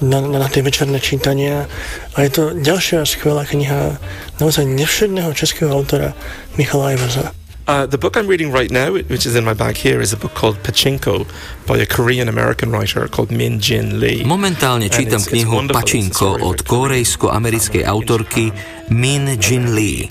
na, 0.00 0.20
na, 0.20 0.38
na 0.44 0.48
tie 0.48 0.60
večerné 0.60 1.00
čítania 1.00 1.68
a 2.12 2.18
je 2.24 2.30
to 2.32 2.42
ďalšia 2.56 3.04
skvelá 3.08 3.48
kniha 3.48 3.96
naozaj 4.40 4.68
nevšedného 4.68 5.32
českého 5.32 5.72
autora 5.72 6.12
Michala 6.60 6.92
Ajvaza. 6.96 7.32
Uh, 7.66 7.82
the 7.82 7.98
book 7.98 8.14
I'm 8.14 8.30
reading 8.30 8.54
right 8.54 8.70
now, 8.70 8.94
which 8.94 9.26
is 9.26 9.34
in 9.34 9.42
my 9.42 9.50
bag 9.50 9.74
here, 9.74 9.98
is 9.98 10.14
a 10.14 10.16
book 10.16 10.38
called 10.38 10.54
Pachinko 10.62 11.26
by 11.66 11.82
a 11.82 11.86
Korean-American 11.86 12.70
writer 12.70 13.10
called 13.10 13.34
Min 13.34 13.58
Jin 13.58 13.98
Lee. 13.98 14.22
Momentálne 14.22 14.86
čítam 14.86 15.18
knihu 15.18 15.66
Pachinko 15.74 16.46
od 16.46 16.62
korejsko-americkej 16.62 17.82
autorky 17.82 18.54
Min 18.94 19.34
Jin 19.42 19.74
Lee. 19.74 20.06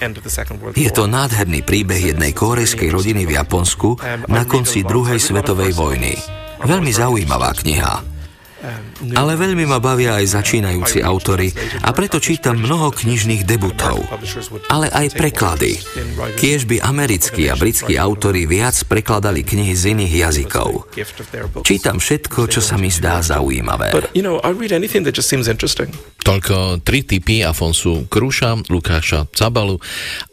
Je 0.76 0.92
to 0.92 1.08
nádherný 1.08 1.64
príbeh 1.64 2.12
jednej 2.12 2.36
korejskej 2.36 2.92
rodiny 2.92 3.24
v 3.24 3.40
Japonsku 3.40 4.04
na 4.28 4.44
konci 4.44 4.84
druhej 4.84 5.24
svetovej 5.24 5.72
vojny. 5.80 6.12
Veľmi 6.60 6.92
zaujímavá 6.92 7.56
kniha. 7.56 8.15
Ale 9.16 9.34
veľmi 9.36 9.68
ma 9.68 9.78
bavia 9.84 10.18
aj 10.18 10.42
začínajúci 10.42 11.04
autory 11.04 11.52
a 11.84 11.92
preto 11.92 12.18
čítam 12.18 12.58
mnoho 12.60 12.92
knižných 12.92 13.44
debutov. 13.44 14.02
Ale 14.72 14.90
aj 14.90 15.16
preklady. 15.16 15.78
Kiež 16.40 16.66
by 16.66 16.82
americkí 16.82 17.48
a 17.52 17.56
britskí 17.56 18.00
autory 18.00 18.48
viac 18.50 18.76
prekladali 18.88 19.46
knihy 19.46 19.74
z 19.76 19.94
iných 19.96 20.14
jazykov. 20.26 20.90
Čítam 21.62 22.02
všetko, 22.02 22.50
čo 22.50 22.62
sa 22.64 22.76
mi 22.80 22.90
zdá 22.90 23.22
zaujímavé. 23.22 23.94
Toľko 26.26 26.82
tri 26.82 27.06
typy 27.06 27.46
Afonsu 27.46 28.10
Kruša, 28.10 28.66
Lukáša 28.66 29.30
Cabalu 29.30 29.78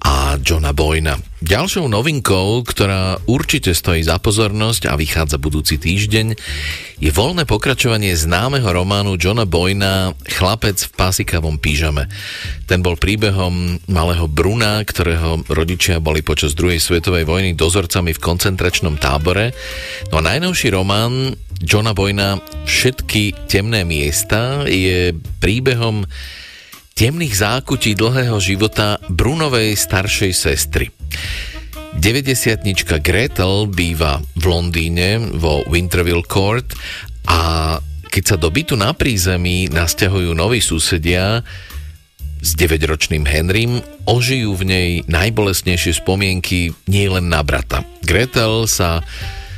a 0.00 0.40
Johna 0.40 0.72
Boyna. 0.72 1.20
Ďalšou 1.42 1.90
novinkou, 1.90 2.62
ktorá 2.62 3.18
určite 3.26 3.74
stojí 3.74 4.00
za 4.06 4.16
pozornosť 4.22 4.88
a 4.88 4.94
vychádza 4.94 5.42
budúci 5.42 5.76
týždeň, 5.76 6.38
je 7.02 7.10
voľné 7.10 7.44
pokračovanie 7.50 8.14
známeho 8.22 8.64
románu 8.70 9.18
Johna 9.18 9.42
Boyna 9.42 10.14
Chlapec 10.30 10.78
v 10.86 10.90
pásikavom 10.94 11.58
pížame. 11.58 12.06
Ten 12.70 12.78
bol 12.78 12.94
príbehom 12.94 13.82
malého 13.90 14.30
Bruna, 14.30 14.78
ktorého 14.78 15.42
rodičia 15.50 15.98
boli 15.98 16.22
počas 16.22 16.54
druhej 16.54 16.78
svetovej 16.78 17.26
vojny 17.26 17.58
dozorcami 17.58 18.14
v 18.14 18.22
koncentračnom 18.22 18.94
tábore. 18.94 19.50
No 20.14 20.22
a 20.22 20.26
najnovší 20.26 20.70
román 20.70 21.34
Johna 21.58 21.98
Boyna 21.98 22.38
Všetky 22.62 23.50
temné 23.50 23.82
miesta 23.82 24.62
je 24.70 25.10
príbehom 25.42 26.06
temných 26.94 27.34
zákutí 27.34 27.98
dlhého 27.98 28.38
života 28.38 29.02
Brunovej 29.10 29.74
staršej 29.74 30.32
sestry. 30.32 30.94
90 31.98 33.02
Gretel 33.04 33.68
býva 33.68 34.22
v 34.38 34.44
Londýne 34.48 35.20
vo 35.36 35.60
Winterville 35.68 36.24
Court 36.24 36.64
a 37.28 37.76
keď 38.12 38.24
sa 38.28 38.36
do 38.36 38.52
bytu 38.52 38.76
na 38.76 38.92
prízemí 38.92 39.72
nasťahujú 39.72 40.36
noví 40.36 40.60
susedia 40.60 41.40
s 42.44 42.52
9-ročným 42.60 43.24
Henrym, 43.24 43.80
ožijú 44.04 44.52
v 44.52 44.68
nej 44.68 44.90
najbolesnejšie 45.08 45.96
spomienky 45.96 46.76
nie 46.84 47.08
len 47.08 47.32
na 47.32 47.40
brata. 47.40 47.88
Gretel 48.04 48.68
sa 48.68 49.00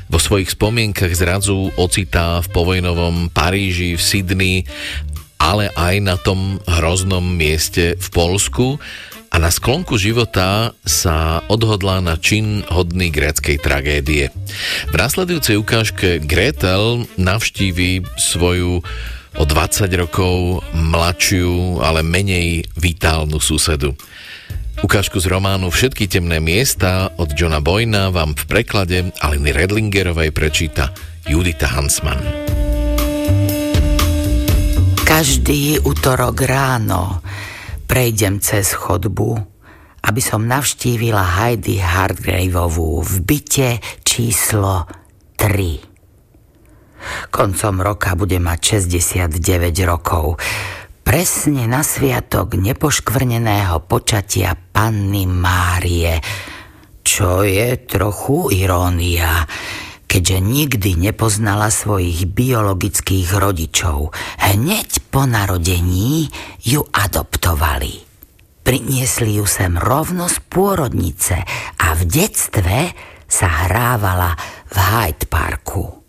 vo 0.07 0.23
svojich 0.23 0.55
spomienkach 0.55 1.11
zrazu 1.19 1.75
ocitá 1.75 2.39
v 2.47 2.49
povojnovom 2.55 3.35
Paríži, 3.35 3.99
v 3.99 4.03
Sydney, 4.05 4.57
ale 5.43 5.75
aj 5.75 5.95
na 5.99 6.15
tom 6.15 6.63
hroznom 6.63 7.27
mieste 7.27 7.99
v 7.99 8.09
Polsku 8.15 8.79
a 9.35 9.43
na 9.43 9.51
sklonku 9.51 9.99
života 9.99 10.71
sa 10.87 11.43
odhodlá 11.51 11.99
na 11.99 12.15
čin 12.15 12.63
hodný 12.71 13.11
gréckej 13.11 13.59
tragédie. 13.59 14.31
V 14.87 14.95
následujúcej 14.95 15.59
ukážke 15.59 16.23
Gretel 16.23 17.11
navštívi 17.19 18.07
svoju 18.15 18.79
o 19.35 19.43
20 19.43 19.91
rokov 19.99 20.63
mladšiu, 20.71 21.83
ale 21.83 22.07
menej 22.07 22.71
vitálnu 22.79 23.43
susedu. 23.43 23.99
Ukážku 24.87 25.19
z 25.19 25.27
románu 25.27 25.67
Všetky 25.67 26.07
temné 26.07 26.39
miesta 26.39 27.11
od 27.19 27.35
Johna 27.35 27.59
Boyna 27.59 28.15
vám 28.15 28.39
v 28.39 28.47
preklade 28.47 29.11
Aliny 29.19 29.51
Redlingerovej 29.51 30.31
prečíta 30.31 30.95
Judita 31.27 31.67
Hansman. 31.75 32.23
Každý 35.03 35.83
útorok 35.83 36.47
ráno 36.47 37.19
prejdem 37.85 38.41
cez 38.41 38.73
chodbu, 38.75 39.39
aby 40.05 40.21
som 40.21 40.45
navštívila 40.45 41.41
Heidi 41.41 41.81
Hardgraveovú 41.81 43.01
v 43.01 43.15
byte 43.25 43.71
číslo 44.05 44.85
3. 45.41 45.95
Koncom 47.29 47.75
roka 47.85 48.17
bude 48.17 48.41
mať 48.41 48.81
69 48.81 49.37
rokov. 49.85 50.41
Presne 51.05 51.69
na 51.69 51.85
sviatok 51.85 52.57
nepoškvrneného 52.57 53.85
počatia 53.85 54.57
Panny 54.57 55.29
Márie, 55.29 56.17
čo 57.05 57.45
je 57.45 57.77
trochu 57.85 58.49
irónia, 58.57 59.45
keďže 60.09 60.39
nikdy 60.41 60.91
nepoznala 60.97 61.69
svojich 61.69 62.25
biologických 62.25 63.37
rodičov. 63.37 64.17
Hneď 64.41 65.04
po 65.15 65.31
narodení 65.31 66.27
ju 66.67 66.83
adoptovali. 66.91 68.03
Priniesli 68.67 69.39
ju 69.39 69.47
sem 69.47 69.79
rovno 69.79 70.27
z 70.27 70.43
pôrodnice 70.51 71.39
a 71.79 71.95
v 71.95 72.03
detstve 72.03 72.91
sa 73.31 73.47
hrávala 73.47 74.35
v 74.75 74.77
Hyde 74.83 75.31
Parku. 75.31 76.03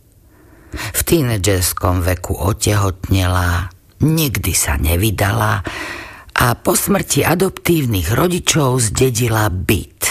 V 0.73 0.99
tínedžerskom 1.05 2.01
veku 2.01 2.33
otehotnela, 2.33 3.69
nikdy 4.01 4.57
sa 4.57 4.73
nevydala 4.81 5.61
a 6.41 6.45
po 6.57 6.73
smrti 6.73 7.21
adoptívnych 7.21 8.09
rodičov 8.09 8.89
zdedila 8.89 9.53
byt. 9.53 10.01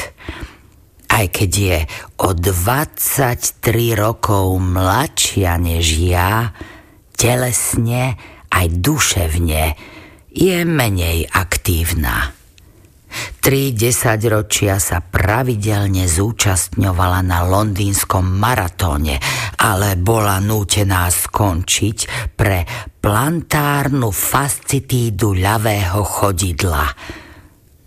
Aj 1.11 1.27
keď 1.27 1.51
je 1.51 1.79
o 2.23 2.31
23 2.31 3.59
rokov 3.99 4.55
mladšia 4.63 5.59
než 5.59 5.99
ja, 5.99 6.55
telesne 7.19 8.34
aj 8.55 8.67
duševne 8.79 9.65
je 10.31 10.57
menej 10.63 11.27
aktívna. 11.31 12.31
Tri 13.39 13.71
desaťročia 13.71 14.83
sa 14.83 14.99
pravidelne 14.99 16.11
zúčastňovala 16.11 17.23
na 17.23 17.47
londýnskom 17.47 18.27
maratóne, 18.27 19.23
ale 19.61 19.95
bola 19.95 20.43
nútená 20.43 21.07
skončiť 21.07 22.31
pre 22.35 22.67
plantárnu 22.99 24.11
fascitídu 24.11 25.39
ľavého 25.39 26.03
chodidla. 26.03 26.87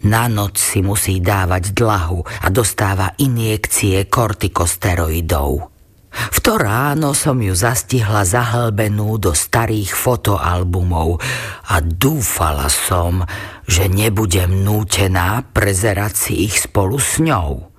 Na 0.07 0.29
noc 0.29 0.61
si 0.61 0.79
musí 0.85 1.19
dávať 1.19 1.73
dlahu 1.73 2.21
a 2.21 2.47
dostáva 2.53 3.17
injekcie 3.17 4.07
kortikosteroidov. 4.07 5.76
V 6.17 6.37
to 6.41 6.57
ráno 6.57 7.13
som 7.13 7.37
ju 7.37 7.53
zastihla 7.53 8.25
zahlbenú 8.25 9.21
do 9.21 9.37
starých 9.37 9.93
fotoalbumov 9.93 11.21
a 11.69 11.79
dúfala 11.79 12.67
som, 12.67 13.21
že 13.69 13.85
nebudem 13.85 14.65
nútená 14.65 15.45
prezerať 15.53 16.13
si 16.17 16.33
ich 16.49 16.57
spolu 16.65 16.97
s 16.97 17.21
ňou. 17.21 17.69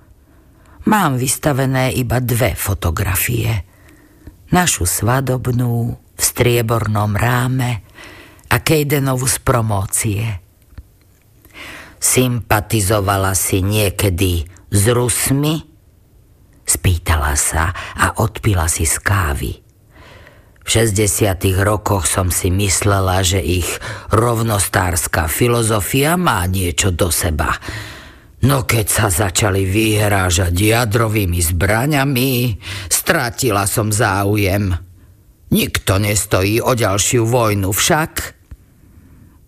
Mám 0.89 1.21
vystavené 1.21 1.93
iba 1.93 2.17
dve 2.23 2.57
fotografie. 2.57 3.67
Našu 4.49 4.89
svadobnú 4.89 5.93
v 5.93 6.21
striebornom 6.21 7.13
ráme 7.13 7.85
a 8.49 8.57
Kejdenovu 8.57 9.29
z 9.29 9.37
promócie. 9.45 10.25
Sympatizovala 11.99 13.37
si 13.37 13.61
niekedy 13.61 14.47
s 14.71 14.83
Rusmi 14.89 15.68
Spýtala 16.69 17.33
sa 17.33 17.73
a 17.97 18.21
odpila 18.21 18.69
si 18.69 18.85
z 18.85 19.01
kávy. 19.01 19.57
V 20.61 20.67
60. 20.69 21.65
rokoch 21.65 22.05
som 22.05 22.29
si 22.29 22.53
myslela, 22.53 23.25
že 23.25 23.41
ich 23.41 23.65
rovnostárska 24.13 25.25
filozofia 25.25 26.13
má 26.13 26.45
niečo 26.45 26.93
do 26.93 27.09
seba. 27.09 27.57
No 28.45 28.69
keď 28.69 28.85
sa 28.85 29.07
začali 29.09 29.65
vyhrážať 29.65 30.53
jadrovými 30.53 31.41
zbraňami, 31.41 32.61
stratila 32.85 33.65
som 33.65 33.89
záujem. 33.89 34.69
Nikto 35.49 35.97
nestojí 35.97 36.61
o 36.61 36.77
ďalšiu 36.77 37.25
vojnu 37.25 37.73
však. 37.73 38.13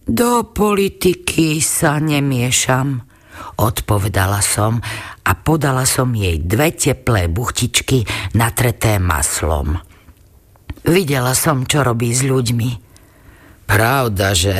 Do 0.10 0.50
politiky 0.50 1.62
sa 1.62 2.02
nemiešam, 2.02 3.06
odpovedala 3.62 4.42
som 4.42 4.82
a 5.22 5.32
podala 5.38 5.86
som 5.86 6.10
jej 6.18 6.42
dve 6.42 6.74
teplé 6.74 7.30
buchtičky 7.30 8.06
natreté 8.34 8.98
maslom. 8.98 9.78
Videla 10.82 11.38
som, 11.38 11.70
čo 11.70 11.86
robí 11.86 12.10
s 12.10 12.26
ľuďmi. 12.26 12.70
Pravda, 13.70 14.34
že 14.34 14.54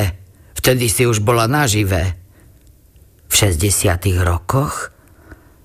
vtedy 0.54 0.86
si 0.86 1.02
už 1.02 1.18
bola 1.18 1.50
nažive. 1.50 2.14
V 3.26 3.32
60 3.34 4.22
rokoch? 4.22 4.94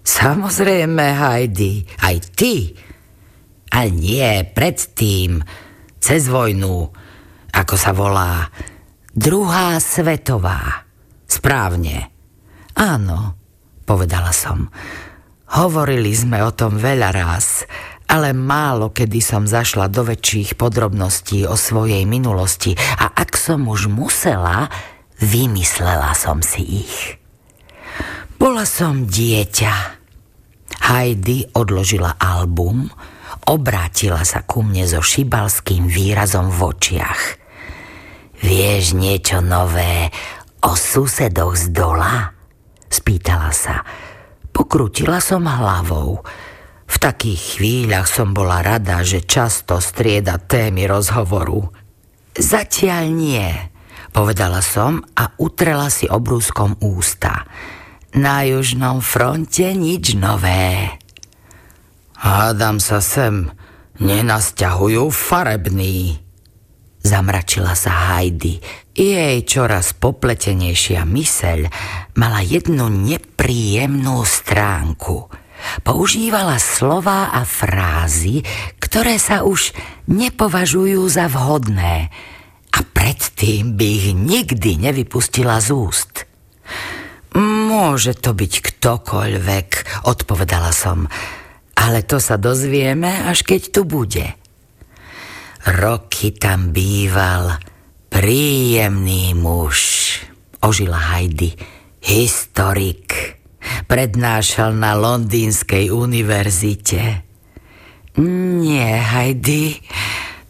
Samozrejme, 0.02 1.06
Heidi, 1.14 1.86
aj 2.02 2.16
ty. 2.34 2.74
Ale 3.70 3.94
nie, 3.94 4.48
predtým, 4.50 5.44
cez 6.02 6.26
vojnu, 6.26 6.90
ako 7.54 7.76
sa 7.78 7.94
volá, 7.94 8.50
druhá 9.14 9.78
svetová. 9.78 10.90
Správne. 11.28 12.10
Áno, 12.74 13.37
povedala 13.88 14.36
som. 14.36 14.68
Hovorili 15.56 16.12
sme 16.12 16.44
o 16.44 16.52
tom 16.52 16.76
veľa 16.76 17.16
raz, 17.16 17.64
ale 18.12 18.36
málo 18.36 18.92
kedy 18.92 19.24
som 19.24 19.48
zašla 19.48 19.88
do 19.88 20.04
väčších 20.04 20.60
podrobností 20.60 21.48
o 21.48 21.56
svojej 21.56 22.04
minulosti 22.04 22.76
a 22.76 23.16
ak 23.16 23.40
som 23.40 23.64
už 23.64 23.88
musela, 23.88 24.68
vymyslela 25.24 26.12
som 26.20 26.44
si 26.44 26.84
ich. 26.84 27.16
Bola 28.36 28.68
som 28.68 29.08
dieťa. 29.08 29.76
Heidi 30.88 31.48
odložila 31.56 32.16
album, 32.20 32.92
obrátila 33.48 34.24
sa 34.28 34.44
ku 34.44 34.64
mne 34.64 34.84
so 34.88 35.00
šibalským 35.00 35.88
výrazom 35.88 36.52
v 36.52 36.60
očiach. 36.76 37.24
Vieš 38.44 38.94
niečo 38.94 39.42
nové 39.42 40.14
o 40.62 40.78
susedoch 40.78 41.58
z 41.58 41.74
dola? 41.74 42.37
Spýtala 42.88 43.52
sa. 43.52 43.84
Pokrutila 44.52 45.22
som 45.22 45.46
hlavou. 45.46 46.24
V 46.88 46.96
takých 46.98 47.60
chvíľach 47.60 48.08
som 48.08 48.32
bola 48.32 48.64
rada, 48.64 49.04
že 49.04 49.28
často 49.28 49.78
strieda 49.84 50.40
témy 50.40 50.88
rozhovoru. 50.88 51.68
Zatiaľ 52.34 53.04
nie, 53.12 53.50
povedala 54.16 54.64
som 54.64 55.04
a 55.14 55.36
utrela 55.36 55.92
si 55.92 56.08
obrúskom 56.08 56.80
ústa. 56.80 57.44
Na 58.16 58.48
južnom 58.48 59.04
fronte 59.04 59.68
nič 59.76 60.16
nové. 60.16 60.96
Hádam 62.18 62.82
sa 62.82 63.04
sem, 63.04 63.52
nenasťahujú 64.00 65.12
farebný. 65.12 66.27
Zamračila 67.08 67.72
sa 67.72 68.20
Heidi. 68.20 68.60
Jej 68.92 69.48
čoraz 69.48 69.96
popletenejšia 69.96 71.08
myseľ 71.08 71.72
mala 72.20 72.44
jednu 72.44 72.92
nepríjemnú 72.92 74.28
stránku. 74.28 75.32
Používala 75.88 76.60
slova 76.60 77.32
a 77.32 77.48
frázy, 77.48 78.44
ktoré 78.84 79.16
sa 79.24 79.48
už 79.48 79.72
nepovažujú 80.12 81.00
za 81.08 81.32
vhodné 81.32 82.12
a 82.76 82.80
predtým 82.84 83.80
by 83.80 83.88
ich 83.88 84.08
nikdy 84.12 84.76
nevypustila 84.76 85.64
z 85.64 85.80
úst. 85.80 86.28
Môže 87.40 88.20
to 88.20 88.36
byť 88.36 88.54
ktokoľvek, 88.60 89.68
odpovedala 90.04 90.76
som, 90.76 91.08
ale 91.72 92.04
to 92.04 92.20
sa 92.20 92.36
dozvieme, 92.36 93.32
až 93.32 93.48
keď 93.48 93.62
tu 93.80 93.88
bude. 93.88 94.36
Roky 95.68 96.32
tam 96.32 96.72
býval 96.72 97.60
príjemný 98.08 99.36
muž, 99.36 99.76
ožila 100.64 101.12
Heidi, 101.12 101.60
historik. 102.00 103.36
Prednášal 103.84 104.72
na 104.72 104.96
Londýnskej 104.96 105.92
univerzite. 105.92 107.20
Nie, 108.24 108.96
Heidi, 108.96 109.84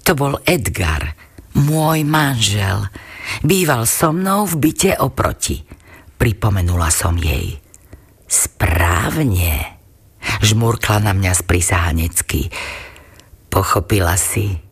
to 0.05 0.13
bol 0.13 0.37
Edgar, 0.45 1.17
môj 1.65 2.05
manžel. 2.05 2.85
Býval 3.41 3.89
so 3.89 4.13
mnou 4.13 4.45
v 4.45 4.69
byte 4.69 5.01
oproti. 5.01 5.65
pripomenula 6.21 6.93
som 6.93 7.17
jej. 7.17 7.57
Správne. 8.29 9.81
Žmurkla 10.45 11.09
na 11.09 11.17
mňa 11.17 11.33
sprisahanecky. 11.33 12.53
Pochopila 13.49 14.13
si. 14.13 14.66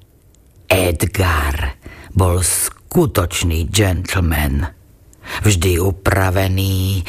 Edgar 0.70 1.78
bol 2.16 2.41
skutočný 2.41 3.68
gentleman. 3.70 4.72
Vždy 5.43 5.82
upravený. 5.82 7.03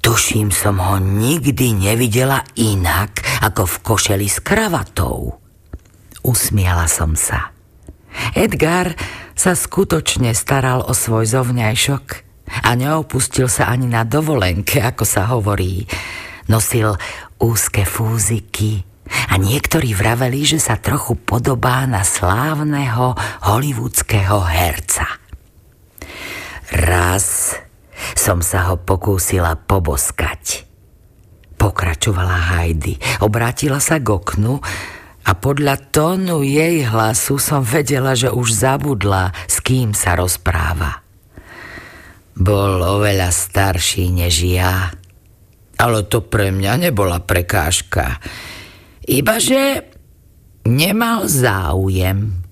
Tuším 0.00 0.48
som 0.48 0.80
ho 0.80 0.96
nikdy 0.96 1.76
nevidela 1.76 2.40
inak, 2.56 3.20
ako 3.44 3.68
v 3.68 3.76
košeli 3.84 4.28
s 4.32 4.40
kravatou. 4.40 5.36
Usmiala 6.24 6.88
som 6.88 7.12
sa. 7.14 7.52
Edgar 8.32 8.96
sa 9.36 9.52
skutočne 9.52 10.32
staral 10.32 10.84
o 10.84 10.92
svoj 10.96 11.28
zovňajšok 11.28 12.06
a 12.64 12.70
neopustil 12.74 13.46
sa 13.46 13.70
ani 13.70 13.86
na 13.86 14.08
dovolenke, 14.08 14.82
ako 14.82 15.04
sa 15.06 15.30
hovorí. 15.30 15.86
Nosil 16.50 16.96
úzke 17.38 17.86
fúziky 17.86 18.89
a 19.30 19.34
niektorí 19.38 19.94
vraveli, 19.94 20.46
že 20.46 20.58
sa 20.62 20.78
trochu 20.78 21.18
podobá 21.18 21.86
na 21.86 22.02
slávneho 22.06 23.14
hollywoodského 23.46 24.40
herca. 24.46 25.06
Raz 26.70 27.58
som 28.14 28.40
sa 28.40 28.70
ho 28.70 28.78
pokúsila 28.78 29.58
poboskať. 29.58 30.66
Pokračovala 31.60 32.56
Heidi, 32.56 32.96
obrátila 33.20 33.82
sa 33.82 34.00
k 34.00 34.08
oknu 34.08 34.56
a 35.20 35.30
podľa 35.36 35.92
tónu 35.92 36.40
jej 36.40 36.80
hlasu 36.88 37.36
som 37.36 37.60
vedela, 37.60 38.16
že 38.16 38.32
už 38.32 38.56
zabudla, 38.56 39.36
s 39.44 39.60
kým 39.60 39.92
sa 39.92 40.16
rozpráva. 40.16 41.04
Bol 42.40 42.80
oveľa 42.80 43.28
starší 43.28 44.08
než 44.16 44.48
ja, 44.48 44.88
ale 45.76 46.08
to 46.08 46.24
pre 46.24 46.48
mňa 46.48 46.88
nebola 46.88 47.20
prekážka. 47.20 48.16
Ibaže 49.10 49.90
nemal 50.70 51.26
záujem. 51.26 52.46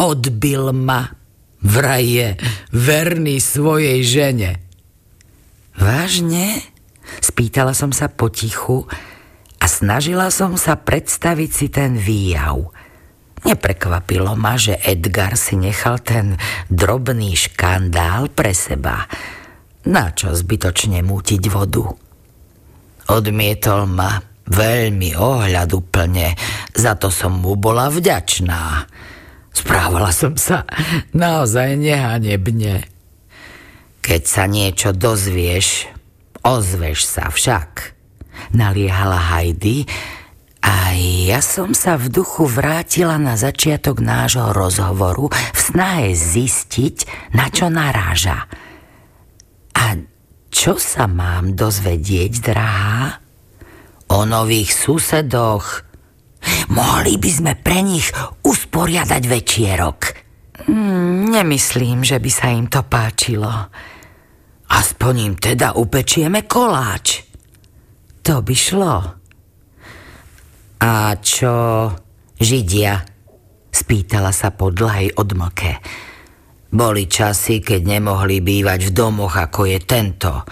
Odbil 0.00 0.72
ma. 0.72 1.12
Vraj 1.64 2.04
je 2.04 2.28
verný 2.72 3.40
svojej 3.40 4.00
žene. 4.04 4.64
Vážne? 5.76 6.60
Spýtala 7.20 7.76
som 7.76 7.92
sa 7.92 8.08
potichu, 8.08 8.84
a 9.64 9.66
snažila 9.66 10.28
som 10.28 10.60
sa 10.60 10.76
predstaviť 10.76 11.50
si 11.50 11.66
ten 11.72 11.96
výjav. 11.96 12.68
Neprekvapilo 13.48 14.36
ma, 14.36 14.60
že 14.60 14.76
Edgar 14.76 15.40
si 15.40 15.56
nechal 15.56 16.04
ten 16.04 16.36
drobný 16.68 17.32
škandál 17.32 18.28
pre 18.28 18.52
seba. 18.52 19.08
Na 19.88 20.12
čo 20.12 20.36
zbytočne 20.36 21.00
mútiť 21.00 21.42
vodu? 21.48 21.88
Odmietol 23.08 23.88
ma 23.88 24.20
veľmi 24.48 25.16
ohľaduplne, 25.16 26.36
za 26.76 26.92
to 27.00 27.08
som 27.08 27.40
mu 27.40 27.56
bola 27.56 27.88
vďačná. 27.88 28.88
Správala 29.54 30.10
som 30.10 30.34
sa 30.34 30.66
naozaj 31.14 31.78
nehanebne. 31.78 32.90
Keď 34.04 34.22
sa 34.26 34.44
niečo 34.44 34.92
dozvieš, 34.92 35.88
ozveš 36.44 37.08
sa 37.08 37.32
však 37.32 37.96
naliehala 38.52 39.16
Heidi 39.32 39.88
a 40.60 40.92
ja 41.28 41.40
som 41.40 41.72
sa 41.72 41.96
v 41.96 42.12
duchu 42.12 42.44
vrátila 42.44 43.16
na 43.16 43.36
začiatok 43.36 44.04
nášho 44.04 44.52
rozhovoru 44.52 45.32
v 45.32 45.58
snahe 45.58 46.12
zistiť, 46.12 46.96
na 47.32 47.48
čo 47.48 47.72
naráža. 47.72 48.48
A 49.76 49.84
čo 50.52 50.76
sa 50.76 51.08
mám 51.08 51.56
dozvedieť, 51.56 52.32
drahá? 52.40 53.23
O 54.14 54.22
nových 54.22 54.70
susedoch. 54.70 55.82
Mohli 56.70 57.18
by 57.18 57.30
sme 57.34 57.52
pre 57.58 57.82
nich 57.82 58.14
usporiadať 58.46 59.22
večierok. 59.26 60.00
Hmm, 60.70 61.34
nemyslím, 61.34 62.06
že 62.06 62.22
by 62.22 62.30
sa 62.30 62.54
im 62.54 62.70
to 62.70 62.86
páčilo. 62.86 63.50
Aspoň 64.70 65.14
im 65.18 65.34
teda 65.34 65.74
upečieme 65.74 66.46
koláč. 66.46 67.26
To 68.22 68.38
by 68.38 68.54
šlo. 68.54 68.94
A 70.78 70.92
čo 71.18 71.54
Židia? 72.38 72.94
Spýtala 73.74 74.30
sa 74.30 74.54
po 74.54 74.70
dlhej 74.70 75.18
odmlke. 75.18 75.82
Boli 76.70 77.10
časy, 77.10 77.58
keď 77.58 77.98
nemohli 77.98 78.38
bývať 78.38 78.90
v 78.90 78.94
domoch, 78.94 79.34
ako 79.34 79.66
je 79.66 79.78
tento. 79.82 80.46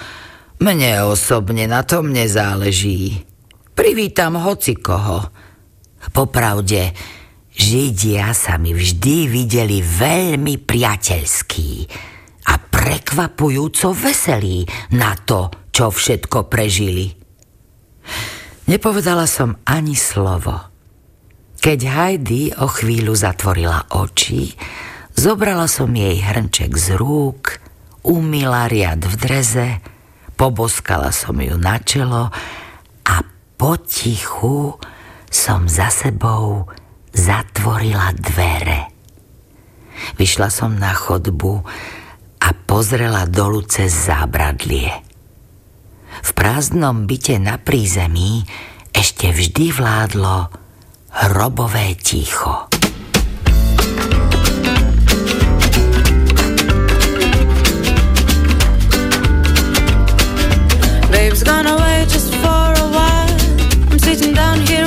Mne 0.58 1.06
osobne 1.06 1.70
na 1.70 1.86
tom 1.86 2.10
nezáleží. 2.10 3.31
Privítam 3.72 4.36
hoci 4.36 4.76
koho. 4.76 5.32
Popravde, 6.12 6.92
Židia 7.52 8.32
sa 8.32 8.56
mi 8.56 8.72
vždy 8.72 9.28
videli 9.28 9.84
veľmi 9.84 10.60
priateľskí 10.60 11.70
a 12.48 12.54
prekvapujúco 12.56 13.92
veselí 13.92 14.64
na 14.96 15.12
to, 15.16 15.52
čo 15.68 15.92
všetko 15.92 16.48
prežili. 16.48 17.12
Nepovedala 18.68 19.28
som 19.28 19.60
ani 19.68 19.92
slovo. 19.92 20.56
Keď 21.62 21.80
Heidi 21.86 22.50
o 22.56 22.66
chvíľu 22.66 23.14
zatvorila 23.14 23.86
oči, 23.94 24.50
zobrala 25.14 25.70
som 25.70 25.92
jej 25.94 26.18
hrnček 26.18 26.74
z 26.74 26.98
rúk, 26.98 27.62
umila 28.02 28.66
riad 28.66 29.06
v 29.06 29.14
dreze, 29.14 29.68
poboskala 30.34 31.14
som 31.14 31.38
ju 31.38 31.54
na 31.54 31.78
čelo 31.78 32.34
a 33.06 33.14
potichu 33.62 34.74
som 35.30 35.70
za 35.70 35.86
sebou 35.86 36.66
zatvorila 37.14 38.10
dvere. 38.10 38.90
Vyšla 40.18 40.50
som 40.50 40.74
na 40.74 40.90
chodbu 40.90 41.62
a 42.42 42.48
pozrela 42.66 43.22
dolu 43.30 43.62
cez 43.62 43.94
zábradlie. 43.94 44.90
V 46.26 46.30
prázdnom 46.34 47.06
byte 47.06 47.38
na 47.38 47.54
prízemí 47.54 48.42
ešte 48.90 49.30
vždy 49.30 49.70
vládlo 49.70 50.50
hrobové 51.30 51.94
ticho. 51.94 52.66
Sitting 64.14 64.34
down 64.34 64.60
here 64.66 64.81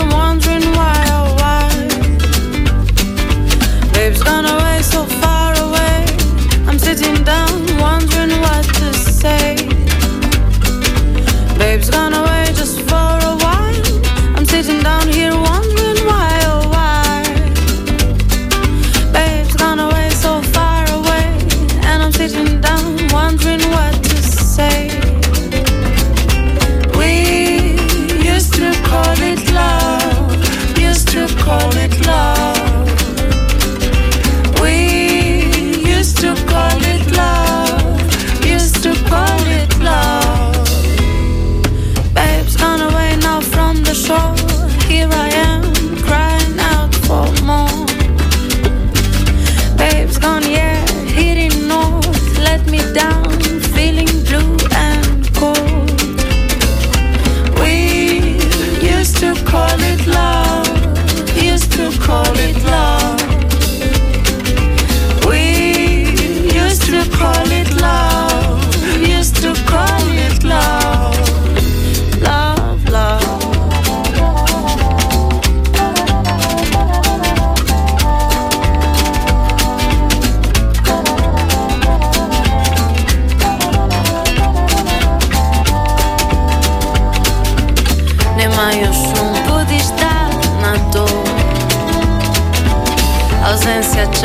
calling 62.06 62.45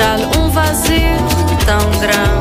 tchal 0.01 0.19
um 0.39 0.49
vazio 0.49 1.17
tão 1.67 2.01
grande. 2.01 2.40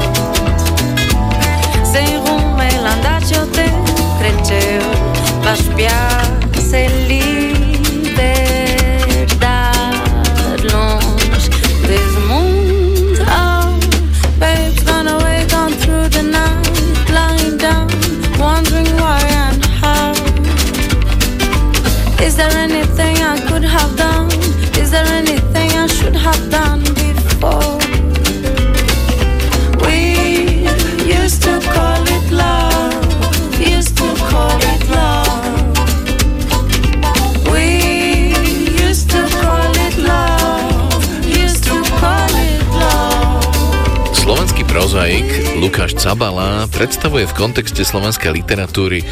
Cabala 45.99 46.63
predstavuje 46.71 47.27
v 47.27 47.35
kontexte 47.35 47.83
slovenskej 47.83 48.31
literatúry 48.31 49.03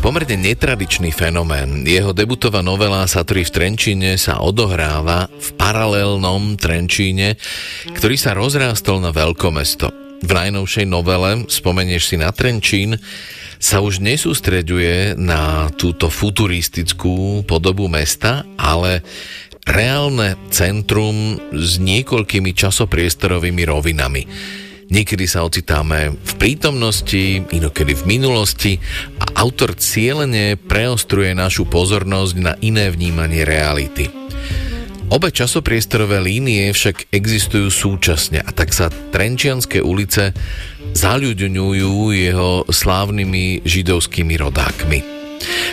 pomerne 0.00 0.40
netradičný 0.40 1.12
fenomén. 1.12 1.84
Jeho 1.84 2.16
debutová 2.16 2.64
novela 2.64 3.04
Satory 3.04 3.44
v 3.44 3.52
Trenčíne 3.52 4.16
sa 4.16 4.40
odohráva 4.40 5.28
v 5.28 5.48
paralelnom 5.60 6.56
Trenčíne, 6.56 7.36
ktorý 7.92 8.16
sa 8.16 8.32
rozrástol 8.32 9.04
na 9.04 9.12
veľkomesto. 9.12 9.92
V 10.24 10.30
najnovšej 10.32 10.88
novele 10.88 11.44
Spomenieš 11.52 12.08
si 12.08 12.16
na 12.16 12.32
Trenčín 12.32 12.96
sa 13.60 13.84
už 13.84 14.00
nesústreďuje 14.00 15.20
na 15.20 15.68
túto 15.76 16.08
futuristickú 16.08 17.44
podobu 17.44 17.92
mesta, 17.92 18.48
ale 18.56 19.04
reálne 19.68 20.40
centrum 20.48 21.36
s 21.52 21.76
niekoľkými 21.76 22.56
časopriestorovými 22.56 23.68
rovinami. 23.68 24.24
Niekedy 24.92 25.24
sa 25.24 25.48
ocitáme 25.48 26.20
v 26.20 26.32
prítomnosti, 26.36 27.40
inokedy 27.48 27.96
v 27.96 28.04
minulosti 28.04 28.76
a 29.16 29.40
autor 29.40 29.72
cieľene 29.72 30.60
preostruje 30.60 31.32
našu 31.32 31.64
pozornosť 31.64 32.34
na 32.36 32.52
iné 32.60 32.92
vnímanie 32.92 33.48
reality. 33.48 34.12
Obe 35.08 35.32
časopriestorové 35.32 36.20
línie 36.20 36.68
však 36.76 37.08
existujú 37.08 37.72
súčasne 37.72 38.44
a 38.44 38.52
tak 38.52 38.76
sa 38.76 38.92
Trenčianske 38.92 39.80
ulice 39.80 40.36
zaľuďujú 40.92 41.92
jeho 42.12 42.68
slávnymi 42.68 43.64
židovskými 43.64 44.34
rodákmi. 44.36 45.21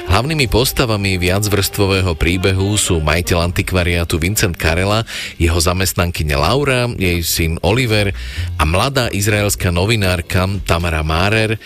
Hlavnými 0.09 0.49
postavami 0.49 1.21
viacvrstvového 1.21 2.17
príbehu 2.17 2.75
sú 2.75 2.99
majiteľ 2.99 3.51
antikvariátu 3.51 4.17
Vincent 4.17 4.57
Karela, 4.57 5.05
jeho 5.37 5.57
zamestnankyňa 5.57 6.37
Laura, 6.37 6.89
jej 6.97 7.21
syn 7.21 7.61
Oliver 7.61 8.11
a 8.57 8.63
mladá 8.65 9.07
izraelská 9.13 9.69
novinárka 9.69 10.49
Tamara 10.65 11.05
Márer, 11.05 11.61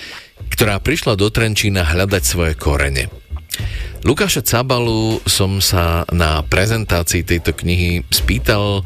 ktorá 0.51 0.77
prišla 0.83 1.15
do 1.15 1.31
Trenčína 1.31 1.87
hľadať 1.87 2.23
svoje 2.23 2.53
korene. 2.59 3.07
Lukáša 4.03 4.43
Cabalu 4.43 5.23
som 5.23 5.63
sa 5.63 6.03
na 6.11 6.43
prezentácii 6.43 7.23
tejto 7.23 7.55
knihy 7.55 8.03
spýtal, 8.11 8.83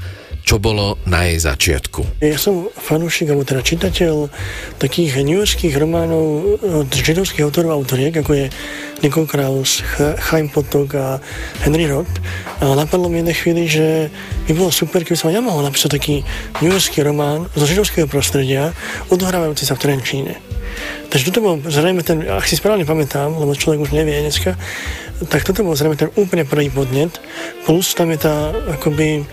čo 0.47 0.63
bolo 0.63 0.95
na 1.03 1.27
jej 1.27 1.43
začiatku. 1.43 2.23
Ja 2.23 2.39
som 2.39 2.71
fanúšik, 2.71 3.27
alebo 3.27 3.43
teda 3.43 3.59
čitateľ 3.59 4.31
takých 4.79 5.19
newyorských 5.19 5.75
románov 5.75 6.55
od 6.63 6.87
židovských 6.87 7.43
autorov 7.43 7.75
a 7.75 7.77
autoriek, 7.83 8.15
ako 8.15 8.31
je 8.31 8.45
Nicole 9.03 9.27
Kraus, 9.27 9.83
Chaim 9.99 10.47
Potok 10.47 10.95
a 10.95 11.07
Henry 11.67 11.91
Roth. 11.91 12.23
A 12.63 12.79
napadlo 12.79 13.11
mi 13.11 13.19
jednej 13.19 13.35
chvíli, 13.35 13.63
že 13.67 14.07
by 14.47 14.55
bolo 14.55 14.71
super, 14.71 15.03
keby 15.03 15.19
som 15.19 15.35
ja 15.35 15.43
mohol 15.43 15.67
napísať 15.67 15.99
taký 15.99 16.23
newyorský 16.63 17.03
román 17.03 17.51
zo 17.51 17.67
židovského 17.67 18.07
prostredia, 18.07 18.71
odohrávajúci 19.11 19.67
sa 19.67 19.75
v 19.75 19.83
Trenčíne. 19.83 20.39
Takže 21.11 21.27
toto 21.27 21.43
bol 21.43 21.59
zrejme 21.59 22.07
ten, 22.07 22.23
ak 22.23 22.47
si 22.47 22.55
správne 22.55 22.87
pamätám, 22.87 23.35
lebo 23.35 23.51
človek 23.51 23.83
už 23.83 23.91
nevie 23.91 24.23
dneska, 24.23 24.55
tak 25.27 25.43
toto 25.43 25.67
bol 25.67 25.75
zrejme 25.75 25.99
ten 25.99 26.13
úplne 26.15 26.47
prvý 26.47 26.71
podnet, 26.71 27.19
plus 27.67 27.91
tam 27.97 28.15
je 28.15 28.19
tá 28.21 28.55
akoby 28.79 29.27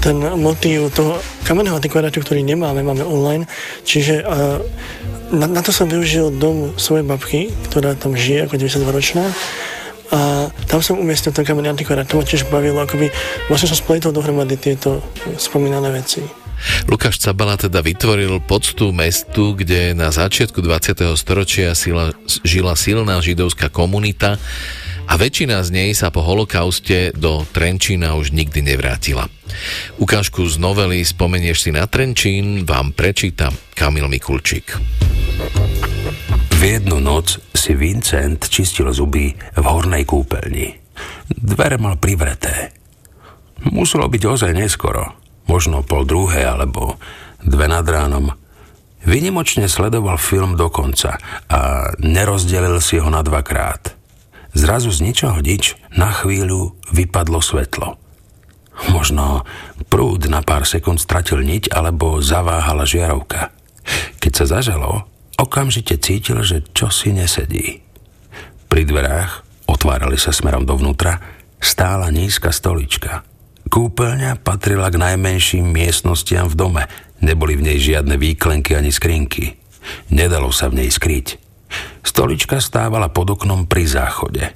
ten 0.00 0.16
motív 0.36 0.92
toho 0.94 1.18
kamenného 1.44 1.78
antikváriatu, 1.78 2.22
ktorý 2.22 2.42
nemáme, 2.42 2.82
máme 2.82 3.02
online. 3.02 3.44
Čiže 3.82 4.22
uh, 4.22 4.58
na, 5.34 5.46
na 5.50 5.60
to 5.62 5.74
som 5.74 5.90
využil 5.90 6.34
dom 6.34 6.76
svojej 6.78 7.06
babky, 7.06 7.40
ktorá 7.70 7.98
tam 7.98 8.14
žije 8.14 8.46
ako 8.46 8.54
92-ročná 8.60 9.24
a 10.14 10.50
tam 10.70 10.78
som 10.78 11.02
umiestnil 11.02 11.34
ten 11.34 11.42
kamenný 11.42 11.74
antikvariát. 11.74 12.06
To 12.06 12.22
ma 12.22 12.24
tiež 12.26 12.46
bavilo, 12.46 12.78
akoby 12.78 13.10
vlastne 13.50 13.66
som 13.66 13.78
spletol 13.78 14.14
dohromady 14.14 14.54
tieto 14.54 15.02
spomínané 15.34 15.90
veci. 15.90 16.22
Lukáš 16.88 17.20
Cabala 17.20 17.58
teda 17.58 17.84
vytvoril 17.84 18.40
poctu 18.40 18.94
mestu, 18.94 19.52
kde 19.52 19.92
na 19.92 20.08
začiatku 20.08 20.62
20. 20.62 21.04
storočia 21.18 21.76
sila, 21.76 22.16
žila 22.46 22.72
silná 22.78 23.18
židovská 23.20 23.68
komunita 23.68 24.40
a 25.06 25.14
väčšina 25.14 25.62
z 25.62 25.70
nej 25.70 25.90
sa 25.94 26.10
po 26.10 26.22
holokauste 26.22 27.14
do 27.14 27.46
Trenčína 27.54 28.18
už 28.18 28.34
nikdy 28.34 28.62
nevrátila. 28.62 29.30
Ukážku 29.96 30.44
z 30.46 30.60
novely 30.60 31.00
Spomenieš 31.06 31.66
si 31.66 31.70
na 31.72 31.88
Trenčín 31.88 32.66
vám 32.66 32.92
prečíta 32.92 33.54
Kamil 33.72 34.10
Mikulčík. 34.10 34.76
V 36.56 36.60
jednu 36.60 37.00
noc 37.00 37.40
si 37.52 37.76
Vincent 37.76 38.48
čistil 38.48 38.88
zuby 38.92 39.32
v 39.32 39.64
hornej 39.64 40.04
kúpeľni. 40.04 40.72
Dvere 41.28 41.76
mal 41.76 42.00
privreté. 42.00 42.72
Muselo 43.72 44.08
byť 44.08 44.22
ozaj 44.24 44.52
neskoro, 44.52 45.16
možno 45.48 45.80
pol 45.84 46.04
druhé 46.04 46.44
alebo 46.44 47.00
dve 47.40 47.66
nad 47.68 47.84
ránom. 47.88 48.32
Vynimočne 49.06 49.70
sledoval 49.70 50.18
film 50.18 50.58
do 50.58 50.68
konca 50.68 51.16
a 51.46 51.90
nerozdelil 52.02 52.82
si 52.82 52.98
ho 52.98 53.08
na 53.08 53.22
dvakrát. 53.22 53.95
Zrazu 54.56 54.88
z 54.88 55.04
ničoho 55.04 55.44
nič 55.44 55.76
na 55.92 56.08
chvíľu 56.08 56.72
vypadlo 56.88 57.44
svetlo. 57.44 58.00
Možno 58.88 59.44
prúd 59.92 60.32
na 60.32 60.40
pár 60.40 60.64
sekúnd 60.64 60.96
stratil 60.96 61.44
niť 61.44 61.76
alebo 61.76 62.24
zaváhala 62.24 62.88
žiarovka. 62.88 63.52
Keď 64.16 64.32
sa 64.32 64.44
zažalo, 64.58 65.04
okamžite 65.36 66.00
cítil, 66.00 66.40
že 66.40 66.64
čosi 66.72 67.12
nesedí. 67.12 67.84
Pri 68.72 68.88
dverách, 68.88 69.44
otvárali 69.68 70.16
sa 70.16 70.32
smerom 70.32 70.64
dovnútra, 70.64 71.20
stála 71.60 72.08
nízka 72.08 72.48
stolička. 72.48 73.28
Kúpeľňa 73.68 74.40
patrila 74.40 74.88
k 74.88 74.96
najmenším 74.96 75.68
miestnostiam 75.68 76.48
v 76.48 76.56
dome. 76.56 76.82
Neboli 77.20 77.60
v 77.60 77.72
nej 77.72 77.78
žiadne 77.78 78.16
výklenky 78.16 78.72
ani 78.72 78.88
skrinky. 78.88 79.60
Nedalo 80.08 80.48
sa 80.48 80.72
v 80.72 80.80
nej 80.80 80.88
skryť. 80.88 81.45
Stolička 82.06 82.62
stávala 82.62 83.12
pod 83.12 83.36
oknom 83.36 83.68
pri 83.68 83.84
záchode. 83.84 84.54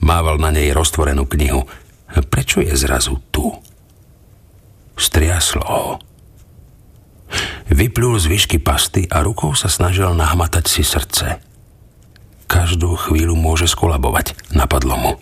Mával 0.00 0.40
na 0.40 0.54
nej 0.54 0.70
roztvorenú 0.72 1.28
knihu. 1.28 1.66
Prečo 2.10 2.62
je 2.64 2.72
zrazu 2.74 3.20
tu? 3.30 3.52
Striaslo 4.96 5.64
ho. 5.64 5.94
Vyplul 7.70 8.18
z 8.18 8.26
výšky 8.26 8.58
pasty 8.58 9.06
a 9.06 9.22
rukou 9.22 9.54
sa 9.54 9.70
snažil 9.70 10.10
nahmatať 10.10 10.64
si 10.66 10.82
srdce. 10.82 11.38
Každú 12.50 12.98
chvíľu 12.98 13.38
môže 13.38 13.70
skolabovať, 13.70 14.34
napadlo 14.50 14.98
mu. 14.98 15.12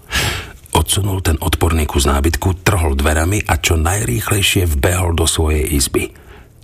Odsunul 0.73 1.21
ten 1.21 1.37
odporný 1.37 1.85
kus 1.85 2.09
nábytku, 2.09 2.65
trhol 2.65 2.97
dverami 2.97 3.45
a 3.45 3.61
čo 3.61 3.77
najrýchlejšie 3.77 4.65
vbehol 4.65 5.13
do 5.13 5.29
svojej 5.29 5.69
izby. 5.77 6.17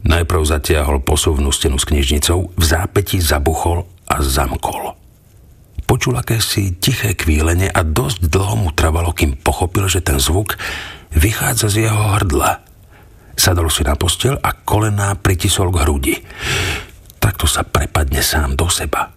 Najprv 0.04 0.42
zatiahol 0.44 1.04
posuvnú 1.04 1.52
stenu 1.52 1.76
s 1.76 1.84
knižnicou, 1.84 2.56
v 2.56 2.64
zápäti 2.64 3.20
zabuchol 3.20 3.84
a 4.14 4.22
zamkol. 4.22 4.94
Počul 5.84 6.14
akési 6.16 6.78
tiché 6.78 7.18
kvílenie 7.18 7.68
a 7.68 7.82
dosť 7.82 8.30
dlho 8.30 8.54
mu 8.56 8.70
trvalo, 8.70 9.10
kým 9.10 9.36
pochopil, 9.36 9.90
že 9.90 10.00
ten 10.00 10.22
zvuk 10.22 10.54
vychádza 11.12 11.66
z 11.68 11.90
jeho 11.90 12.14
hrdla. 12.14 12.62
Sadol 13.34 13.66
si 13.68 13.82
na 13.82 13.98
postel 13.98 14.38
a 14.38 14.54
kolená 14.54 15.18
pritisol 15.18 15.74
k 15.74 15.82
hrudi. 15.82 16.14
Takto 17.18 17.50
sa 17.50 17.66
prepadne 17.66 18.22
sám 18.22 18.54
do 18.54 18.70
seba. 18.70 19.10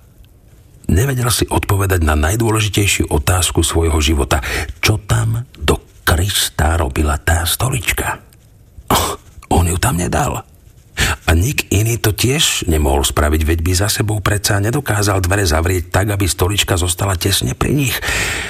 Nevedel 0.88 1.30
si 1.30 1.46
odpovedať 1.46 2.02
na 2.02 2.16
najdôležitejšiu 2.18 3.12
otázku 3.12 3.62
svojho 3.62 4.00
života. 4.00 4.42
Čo 4.80 4.98
tam 5.04 5.46
do 5.54 5.78
Krista 6.08 6.80
robila 6.80 7.20
tá 7.20 7.44
stolička? 7.44 8.24
Oh, 8.88 9.20
on 9.52 9.68
ju 9.68 9.76
tam 9.76 10.00
nedal. 10.00 10.57
A 11.28 11.36
nik 11.36 11.68
iný 11.70 12.00
to 12.00 12.16
tiež 12.16 12.66
nemohol 12.72 13.04
spraviť, 13.04 13.42
veď 13.44 13.60
by 13.62 13.72
za 13.76 13.90
sebou 13.92 14.24
predsa 14.24 14.64
nedokázal 14.64 15.20
dvere 15.20 15.44
zavrieť 15.44 15.92
tak, 15.92 16.08
aby 16.16 16.26
stolička 16.26 16.80
zostala 16.80 17.20
tesne 17.20 17.54
pri 17.54 17.76
nich. 17.76 17.96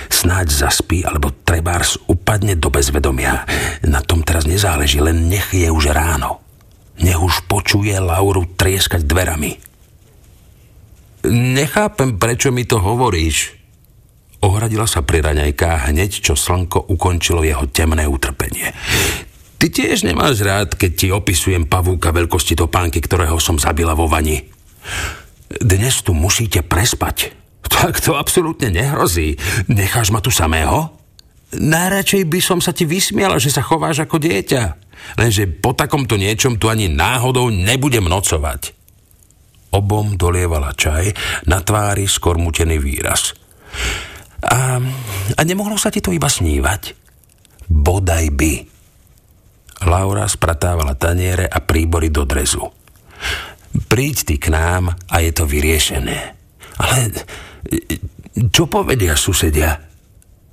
Snáď 0.07 0.53
zaspí, 0.53 1.01
alebo 1.01 1.33
trebárs 1.33 1.97
upadne 2.05 2.53
do 2.55 2.69
bezvedomia. 2.69 3.43
Na 3.85 3.99
tom 4.05 4.21
teraz 4.21 4.45
nezáleží, 4.45 5.01
len 5.01 5.27
nech 5.27 5.53
je 5.53 5.67
už 5.67 5.91
ráno. 5.91 6.41
nech 6.97 7.19
už 7.21 7.45
počuje 7.45 7.93
Lauru 7.97 8.45
trieskať 8.57 9.05
dverami. 9.05 9.53
Nechápem, 11.27 12.17
prečo 12.17 12.49
mi 12.49 12.65
to 12.65 12.81
hovoríš. 12.81 13.53
Ohradila 14.37 14.85
sa 14.85 15.01
pri 15.01 15.25
raňajka 15.25 15.89
hneď, 15.89 16.21
čo 16.21 16.37
slnko 16.37 16.93
ukončilo 16.93 17.41
jeho 17.41 17.65
temné 17.73 18.05
utrpenie. 18.05 18.69
Ty 19.57 19.73
tiež 19.73 20.05
nemáš 20.05 20.45
rád, 20.45 20.77
keď 20.77 20.91
ti 20.93 21.07
opisujem 21.09 21.65
pavúka 21.65 22.13
veľkosti 22.13 22.53
topánky, 22.53 23.01
ktorého 23.01 23.41
som 23.41 23.57
zabila 23.57 23.97
vo 23.97 24.05
vani. 24.05 24.45
Dnes 25.49 26.05
tu 26.05 26.13
musíte 26.13 26.61
prespať. 26.61 27.33
Tak 27.65 27.99
to 27.99 28.13
absolútne 28.15 28.69
nehrozí. 28.69 29.35
Necháš 29.65 30.13
ma 30.13 30.21
tu 30.21 30.29
samého? 30.29 30.93
Najradšej 31.57 32.23
by 32.29 32.39
som 32.43 32.59
sa 32.61 32.69
ti 32.69 32.85
vysmiala, 32.85 33.41
že 33.41 33.49
sa 33.49 33.65
chováš 33.65 34.05
ako 34.05 34.21
dieťa. 34.21 34.63
Lenže 35.17 35.49
po 35.57 35.73
takomto 35.73 36.19
niečom 36.19 36.61
tu 36.61 36.69
ani 36.69 36.91
náhodou 36.91 37.49
nebudem 37.49 38.05
nocovať. 38.05 38.75
Obom 39.73 40.15
dolievala 40.15 40.71
čaj, 40.77 41.11
na 41.49 41.59
tvári 41.65 42.07
skormutený 42.07 42.77
výraz. 42.79 43.35
A, 44.47 44.79
a 45.33 45.41
nemohlo 45.43 45.75
sa 45.75 45.91
ti 45.91 45.99
to 45.99 46.13
iba 46.13 46.29
snívať? 46.29 46.95
Bodaj 47.67 48.25
by. 48.31 48.76
Laura 49.85 50.25
spratávala 50.25 50.97
taniere 50.97 51.45
a 51.45 51.61
príbory 51.61 52.09
do 52.09 52.25
drezu. 52.25 52.65
Príď 53.85 54.15
ty 54.25 54.35
k 54.41 54.49
nám 54.49 54.89
a 54.89 55.15
je 55.21 55.31
to 55.35 55.45
vyriešené. 55.45 56.19
Ale 56.81 56.97
čo 58.49 58.65
povedia 58.65 59.13
susedia? 59.13 59.77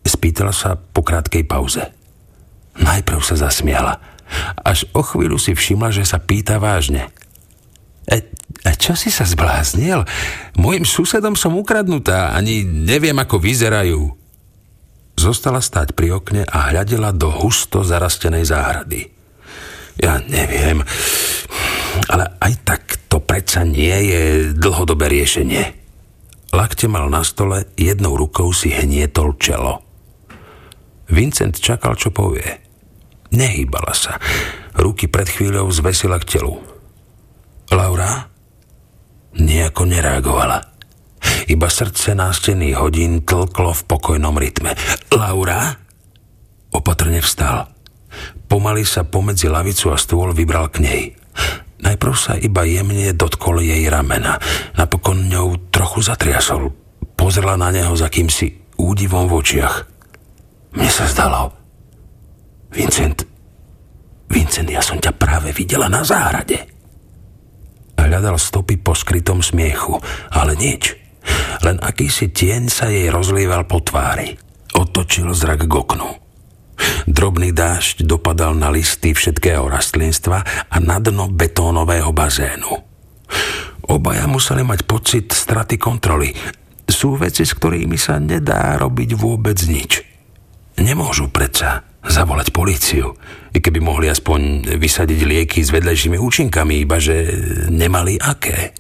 Spýtala 0.05 0.53
sa 0.53 0.77
po 0.77 1.01
krátkej 1.01 1.45
pauze. 1.49 1.85
Najprv 2.77 3.21
sa 3.25 3.37
zasmiala. 3.37 4.01
Až 4.61 4.89
o 4.93 5.01
chvíľu 5.01 5.41
si 5.41 5.57
všimla, 5.57 5.93
že 5.95 6.05
sa 6.05 6.21
pýta 6.21 6.61
vážne. 6.61 7.09
E, 8.09 8.25
a 8.65 8.73
čo 8.77 8.97
si 8.97 9.09
sa 9.09 9.25
zbláznil? 9.25 10.05
Mojim 10.61 10.85
susedom 10.85 11.37
som 11.37 11.57
ukradnutá, 11.57 12.37
ani 12.37 12.65
neviem, 12.65 13.17
ako 13.17 13.41
vyzerajú. 13.41 14.03
Zostala 15.15 15.63
stáť 15.63 15.95
pri 15.95 16.19
okne 16.19 16.43
a 16.43 16.75
hľadela 16.75 17.15
do 17.15 17.31
husto 17.31 17.87
zarastenej 17.87 18.45
záhrady. 18.51 19.14
Ja 20.01 20.19
neviem, 20.27 20.83
ale 22.11 22.25
aj 22.43 22.55
tak 22.67 22.83
to 23.07 23.23
predsa 23.23 23.63
nie 23.63 23.95
je 24.11 24.23
dlhodobé 24.59 25.07
riešenie. 25.07 25.71
Lakte 26.55 26.87
mal 26.87 27.11
na 27.11 27.27
stole, 27.27 27.67
jednou 27.75 28.15
rukou 28.15 28.55
si 28.55 28.71
hnietol 28.71 29.35
čelo. 29.39 29.83
Vincent 31.11 31.59
čakal, 31.59 31.99
čo 31.99 32.15
povie. 32.15 32.47
Nehýbala 33.35 33.91
sa. 33.91 34.19
Ruky 34.79 35.11
pred 35.11 35.27
chvíľou 35.27 35.67
zvesila 35.75 36.23
k 36.23 36.39
telu. 36.39 36.55
Laura? 37.75 38.31
Nejako 39.35 39.83
nereagovala. 39.91 40.59
Iba 41.51 41.67
srdce 41.67 42.15
nástených 42.15 42.79
hodín 42.79 43.27
tlklo 43.27 43.75
v 43.75 43.83
pokojnom 43.91 44.39
rytme. 44.39 44.79
Laura? 45.11 45.75
Opatrne 46.71 47.19
vstal. 47.19 47.74
Pomaly 48.49 48.87
sa 48.87 49.07
pomedzi 49.07 49.51
lavicu 49.51 49.91
a 49.91 49.99
stôl 49.99 50.31
vybral 50.37 50.71
k 50.71 50.85
nej. 50.85 51.03
Najprv 51.85 52.15
sa 52.17 52.39
iba 52.41 52.65
jemne 52.65 53.13
dotkol 53.13 53.61
jej 53.61 53.85
ramena. 53.93 54.41
Napokon 54.79 55.29
ňou 55.29 55.69
trochu 55.69 56.01
zatriasol. 56.01 56.73
Pozrela 57.13 57.61
na 57.61 57.69
neho 57.69 57.93
za 57.93 58.09
kýmsi 58.09 58.77
údivom 58.81 59.29
v 59.29 59.37
očiach. 59.39 59.77
Mne 60.75 60.91
sa 60.91 61.05
zdalo. 61.07 61.53
Vincent, 62.75 63.23
Vincent, 64.27 64.67
ja 64.67 64.83
som 64.83 64.99
ťa 64.99 65.15
práve 65.15 65.55
videla 65.55 65.87
na 65.87 66.03
záhrade. 66.03 66.67
Hľadal 67.95 68.37
stopy 68.37 68.83
po 68.83 68.93
skrytom 68.99 69.43
smiechu, 69.43 69.95
ale 70.35 70.59
nič. 70.59 70.95
Len 71.63 71.81
akýsi 71.81 72.35
tieň 72.35 72.69
sa 72.69 72.91
jej 72.91 73.09
rozlieval 73.09 73.65
po 73.65 73.81
tvári. 73.81 74.35
Otočil 74.75 75.31
zrak 75.33 75.65
k 75.65 75.73
oknu. 75.73 76.24
Drobný 77.05 77.53
dážď 77.53 78.09
dopadal 78.09 78.57
na 78.57 78.73
listy 78.73 79.13
všetkého 79.13 79.69
rastlinstva 79.69 80.39
a 80.71 80.77
na 80.81 80.99
dno 80.99 81.31
betónového 81.31 82.11
bazénu. 82.11 82.73
Obaja 83.85 84.25
museli 84.25 84.65
mať 84.65 84.89
pocit 84.89 85.29
straty 85.31 85.77
kontroly. 85.77 86.33
Sú 86.89 87.21
veci, 87.21 87.45
s 87.45 87.53
ktorými 87.53 88.01
sa 88.01 88.17
nedá 88.17 88.81
robiť 88.81 89.17
vôbec 89.17 89.57
nič. 89.69 90.01
Nemôžu 90.81 91.29
predsa 91.29 91.85
zavolať 92.05 92.53
políciu, 92.53 93.17
keby 93.53 93.81
mohli 93.81 94.13
aspoň 94.13 94.73
vysadiť 94.77 95.21
lieky 95.25 95.61
s 95.65 95.73
vedlejšími 95.73 96.17
účinkami, 96.21 96.85
iba 96.85 97.01
že 97.01 97.29
nemali 97.73 98.21
aké. 98.21 98.77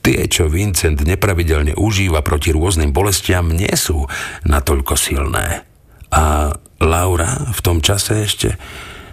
Tie, 0.00 0.24
čo 0.30 0.48
Vincent 0.48 0.96
nepravidelne 1.04 1.76
užíva 1.76 2.24
proti 2.24 2.54
rôznym 2.54 2.96
bolestiam, 2.96 3.52
nie 3.52 3.68
sú 3.76 4.08
natoľko 4.48 4.94
silné. 4.96 5.68
A 6.08 6.56
Laura 6.78 7.50
v 7.50 7.60
tom 7.62 7.82
čase 7.82 8.26
ešte 8.26 8.54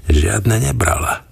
žiadne 0.09 0.69
nebrala. 0.69 1.25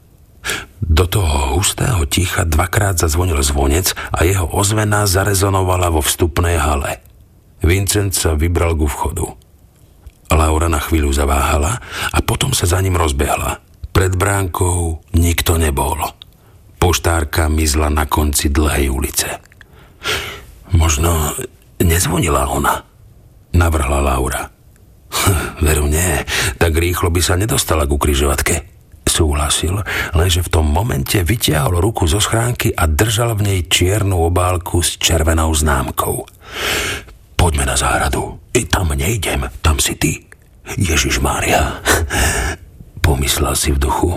Do 0.83 1.07
toho 1.07 1.55
hustého 1.55 2.03
ticha 2.05 2.43
dvakrát 2.43 2.99
zazvonil 2.99 3.39
zvonec 3.39 3.95
a 4.11 4.27
jeho 4.27 4.45
ozvena 4.51 5.07
zarezonovala 5.07 5.93
vo 5.93 6.03
vstupnej 6.03 6.59
hale. 6.59 6.99
Vincent 7.63 8.11
sa 8.11 8.35
vybral 8.35 8.75
ku 8.75 8.91
vchodu. 8.91 9.25
Laura 10.33 10.67
na 10.67 10.81
chvíľu 10.81 11.13
zaváhala 11.13 11.79
a 12.11 12.19
potom 12.19 12.51
sa 12.51 12.67
za 12.67 12.81
ním 12.83 12.99
rozbehla. 12.99 13.63
Pred 13.93 14.17
bránkou 14.17 15.05
nikto 15.15 15.55
nebol. 15.61 16.01
Poštárka 16.81 17.47
mizla 17.47 17.87
na 17.87 18.03
konci 18.09 18.51
dlhej 18.51 18.91
ulice. 18.91 19.29
Možno 20.73 21.37
nezvonila 21.79 22.49
ona, 22.49 22.83
navrhla 23.53 24.01
Laura. 24.01 24.52
Veru 25.65 25.87
nie, 25.87 26.23
tak 26.57 26.77
rýchlo 26.77 27.09
by 27.13 27.21
sa 27.21 27.37
nedostala 27.37 27.85
ku 27.85 27.97
križovatke. 27.97 28.73
Súhlasil, 29.03 29.77
lenže 30.17 30.41
v 30.41 30.49
tom 30.49 30.65
momente 30.65 31.21
vytiahol 31.21 31.77
ruku 31.77 32.09
zo 32.09 32.17
schránky 32.17 32.73
a 32.73 32.89
držal 32.89 33.37
v 33.37 33.45
nej 33.45 33.59
čiernu 33.69 34.17
obálku 34.25 34.81
s 34.81 34.97
červenou 34.97 35.53
známkou. 35.53 36.25
Poďme 37.37 37.69
na 37.69 37.77
záhradu. 37.77 38.41
I 38.57 38.65
tam 38.65 38.95
nejdem, 38.95 39.45
tam 39.61 39.77
si 39.77 39.93
ty. 39.99 40.17
Ježiš 40.79 41.21
Mária. 41.21 41.77
Pomyslel 43.05 43.53
si 43.53 43.75
v 43.75 43.81
duchu. 43.83 44.11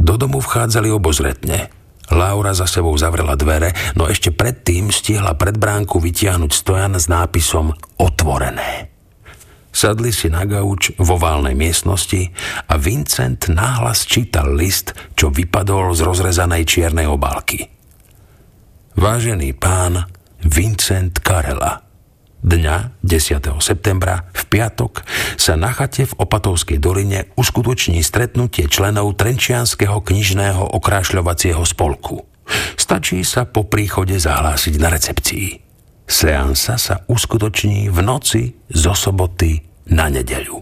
Do 0.00 0.14
domu 0.16 0.40
vchádzali 0.40 0.88
obozretne. 0.88 1.68
Laura 2.10 2.54
za 2.56 2.66
sebou 2.66 2.94
zavrela 2.98 3.38
dvere, 3.38 3.70
no 3.94 4.10
ešte 4.10 4.34
predtým 4.34 4.90
stihla 4.90 5.38
pred 5.38 5.54
bránku 5.54 6.02
vytiahnuť 6.02 6.50
stojan 6.50 6.98
s 6.98 7.06
nápisom 7.06 7.70
Otvorené. 8.02 8.89
Sadli 9.70 10.10
si 10.10 10.26
na 10.26 10.42
gauč 10.44 10.90
vo 10.98 11.14
válnej 11.14 11.54
miestnosti 11.54 12.34
a 12.66 12.74
Vincent 12.74 13.46
náhlas 13.46 14.02
čítal 14.04 14.50
list, 14.52 14.92
čo 15.14 15.30
vypadol 15.30 15.94
z 15.94 16.02
rozrezanej 16.02 16.66
čiernej 16.66 17.06
obálky. 17.06 17.70
Vážený 18.98 19.54
pán 19.54 20.10
Vincent 20.42 21.22
Karela, 21.22 21.90
Dňa 22.40 23.04
10. 23.04 23.60
septembra 23.60 24.24
v 24.32 24.42
piatok 24.48 25.04
sa 25.36 25.60
na 25.60 25.76
chate 25.76 26.08
v 26.08 26.16
Opatovskej 26.24 26.80
doline 26.80 27.28
uskutoční 27.36 28.00
stretnutie 28.00 28.64
členov 28.64 29.12
Trenčianského 29.20 30.00
knižného 30.00 30.72
okrášľovacieho 30.72 31.60
spolku. 31.68 32.24
Stačí 32.80 33.20
sa 33.28 33.44
po 33.44 33.68
príchode 33.68 34.16
zahlásiť 34.16 34.74
na 34.80 34.88
recepcii. 34.88 35.69
Seansa 36.10 36.74
sa 36.74 37.06
uskutoční 37.06 37.86
v 37.86 38.02
noci 38.02 38.42
zo 38.66 38.98
soboty 38.98 39.62
na 39.94 40.10
nedeľu. 40.10 40.58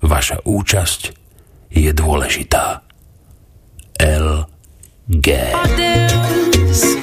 Vaša 0.00 0.48
účasť 0.48 1.12
je 1.68 1.92
dôležitá. 1.92 2.80
L. 4.00 4.48
G. 5.12 5.52
Adeus, 5.52 7.01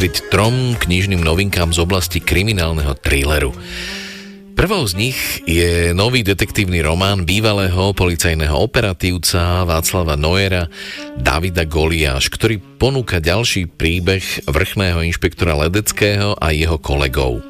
patriť 0.00 0.32
trom 0.32 0.80
knižným 0.80 1.20
novinkám 1.20 1.76
z 1.76 1.84
oblasti 1.84 2.24
kriminálneho 2.24 2.96
thrilleru. 3.04 3.52
Prvou 4.56 4.80
z 4.88 4.96
nich 4.96 5.44
je 5.44 5.92
nový 5.92 6.24
detektívny 6.24 6.80
román 6.80 7.28
bývalého 7.28 7.92
policajného 7.92 8.56
operatívca 8.64 9.68
Václava 9.68 10.16
Noera 10.16 10.72
Davida 11.20 11.68
Goliáš, 11.68 12.32
ktorý 12.32 12.64
ponúka 12.80 13.20
ďalší 13.20 13.68
príbeh 13.68 14.48
vrchného 14.48 15.04
inšpektora 15.04 15.68
Ledeckého 15.68 16.32
a 16.32 16.48
jeho 16.56 16.80
kolegov. 16.80 17.44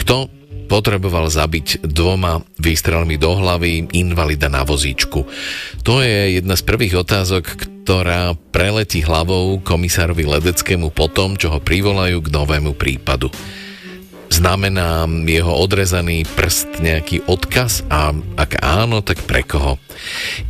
Kto 0.00 0.32
potreboval 0.64 1.28
zabiť 1.28 1.84
dvoma 1.84 2.40
výstrelmi 2.56 3.20
do 3.20 3.36
hlavy 3.36 3.92
invalida 3.92 4.48
na 4.48 4.64
vozíčku. 4.64 5.28
To 5.84 6.00
je 6.00 6.40
jedna 6.40 6.56
z 6.56 6.62
prvých 6.64 7.04
otázok, 7.04 7.69
ktorá 7.82 8.38
preletí 8.54 9.00
hlavou 9.02 9.58
komisárovi 9.64 10.28
Ledeckému 10.28 10.92
po 10.92 11.08
tom, 11.08 11.34
čo 11.34 11.50
ho 11.50 11.58
privolajú 11.58 12.22
k 12.22 12.32
novému 12.32 12.76
prípadu. 12.76 13.32
Znamená 14.30 15.10
jeho 15.26 15.50
odrezaný 15.50 16.22
prst 16.22 16.78
nejaký 16.78 17.26
odkaz 17.26 17.82
a 17.90 18.14
ak 18.38 18.62
áno, 18.62 19.02
tak 19.02 19.26
pre 19.26 19.42
koho? 19.42 19.82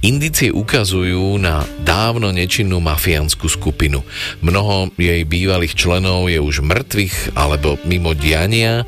Indície 0.04 0.52
ukazujú 0.52 1.40
na 1.40 1.64
dávno 1.80 2.28
nečinnú 2.28 2.76
mafiánsku 2.84 3.48
skupinu. 3.48 4.04
Mnoho 4.44 4.92
jej 5.00 5.24
bývalých 5.24 5.72
členov 5.72 6.28
je 6.28 6.36
už 6.36 6.60
mŕtvych 6.60 7.32
alebo 7.32 7.80
mimo 7.88 8.12
diania, 8.12 8.84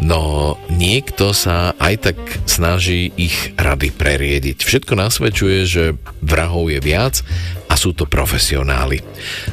No 0.00 0.56
niekto 0.72 1.36
sa 1.36 1.76
aj 1.76 1.94
tak 2.00 2.18
snaží 2.48 3.12
ich 3.20 3.52
rady 3.60 3.92
preriediť. 3.92 4.64
Všetko 4.64 4.96
nasvedčuje, 4.96 5.58
že 5.68 5.84
vrahov 6.24 6.72
je 6.72 6.80
viac 6.80 7.20
a 7.68 7.76
sú 7.76 7.92
to 7.92 8.08
profesionáli. 8.08 9.04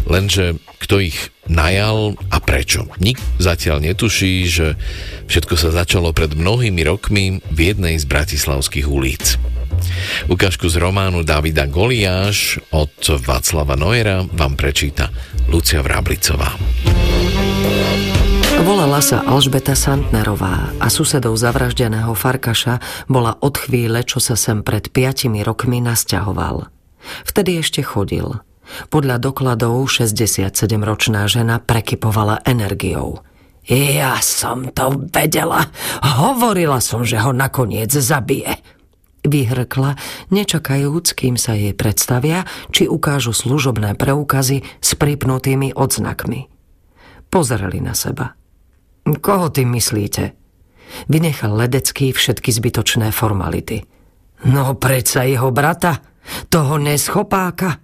Lenže 0.07 0.55
kto 0.79 1.03
ich 1.03 1.19
najal 1.51 2.15
a 2.31 2.37
prečo? 2.39 2.87
Nik 3.03 3.19
zatiaľ 3.43 3.83
netuší, 3.83 4.47
že 4.47 4.79
všetko 5.27 5.59
sa 5.59 5.69
začalo 5.75 6.15
pred 6.15 6.31
mnohými 6.31 6.81
rokmi 6.87 7.43
v 7.43 7.59
jednej 7.59 7.99
z 7.99 8.07
bratislavských 8.07 8.87
ulic. 8.87 9.35
Ukážku 10.31 10.71
z 10.71 10.79
románu 10.81 11.21
Davida 11.21 11.69
Goliáš 11.69 12.63
od 12.73 12.97
Václava 13.21 13.77
Noera 13.77 14.25
vám 14.25 14.57
prečíta 14.57 15.11
Lucia 15.51 15.83
Vráblicová. 15.85 16.57
Volala 18.57 18.97
sa 19.05 19.21
Alžbeta 19.21 19.77
Santnerová 19.77 20.73
a 20.81 20.87
susedov 20.89 21.37
zavraždeného 21.37 22.17
Farkaša 22.17 22.81
bola 23.05 23.37
od 23.37 23.53
chvíle, 23.53 24.01
čo 24.01 24.17
sa 24.17 24.33
sem 24.33 24.65
pred 24.65 24.89
piatimi 24.89 25.45
rokmi 25.45 25.77
nasťahoval. 25.83 26.65
Vtedy 27.27 27.61
ešte 27.61 27.85
chodil. 27.85 28.41
Podľa 28.89 29.19
dokladov 29.21 29.85
67-ročná 29.91 31.29
žena 31.29 31.61
prekypovala 31.61 32.41
energiou. 32.47 33.21
Ja 33.67 34.17
som 34.23 34.71
to 34.71 35.05
vedela. 35.11 35.67
Hovorila 35.99 36.79
som, 36.79 37.03
že 37.03 37.19
ho 37.19 37.35
nakoniec 37.35 37.91
zabije. 37.91 38.63
Vyhrkla, 39.27 39.99
nečakajúc, 40.31 41.11
kým 41.19 41.35
sa 41.35 41.51
jej 41.51 41.75
predstavia, 41.75 42.47
či 42.71 42.87
ukážu 42.87 43.35
služobné 43.35 43.99
preukazy 43.99 44.63
s 44.63 44.89
pripnutými 44.95 45.75
odznakmi. 45.75 46.47
Pozreli 47.27 47.83
na 47.83 47.91
seba. 47.91 48.36
Koho 49.15 49.47
tým 49.47 49.71
myslíte? 49.77 50.35
Vynechal 51.07 51.55
Ledecký 51.55 52.11
všetky 52.11 52.51
zbytočné 52.51 53.11
formality. 53.15 53.83
No 54.47 54.75
predsa 54.75 55.23
jeho 55.23 55.51
brata, 55.51 55.99
toho 56.51 56.75
neschopáka, 56.77 57.79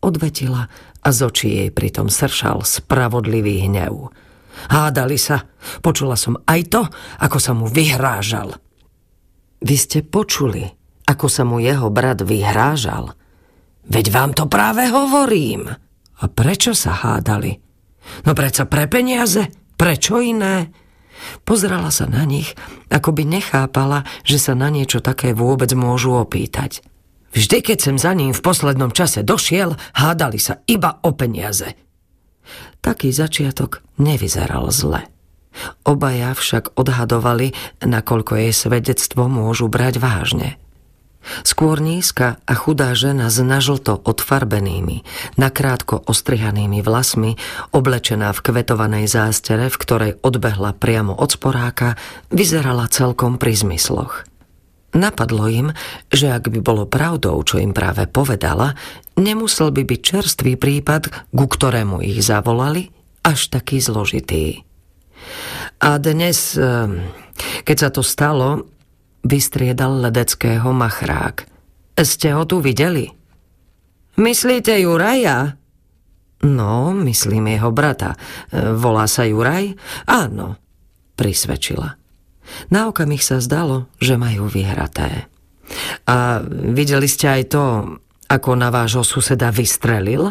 odvetila 0.00 0.68
a 1.04 1.08
z 1.12 1.18
očí 1.24 1.48
jej 1.60 1.70
pritom 1.72 2.08
sršal 2.08 2.64
spravodlivý 2.64 3.68
hnev. 3.68 4.12
Hádali 4.70 5.18
sa, 5.20 5.44
počula 5.84 6.16
som 6.16 6.40
aj 6.46 6.60
to, 6.70 6.82
ako 7.20 7.38
sa 7.40 7.52
mu 7.52 7.66
vyhrážal. 7.68 8.56
Vy 9.64 9.76
ste 9.76 10.04
počuli, 10.04 10.64
ako 11.08 11.26
sa 11.28 11.42
mu 11.44 11.60
jeho 11.60 11.88
brat 11.88 12.24
vyhrážal. 12.24 13.12
Veď 13.84 14.06
vám 14.12 14.30
to 14.32 14.48
práve 14.48 14.88
hovorím. 14.88 15.68
A 16.14 16.24
prečo 16.30 16.72
sa 16.72 16.94
hádali? 16.94 17.52
No 18.24 18.32
predsa 18.32 18.64
pre 18.68 18.88
peniaze. 18.88 19.63
Prečo 19.84 20.16
iné? 20.16 20.72
Pozrela 21.44 21.92
sa 21.92 22.08
na 22.08 22.24
nich, 22.24 22.56
ako 22.88 23.20
by 23.20 23.28
nechápala, 23.28 24.08
že 24.24 24.40
sa 24.40 24.56
na 24.56 24.72
niečo 24.72 25.04
také 25.04 25.36
vôbec 25.36 25.68
môžu 25.76 26.16
opýtať. 26.16 26.80
Vždy, 27.36 27.60
keď 27.60 27.78
sem 27.84 27.96
za 28.00 28.16
ním 28.16 28.32
v 28.32 28.40
poslednom 28.40 28.96
čase 28.96 29.20
došiel, 29.20 29.76
hádali 29.92 30.40
sa 30.40 30.64
iba 30.64 31.04
o 31.04 31.12
peniaze. 31.12 31.76
Taký 32.80 33.12
začiatok 33.12 33.84
nevyzeral 34.00 34.72
zle. 34.72 35.04
Obaja 35.84 36.32
však 36.32 36.80
odhadovali, 36.80 37.52
nakoľko 37.84 38.40
jej 38.40 38.56
svedectvo 38.56 39.28
môžu 39.28 39.68
brať 39.68 40.00
vážne– 40.00 40.56
Skôr 41.42 41.80
nízka 41.80 42.38
a 42.44 42.52
chudá 42.52 42.92
žena 42.92 43.32
s 43.32 43.40
nažlto 43.40 43.96
odfarbenými, 44.04 45.02
nakrátko 45.40 46.04
ostrihanými 46.04 46.84
vlasmi, 46.84 47.40
oblečená 47.72 48.30
v 48.36 48.42
kvetovanej 48.44 49.08
zástere, 49.08 49.72
v 49.72 49.80
ktorej 49.80 50.12
odbehla 50.20 50.76
priamo 50.76 51.16
od 51.16 51.32
sporáka, 51.32 51.96
vyzerala 52.28 52.86
celkom 52.92 53.40
pri 53.40 53.56
zmysloch. 53.56 54.28
Napadlo 54.94 55.50
im, 55.50 55.74
že 56.14 56.30
ak 56.30 56.54
by 56.54 56.60
bolo 56.62 56.86
pravdou, 56.86 57.42
čo 57.42 57.58
im 57.58 57.74
práve 57.74 58.06
povedala, 58.06 58.78
nemusel 59.18 59.74
by 59.74 59.82
byť 59.82 60.00
čerstvý 60.00 60.54
prípad, 60.54 61.34
ku 61.34 61.46
ktorému 61.50 61.98
ich 61.98 62.22
zavolali, 62.22 62.94
až 63.26 63.50
taký 63.50 63.82
zložitý. 63.82 64.62
A 65.82 65.98
dnes, 65.98 66.54
ehm, 66.54 67.10
keď 67.66 67.76
sa 67.76 67.90
to 67.90 68.06
stalo, 68.06 68.70
vystriedal 69.24 70.04
ledeckého 70.04 70.70
machrák. 70.70 71.48
Ste 71.96 72.36
ho 72.36 72.44
tu 72.44 72.60
videli? 72.60 73.08
Myslíte 74.20 74.76
Juraja? 74.78 75.56
No, 76.44 76.92
myslím 76.92 77.56
jeho 77.56 77.72
brata. 77.72 78.14
Volá 78.52 79.08
sa 79.08 79.24
Juraj? 79.24 79.72
Áno, 80.04 80.60
prisvedčila. 81.16 81.96
Na 82.68 82.92
okamih 82.92 83.24
sa 83.24 83.40
zdalo, 83.40 83.88
že 83.96 84.20
majú 84.20 84.46
vyhraté. 84.52 85.32
A 86.04 86.44
videli 86.76 87.08
ste 87.08 87.40
aj 87.40 87.42
to, 87.48 87.64
ako 88.28 88.50
na 88.60 88.68
vášho 88.68 89.00
suseda 89.00 89.48
vystrelil? 89.48 90.28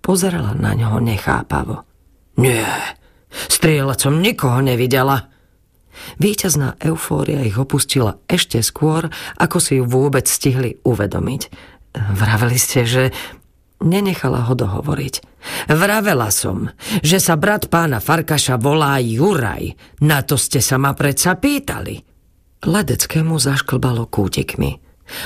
Pozerala 0.00 0.56
na 0.56 0.72
ňoho 0.72 0.98
nechápavo. 1.04 1.84
Nie, 2.40 2.64
strieľať 3.30 3.98
som 4.00 4.24
nikoho 4.24 4.64
nevidela. 4.64 5.31
Výťazná 6.18 6.80
eufória 6.80 7.44
ich 7.44 7.56
opustila 7.56 8.18
ešte 8.26 8.60
skôr, 8.64 9.08
ako 9.36 9.58
si 9.60 9.78
ju 9.78 9.84
vôbec 9.84 10.24
stihli 10.24 10.80
uvedomiť. 10.82 11.42
Vraveli 11.92 12.58
ste, 12.58 12.88
že 12.88 13.04
nenechala 13.82 14.46
ho 14.48 14.54
dohovoriť. 14.54 15.14
Vravela 15.68 16.30
som, 16.30 16.70
že 17.02 17.18
sa 17.18 17.34
brat 17.34 17.66
pána 17.66 17.98
Farkaša 17.98 18.56
volá 18.56 18.96
Juraj. 19.02 19.74
Na 20.06 20.22
to 20.22 20.38
ste 20.38 20.62
sa 20.62 20.78
ma 20.78 20.94
predsa 20.94 21.34
pýtali. 21.36 21.98
Ledeckému 22.62 23.34
zašklbalo 23.42 24.06
kútikmi. 24.06 24.78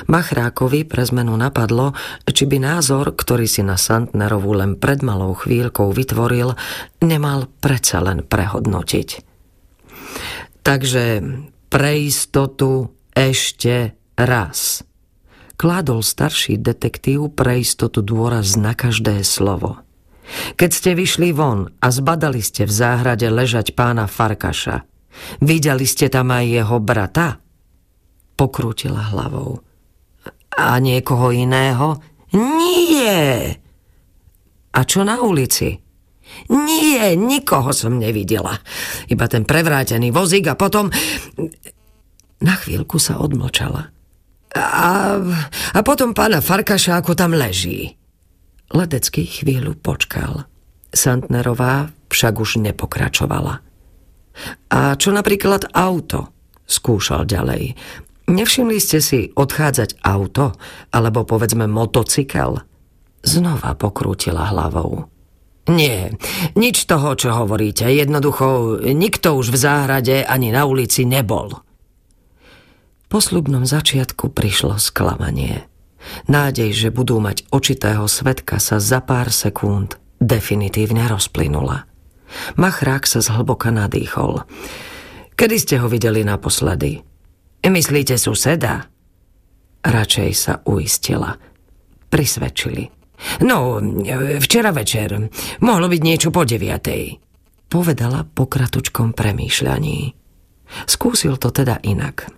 Machrákovi 0.08 0.88
pre 0.88 1.04
zmenu 1.04 1.36
napadlo, 1.36 1.92
či 2.26 2.48
by 2.48 2.58
názor, 2.58 3.12
ktorý 3.14 3.46
si 3.46 3.62
na 3.62 3.78
Santnerovu 3.78 4.56
len 4.56 4.74
pred 4.80 5.04
malou 5.04 5.36
chvíľkou 5.36 5.92
vytvoril, 5.92 6.56
nemal 7.04 7.46
predsa 7.60 8.02
len 8.02 8.24
prehodnotiť. 8.24 9.35
Takže 10.66 11.22
pre 11.70 12.10
istotu 12.10 12.90
ešte 13.14 13.94
raz. 14.18 14.82
Kládol 15.54 16.02
starší 16.02 16.58
detektív 16.58 17.38
pre 17.38 17.62
istotu 17.62 18.02
dôraz 18.02 18.58
na 18.58 18.74
každé 18.74 19.22
slovo. 19.22 19.78
Keď 20.58 20.70
ste 20.74 20.90
vyšli 20.98 21.30
von 21.30 21.70
a 21.78 21.86
zbadali 21.94 22.42
ste 22.42 22.66
v 22.66 22.74
záhrade 22.74 23.30
ležať 23.30 23.78
pána 23.78 24.10
Farkaša, 24.10 24.82
videli 25.38 25.86
ste 25.86 26.10
tam 26.10 26.34
aj 26.34 26.44
jeho 26.50 26.82
brata? 26.82 27.38
Pokrútila 28.34 29.14
hlavou. 29.14 29.62
A 30.50 30.82
niekoho 30.82 31.30
iného? 31.30 32.02
Nie! 32.34 33.54
A 34.74 34.80
čo 34.82 35.06
na 35.06 35.22
ulici? 35.22 35.85
Nie, 36.48 37.16
nikoho 37.18 37.72
som 37.72 37.98
nevidela. 37.98 38.60
Iba 39.10 39.26
ten 39.26 39.42
prevrátený 39.42 40.14
vozík 40.14 40.46
a 40.50 40.58
potom... 40.58 40.92
Na 42.36 42.54
chvíľku 42.60 43.00
sa 43.00 43.16
odmlčala. 43.16 43.88
A, 44.56 45.20
a 45.72 45.78
potom 45.80 46.12
pána 46.12 46.44
Farkaša, 46.44 47.00
ako 47.00 47.16
tam 47.16 47.32
leží. 47.36 47.96
Ledecký 48.72 49.24
chvíľu 49.24 49.76
počkal. 49.76 50.48
Santnerová 50.92 51.92
však 52.08 52.34
už 52.40 52.60
nepokračovala. 52.64 53.60
A 54.72 54.80
čo 55.00 55.12
napríklad 55.12 55.72
auto? 55.72 56.32
Skúšal 56.66 57.24
ďalej. 57.24 57.76
Nevšimli 58.26 58.78
ste 58.82 58.98
si 58.98 59.30
odchádzať 59.30 60.02
auto, 60.02 60.50
alebo 60.90 61.22
povedzme 61.22 61.70
motocykel? 61.70 62.58
Znova 63.22 63.78
pokrútila 63.78 64.50
hlavou. 64.50 65.06
Nie, 65.66 66.14
nič 66.54 66.86
toho, 66.86 67.18
čo 67.18 67.34
hovoríte. 67.34 67.90
Jednoducho, 67.90 68.78
nikto 68.86 69.34
už 69.34 69.50
v 69.50 69.58
záhrade 69.58 70.16
ani 70.22 70.54
na 70.54 70.62
ulici 70.62 71.02
nebol. 71.02 71.58
Po 73.06 73.18
slubnom 73.18 73.66
začiatku 73.66 74.30
prišlo 74.30 74.78
sklamanie. 74.78 75.66
Nádej, 76.30 76.70
že 76.70 76.88
budú 76.94 77.18
mať 77.18 77.50
očitého 77.50 78.06
svetka 78.06 78.62
sa 78.62 78.78
za 78.78 79.02
pár 79.02 79.34
sekúnd 79.34 79.98
definitívne 80.22 81.06
rozplynula. 81.10 81.86
Machrák 82.58 83.06
sa 83.06 83.22
zhlboka 83.22 83.70
nadýchol. 83.74 84.42
Kedy 85.34 85.56
ste 85.58 85.74
ho 85.82 85.86
videli 85.90 86.22
naposledy? 86.22 87.02
Myslíte 87.66 88.14
suseda? 88.14 88.86
Radšej 89.82 90.30
sa 90.34 90.62
uistila. 90.62 91.34
Prisvedčili. 92.06 92.95
No, 93.42 93.80
včera 94.40 94.70
večer. 94.72 95.16
Mohlo 95.64 95.86
byť 95.88 96.00
niečo 96.04 96.28
po 96.32 96.44
deviatej. 96.44 97.18
Povedala 97.66 98.22
po 98.22 98.46
kratučkom 98.46 99.16
premýšľaní. 99.16 99.98
Skúsil 100.86 101.38
to 101.38 101.50
teda 101.50 101.82
inak. 101.82 102.30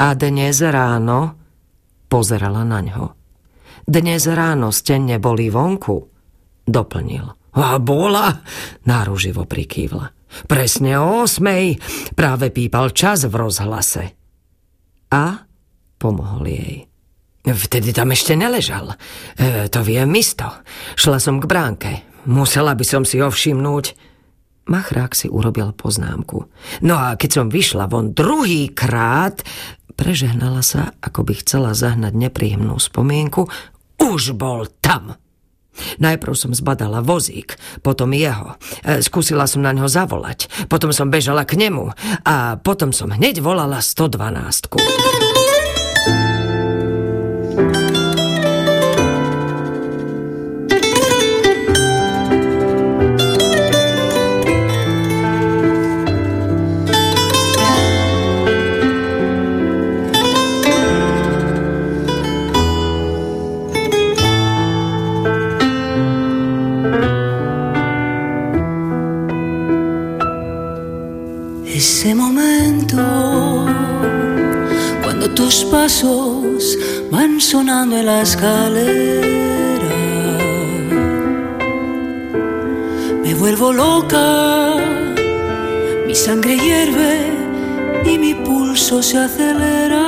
A 0.00 0.16
dnes 0.16 0.60
ráno 0.64 1.36
pozerala 2.08 2.64
na 2.64 2.80
ňo. 2.80 3.04
Dnes 3.86 4.28
ráno 4.28 4.72
ste 4.74 5.00
neboli 5.00 5.48
vonku, 5.48 5.96
doplnil. 6.66 7.26
A 7.56 7.78
bola? 7.82 8.44
Náruživo 8.86 9.46
prikývla. 9.46 10.14
Presne 10.46 10.94
o 11.02 11.26
osmej 11.26 11.82
práve 12.14 12.54
pípal 12.54 12.94
čas 12.94 13.26
v 13.26 13.34
rozhlase. 13.34 14.04
A 15.10 15.42
pomohol 15.98 16.44
jej. 16.46 16.89
Vtedy 17.40 17.96
tam 17.96 18.12
ešte 18.12 18.36
neležal. 18.36 18.92
E, 19.40 19.66
to 19.72 19.80
viem 19.80 20.12
isto. 20.12 20.44
Šla 20.92 21.16
som 21.16 21.40
k 21.40 21.48
bránke. 21.48 21.92
Musela 22.28 22.76
by 22.76 22.84
som 22.84 23.02
si 23.08 23.16
ho 23.16 23.32
všimnúť. 23.32 23.96
Machrák 24.68 25.16
si 25.16 25.26
urobil 25.26 25.72
poznámku. 25.72 26.46
No 26.84 26.94
a 27.00 27.16
keď 27.16 27.30
som 27.32 27.46
vyšla 27.48 27.88
von 27.88 28.12
druhý 28.12 28.68
krát, 28.68 29.40
prežehnala 29.96 30.60
sa, 30.60 30.92
ako 31.00 31.26
by 31.26 31.34
chcela 31.40 31.72
zahnať 31.72 32.12
nepríjemnú 32.12 32.76
spomienku, 32.76 33.48
už 33.96 34.36
bol 34.36 34.68
tam. 34.84 35.16
Najprv 35.96 36.34
som 36.36 36.52
zbadala 36.52 37.00
vozík, 37.00 37.56
potom 37.80 38.12
jeho. 38.12 38.60
E, 38.84 39.00
skúsila 39.00 39.48
som 39.48 39.64
na 39.64 39.72
ňo 39.72 39.88
zavolať, 39.88 40.68
potom 40.68 40.92
som 40.92 41.08
bežala 41.08 41.48
k 41.48 41.56
nemu 41.56 41.88
a 42.28 42.60
potom 42.60 42.92
som 42.92 43.08
hneď 43.08 43.40
volala 43.40 43.80
112. 43.80 45.49
Ese 72.00 72.14
momento 72.14 72.96
cuando 75.02 75.28
tus 75.34 75.64
pasos 75.64 76.78
van 77.10 77.38
sonando 77.42 77.94
en 77.98 78.06
la 78.06 78.22
escalera. 78.22 79.98
Me 83.22 83.34
vuelvo 83.34 83.74
loca, 83.74 84.76
mi 86.06 86.14
sangre 86.14 86.56
hierve 86.56 87.34
y 88.06 88.16
mi 88.16 88.32
pulso 88.32 89.02
se 89.02 89.18
acelera. 89.18 90.06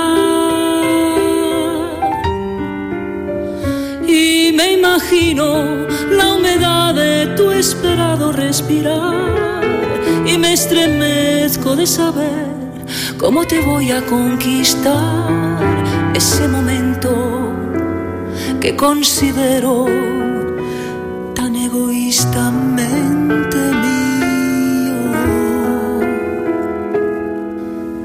Y 4.08 4.50
me 4.56 4.72
imagino 4.78 5.86
la 6.10 6.32
humedad 6.32 6.94
de 6.94 7.26
tu 7.36 7.50
esperado 7.50 8.32
respirar 8.32 9.52
y 10.26 10.38
me 10.38 10.52
estremezco 10.52 11.76
de 11.76 11.86
saber 11.86 12.46
cómo 13.18 13.46
te 13.46 13.60
voy 13.60 13.90
a 13.90 14.02
conquistar 14.02 15.72
ese 16.14 16.48
momento 16.48 17.10
que 18.60 18.76
considero 18.76 19.86
tan 21.34 21.56
egoístamente 21.56 23.56
mío. 23.84 25.10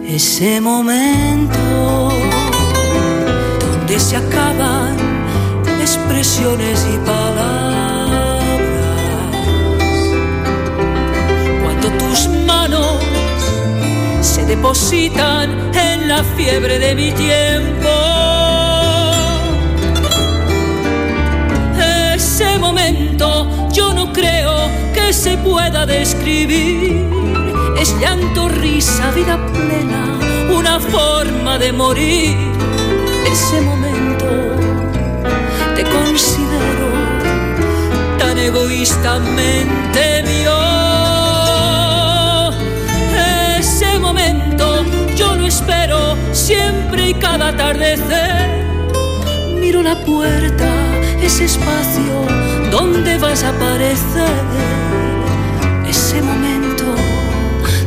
Ese 0.07 0.61
momento 0.61 2.09
donde 3.59 3.99
se 3.99 4.17
acaban 4.17 4.97
expresiones 5.81 6.85
y 6.93 6.97
palabras 6.97 7.16
depositan 14.47 15.71
en 15.75 16.07
la 16.07 16.23
fiebre 16.23 16.79
de 16.79 16.95
mi 16.95 17.11
tiempo. 17.11 17.89
Ese 22.15 22.57
momento 22.57 23.69
yo 23.71 23.93
no 23.93 24.11
creo 24.13 24.69
que 24.93 25.11
se 25.11 25.37
pueda 25.37 25.85
describir. 25.85 27.05
Es 27.77 27.93
llanto, 27.99 28.47
risa, 28.47 29.11
vida 29.11 29.37
plena, 29.53 30.17
una 30.57 30.79
forma 30.79 31.57
de 31.59 31.73
morir. 31.73 32.37
Ese 33.29 33.61
momento 33.61 34.25
te 35.75 35.83
considero 35.83 36.87
tan 38.17 38.37
egoístamente 38.37 40.23
mío. 40.23 40.76
Siempre 46.47 47.09
y 47.09 47.13
cada 47.13 47.49
atardecer. 47.49 48.63
Miro 49.59 49.81
la 49.83 49.95
puerta, 50.05 50.69
ese 51.21 51.43
espacio 51.43 52.13
donde 52.71 53.17
vas 53.17 53.43
a 53.43 53.49
aparecer. 53.49 54.45
Ese 55.89 56.21
momento 56.21 56.85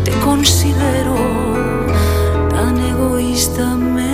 te 0.05 0.11
considero 0.27 1.16
tan 2.51 2.77
egoístamente 2.93 4.10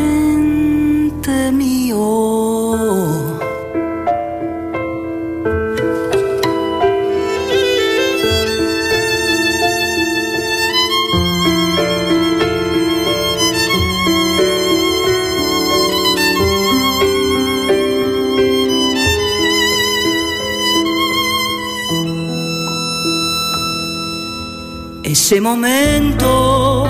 ese 25.26 25.40
momento 25.40 26.86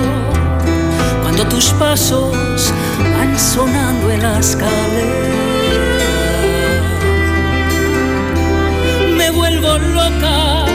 cuando 1.23 1.43
tus 1.47 1.71
pasos 1.71 2.71
van 3.17 3.35
sonando 3.39 4.11
en 4.11 4.21
la 4.21 4.37
escalera. 4.37 5.33
Me 9.17 9.31
vuelvo 9.31 9.79
loca, 9.79 10.65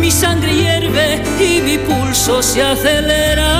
mi 0.00 0.10
sangre 0.10 0.54
hierve 0.54 1.22
y 1.38 1.60
mi 1.60 1.76
pulso 1.76 2.42
se 2.42 2.62
acelera. 2.62 3.50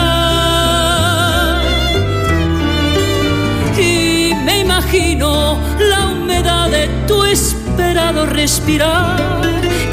Y 3.76 4.32
me 4.46 4.60
imagino 4.60 5.58
la 5.78 6.06
humedad 6.06 6.70
de 6.70 6.88
tu 7.06 7.22
esperado 7.22 8.24
respirar 8.24 9.42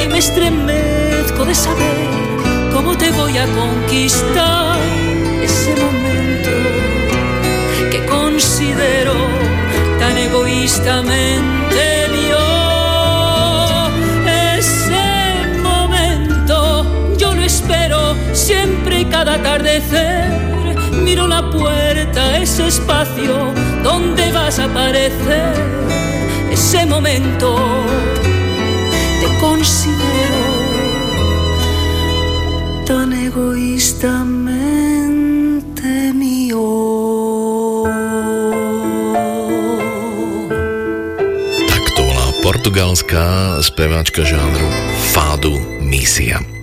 y 0.02 0.08
me 0.08 0.20
estremezco 0.20 1.44
de 1.44 1.54
saber 1.54 2.31
cómo 2.82 2.98
te 2.98 3.12
voy 3.12 3.38
a 3.38 3.46
conquistar 3.46 4.80
ese 5.44 5.76
momento 5.76 6.50
que 7.92 8.04
considero 8.06 9.14
tan 10.00 10.18
egoístamente 10.18 12.08
mío. 12.12 12.40
Ese 14.58 15.60
momento 15.62 16.86
yo 17.18 17.36
lo 17.36 17.42
espero 17.44 18.16
siempre 18.34 19.02
y 19.02 19.06
cada 19.06 19.36
atardecer. 19.36 20.32
Miro 20.92 21.28
la 21.28 21.48
puerta, 21.52 22.38
ese 22.40 22.68
espacio 22.68 23.54
donde 23.84 24.32
vas 24.32 24.58
a 24.58 24.66
aparecer. 24.66 25.54
Ese 26.50 26.86
momento 26.88 27.56
egoístamente 33.32 36.12
mío. 36.14 36.68
Tak 41.70 41.84
to 41.96 42.04
volá 42.04 42.32
portugalská 42.44 43.56
speváčka 43.64 44.24
žánru 44.28 44.68
Fádu 45.16 45.56
Misia. 45.80 46.61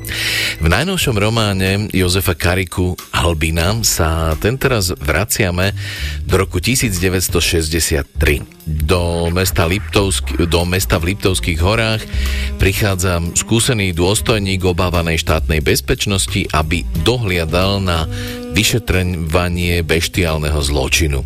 V 0.58 0.66
najnovšom 0.66 1.14
románe 1.14 1.86
Jozefa 1.94 2.34
Kariku 2.34 2.98
Albina 3.14 3.78
sa 3.86 4.34
tentoraz 4.42 4.90
vraciame 4.90 5.70
do 6.26 6.34
roku 6.34 6.58
1963. 6.58 8.02
Do 8.66 9.30
mesta, 9.30 9.70
Liptovsk, 9.70 10.50
do 10.50 10.66
mesta 10.66 10.98
v 10.98 11.14
Liptovských 11.14 11.62
horách 11.62 12.02
prichádza 12.58 13.22
skúsený 13.38 13.94
dôstojník 13.94 14.66
obávanej 14.66 15.22
štátnej 15.22 15.62
bezpečnosti, 15.62 16.50
aby 16.50 16.82
dohliadal 17.06 17.78
na 17.78 18.10
vyšetrovanie 18.50 19.86
beštiálneho 19.86 20.58
zločinu. 20.58 21.22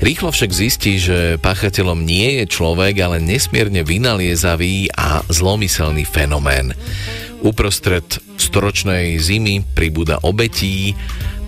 Rýchlo 0.00 0.32
však 0.32 0.56
zistí, 0.56 0.96
že 0.96 1.36
páchateľom 1.36 2.00
nie 2.00 2.40
je 2.40 2.44
človek, 2.48 2.96
ale 3.04 3.20
nesmierne 3.20 3.84
vynaliezavý 3.84 4.88
a 4.96 5.20
zlomyselný 5.28 6.08
fenomén. 6.08 6.72
Uprostred 7.40 8.04
storočnej 8.36 9.16
zimy 9.16 9.64
pribúda 9.72 10.20
obetí, 10.20 10.92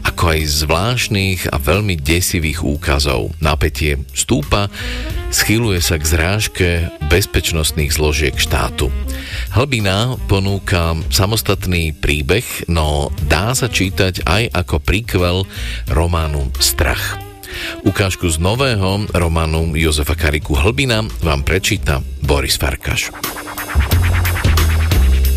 ako 0.02 0.35
aj 0.35 0.40
zvláštnych 0.66 1.40
a 1.52 1.56
veľmi 1.62 1.94
desivých 2.01 2.64
úkazov. 2.66 3.36
Napätie 3.39 4.02
stúpa, 4.16 4.66
schyluje 5.31 5.78
sa 5.78 6.01
k 6.01 6.05
zrážke 6.05 6.69
bezpečnostných 7.06 7.94
zložiek 7.94 8.35
štátu. 8.35 8.90
Hlbina 9.55 10.19
ponúka 10.27 10.98
samostatný 11.12 11.94
príbeh, 11.94 12.66
no 12.66 13.14
dá 13.31 13.55
sa 13.55 13.70
čítať 13.70 14.27
aj 14.27 14.43
ako 14.52 14.77
príkvel 14.82 15.47
románu 15.93 16.51
Strach. 16.59 17.20
Ukážku 17.85 18.32
z 18.32 18.40
nového 18.40 19.06
románu 19.12 19.77
Jozefa 19.77 20.16
Kariku 20.16 20.56
Hlbina 20.56 21.05
vám 21.20 21.44
prečíta 21.44 22.01
Boris 22.24 22.56
Farkaš. 22.56 23.12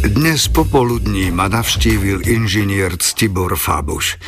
Dnes 0.05 0.45
popoludní 0.53 1.33
ma 1.33 1.49
navštívil 1.49 2.29
inžinier 2.29 2.93
Ctibor 2.93 3.57
Fabuš. 3.57 4.21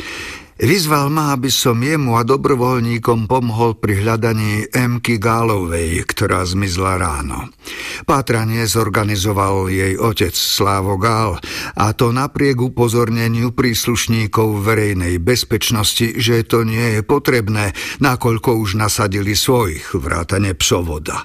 Vyzval 0.58 1.06
ma, 1.06 1.38
aby 1.38 1.54
som 1.54 1.78
jemu 1.78 2.18
a 2.18 2.26
dobrovoľníkom 2.26 3.30
pomohol 3.30 3.78
pri 3.78 4.02
hľadaní 4.02 4.74
Emky 4.74 5.22
Gálovej, 5.22 6.02
ktorá 6.02 6.42
zmizla 6.42 6.98
ráno. 6.98 7.54
Pátranie 8.02 8.66
zorganizoval 8.66 9.70
jej 9.70 9.94
otec 9.94 10.34
Slávo 10.34 10.98
Gál 10.98 11.38
a 11.78 11.94
to 11.94 12.10
napriek 12.10 12.58
upozorneniu 12.58 13.54
príslušníkov 13.54 14.58
verejnej 14.66 15.22
bezpečnosti, 15.22 16.18
že 16.18 16.42
to 16.42 16.66
nie 16.66 16.98
je 16.98 17.06
potrebné, 17.06 17.70
nakoľko 18.02 18.58
už 18.66 18.74
nasadili 18.74 19.38
svojich 19.38 19.94
vrátane 19.94 20.58
psovoda. 20.58 21.22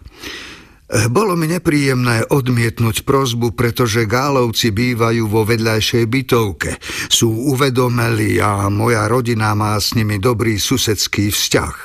Bolo 0.93 1.33
mi 1.33 1.49
nepríjemné 1.49 2.29
odmietnúť 2.29 3.01
prozbu, 3.01 3.57
pretože 3.57 4.05
Gálovci 4.05 4.69
bývajú 4.69 5.25
vo 5.25 5.41
vedľajšej 5.41 6.05
bytovke. 6.05 6.77
Sú 7.09 7.33
uvedomeli 7.49 8.37
a 8.37 8.69
moja 8.69 9.09
rodina 9.09 9.57
má 9.57 9.73
s 9.81 9.97
nimi 9.97 10.21
dobrý 10.21 10.61
susedský 10.61 11.33
vzťah. 11.33 11.75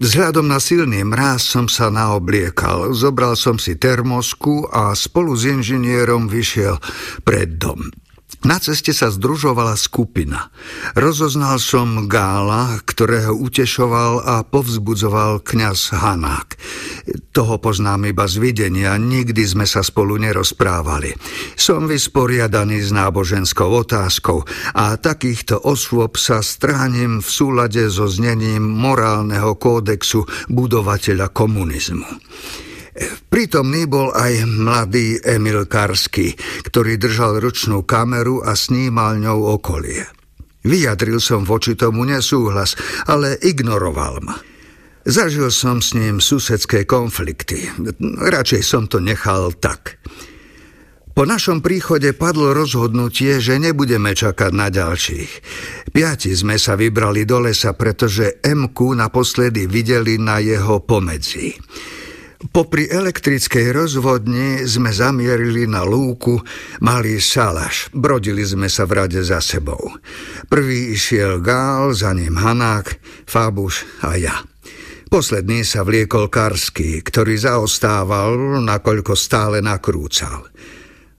Vzhľadom 0.00 0.48
na 0.48 0.56
silný 0.56 1.04
mráz 1.04 1.44
som 1.44 1.68
sa 1.68 1.92
naobliekal, 1.92 2.96
zobral 2.96 3.36
som 3.36 3.60
si 3.60 3.76
termosku 3.76 4.64
a 4.72 4.96
spolu 4.96 5.36
s 5.36 5.44
inžinierom 5.44 6.32
vyšiel 6.32 6.80
pred 7.28 7.60
dom. 7.60 7.92
Na 8.40 8.56
ceste 8.56 8.96
sa 8.96 9.12
združovala 9.12 9.76
skupina. 9.76 10.48
Rozoznal 10.96 11.60
som 11.60 12.08
Gála, 12.08 12.80
ktorého 12.88 13.36
utešoval 13.36 14.24
a 14.24 14.36
povzbudzoval 14.48 15.44
kňaz 15.44 15.92
Hanák. 15.92 16.56
Toho 17.36 17.60
poznám 17.60 18.08
iba 18.08 18.24
z 18.24 18.40
videnia, 18.40 18.96
nikdy 18.96 19.44
sme 19.44 19.68
sa 19.68 19.84
spolu 19.84 20.16
nerozprávali. 20.16 21.12
Som 21.52 21.84
vysporiadaný 21.84 22.80
s 22.80 22.96
náboženskou 22.96 23.68
otázkou 23.68 24.48
a 24.72 24.96
takýchto 24.96 25.60
osôb 25.60 26.16
sa 26.16 26.40
stránim 26.40 27.20
v 27.20 27.28
súlade 27.28 27.92
so 27.92 28.08
znením 28.08 28.64
morálneho 28.64 29.52
kódexu 29.60 30.24
budovateľa 30.48 31.28
komunizmu. 31.28 32.08
Prítomný 33.30 33.86
bol 33.86 34.10
aj 34.10 34.46
mladý 34.46 35.22
Emil 35.22 35.64
Karsky, 35.70 36.34
ktorý 36.66 36.98
držal 36.98 37.38
ručnú 37.38 37.86
kameru 37.86 38.42
a 38.42 38.58
snímal 38.58 39.22
ňou 39.22 39.60
okolie. 39.60 40.02
Vyjadril 40.66 41.22
som 41.22 41.46
voči 41.46 41.72
tomu 41.78 42.04
nesúhlas, 42.04 42.76
ale 43.08 43.38
ignoroval 43.40 44.20
ma. 44.20 44.36
Zažil 45.08 45.48
som 45.48 45.80
s 45.80 45.96
ním 45.96 46.20
susedské 46.20 46.84
konflikty. 46.84 47.72
Radšej 48.20 48.62
som 48.62 48.84
to 48.84 49.00
nechal 49.00 49.48
tak. 49.56 49.96
Po 51.16 51.24
našom 51.26 51.64
príchode 51.64 52.12
padlo 52.14 52.52
rozhodnutie, 52.52 53.40
že 53.40 53.56
nebudeme 53.56 54.12
čakať 54.12 54.52
na 54.52 54.68
ďalších. 54.68 55.30
Piati 55.90 56.30
sme 56.36 56.60
sa 56.60 56.76
vybrali 56.78 57.26
do 57.26 57.42
lesa, 57.44 57.74
pretože 57.74 58.38
MQ 58.44 59.00
naposledy 59.00 59.66
videli 59.66 60.20
na 60.20 60.38
jeho 60.38 60.84
pomedzi. 60.84 61.56
Popri 62.40 62.88
elektrickej 62.88 63.68
rozvodni 63.68 64.64
sme 64.64 64.88
zamierili 64.88 65.68
na 65.68 65.84
lúku 65.84 66.40
malý 66.80 67.20
salaš. 67.20 67.92
Brodili 67.92 68.40
sme 68.48 68.72
sa 68.72 68.88
v 68.88 68.96
rade 68.96 69.20
za 69.20 69.44
sebou. 69.44 69.92
Prvý 70.48 70.96
išiel 70.96 71.44
Gál, 71.44 71.92
za 71.92 72.16
ním 72.16 72.40
Hanák, 72.40 72.96
Fábuš 73.28 73.84
a 74.00 74.16
ja. 74.16 74.40
Posledný 75.12 75.68
sa 75.68 75.84
vliekol 75.84 76.32
Karský, 76.32 77.04
ktorý 77.04 77.36
zaostával, 77.36 78.64
nakoľko 78.64 79.12
stále 79.12 79.60
nakrúcal. 79.60 80.48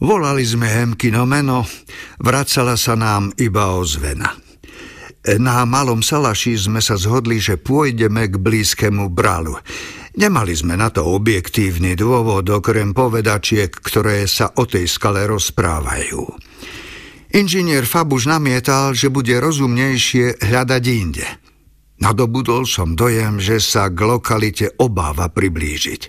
Volali 0.01 0.41
sme 0.41 0.65
Hemkino 0.65 1.29
meno, 1.29 1.69
vracala 2.17 2.73
sa 2.73 2.97
nám 2.97 3.29
iba 3.37 3.77
ozvena. 3.77 4.33
Na 5.37 5.61
malom 5.69 6.01
salaši 6.01 6.57
sme 6.57 6.81
sa 6.81 6.97
zhodli, 6.97 7.37
že 7.37 7.61
pôjdeme 7.61 8.25
k 8.25 8.41
blízkemu 8.41 9.05
bralu. 9.13 9.53
Nemali 10.11 10.51
sme 10.51 10.75
na 10.75 10.91
to 10.91 11.07
objektívny 11.07 11.95
dôvod, 11.95 12.43
okrem 12.51 12.91
povedačiek, 12.91 13.71
ktoré 13.71 14.27
sa 14.27 14.51
o 14.59 14.67
tej 14.67 14.83
skale 14.91 15.23
rozprávajú. 15.23 16.27
Inžinier 17.31 17.87
Fabuš 17.87 18.27
namietal, 18.27 18.91
že 18.91 19.07
bude 19.07 19.39
rozumnejšie 19.39 20.43
hľadať 20.43 20.83
inde. 20.91 21.27
Nadobudol 22.03 22.67
som 22.67 22.97
dojem, 22.97 23.39
že 23.39 23.63
sa 23.63 23.87
k 23.87 24.03
lokalite 24.03 24.67
obáva 24.81 25.31
priblížiť. 25.31 26.01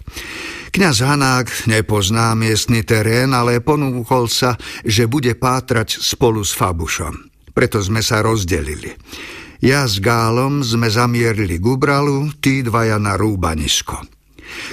Kňaz 0.72 1.04
Hanák 1.04 1.68
nepozná 1.68 2.32
miestny 2.32 2.80
terén, 2.80 3.36
ale 3.36 3.60
ponúkol 3.60 4.26
sa, 4.26 4.56
že 4.82 5.04
bude 5.04 5.36
pátrať 5.36 6.00
spolu 6.00 6.40
s 6.42 6.56
Fabušom. 6.56 7.28
Preto 7.52 7.78
sme 7.84 8.00
sa 8.00 8.24
rozdelili. 8.24 8.96
Ja 9.62 9.86
s 9.86 10.02
Gálom 10.02 10.66
sme 10.66 10.90
zamierili 10.90 11.62
k 11.62 11.66
tí 12.42 12.66
dvaja 12.66 12.98
na 12.98 13.14
rúbanisko. 13.14 13.94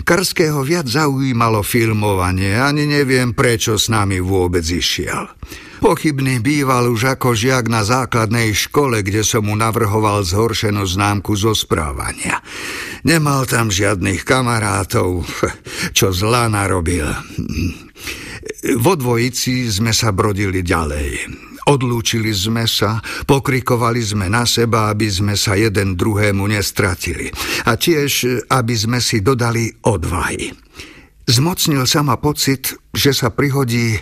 Karského 0.02 0.66
viac 0.66 0.90
zaujímalo 0.90 1.61
filmovanie, 1.61 2.57
ani 2.57 2.90
neviem, 2.90 3.38
prečo 3.38 3.78
s 3.78 3.86
nami 3.94 4.18
vôbec 4.18 4.66
išiel. 4.66 5.30
Pochybný 5.78 6.41
býval 6.41 6.90
už 6.90 7.16
ako 7.16 7.38
žiak 7.38 7.70
na 7.70 7.86
základnej 7.86 8.49
škole, 8.52 9.06
kde 9.06 9.22
som 9.22 9.45
mu 9.45 9.53
navrhoval 9.53 10.26
zhoršenú 10.26 10.84
známku 10.84 11.38
zo 11.38 11.53
správania. 11.53 12.41
Nemal 13.06 13.45
tam 13.45 13.70
žiadnych 13.70 14.26
kamarátov, 14.26 15.22
čo 15.98 16.10
zlá 16.10 16.49
narobil. 16.49 17.06
Vo 18.82 18.94
dvojici 18.98 19.70
sme 19.70 19.94
sa 19.94 20.10
brodili 20.10 20.66
ďalej. 20.66 21.48
Odlúčili 21.70 22.34
sme 22.34 22.66
sa, 22.66 22.98
pokrikovali 23.30 24.02
sme 24.02 24.26
na 24.26 24.50
seba, 24.50 24.90
aby 24.90 25.06
sme 25.06 25.38
sa 25.38 25.54
jeden 25.54 25.94
druhému 25.94 26.50
nestratili. 26.50 27.30
A 27.70 27.78
tiež, 27.78 28.41
aby 28.50 28.74
sme 28.74 28.98
si 28.98 29.22
dodali 29.22 29.70
odvahy. 29.86 30.50
Zmocnil 31.30 31.86
sa 31.86 32.02
ma 32.02 32.18
pocit, 32.18 32.74
že 32.90 33.14
sa 33.14 33.30
prihodí 33.30 34.02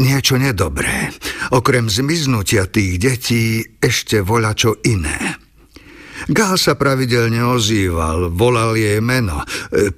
niečo 0.00 0.40
nedobré. 0.40 1.12
Okrem 1.52 1.92
zmiznutia 1.92 2.64
tých 2.64 2.96
detí 2.96 3.60
ešte 3.76 4.24
voľa 4.24 4.52
čo 4.56 4.80
iné. 4.88 5.36
Gál 6.32 6.56
sa 6.56 6.80
pravidelne 6.80 7.44
ozýval, 7.44 8.32
volal 8.32 8.72
jej 8.80 9.04
meno, 9.04 9.44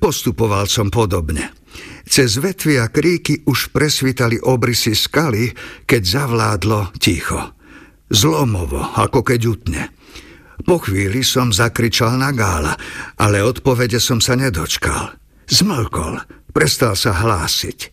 postupoval 0.03 0.67
som 0.67 0.91
podobne. 0.91 1.55
Cez 2.05 2.37
vetvy 2.37 2.79
a 2.79 2.93
kríky 2.93 3.43
už 3.49 3.73
presvítali 3.73 4.37
obrysy 4.37 4.93
skaly, 4.93 5.51
keď 5.89 6.03
zavládlo 6.05 6.93
ticho. 7.01 7.57
Zlomovo, 8.13 8.81
ako 8.95 9.25
keď 9.25 9.41
utne. 9.49 9.83
Po 10.65 10.79
chvíli 10.81 11.27
som 11.27 11.51
zakričal 11.51 12.15
na 12.17 12.31
Gála, 12.31 12.77
ale 13.19 13.43
odpovede 13.43 13.99
som 13.99 14.23
sa 14.23 14.39
nedočkal. 14.39 15.17
Zmlkol, 15.51 16.25
prestal 16.55 16.97
sa 16.97 17.13
hlásiť. 17.17 17.93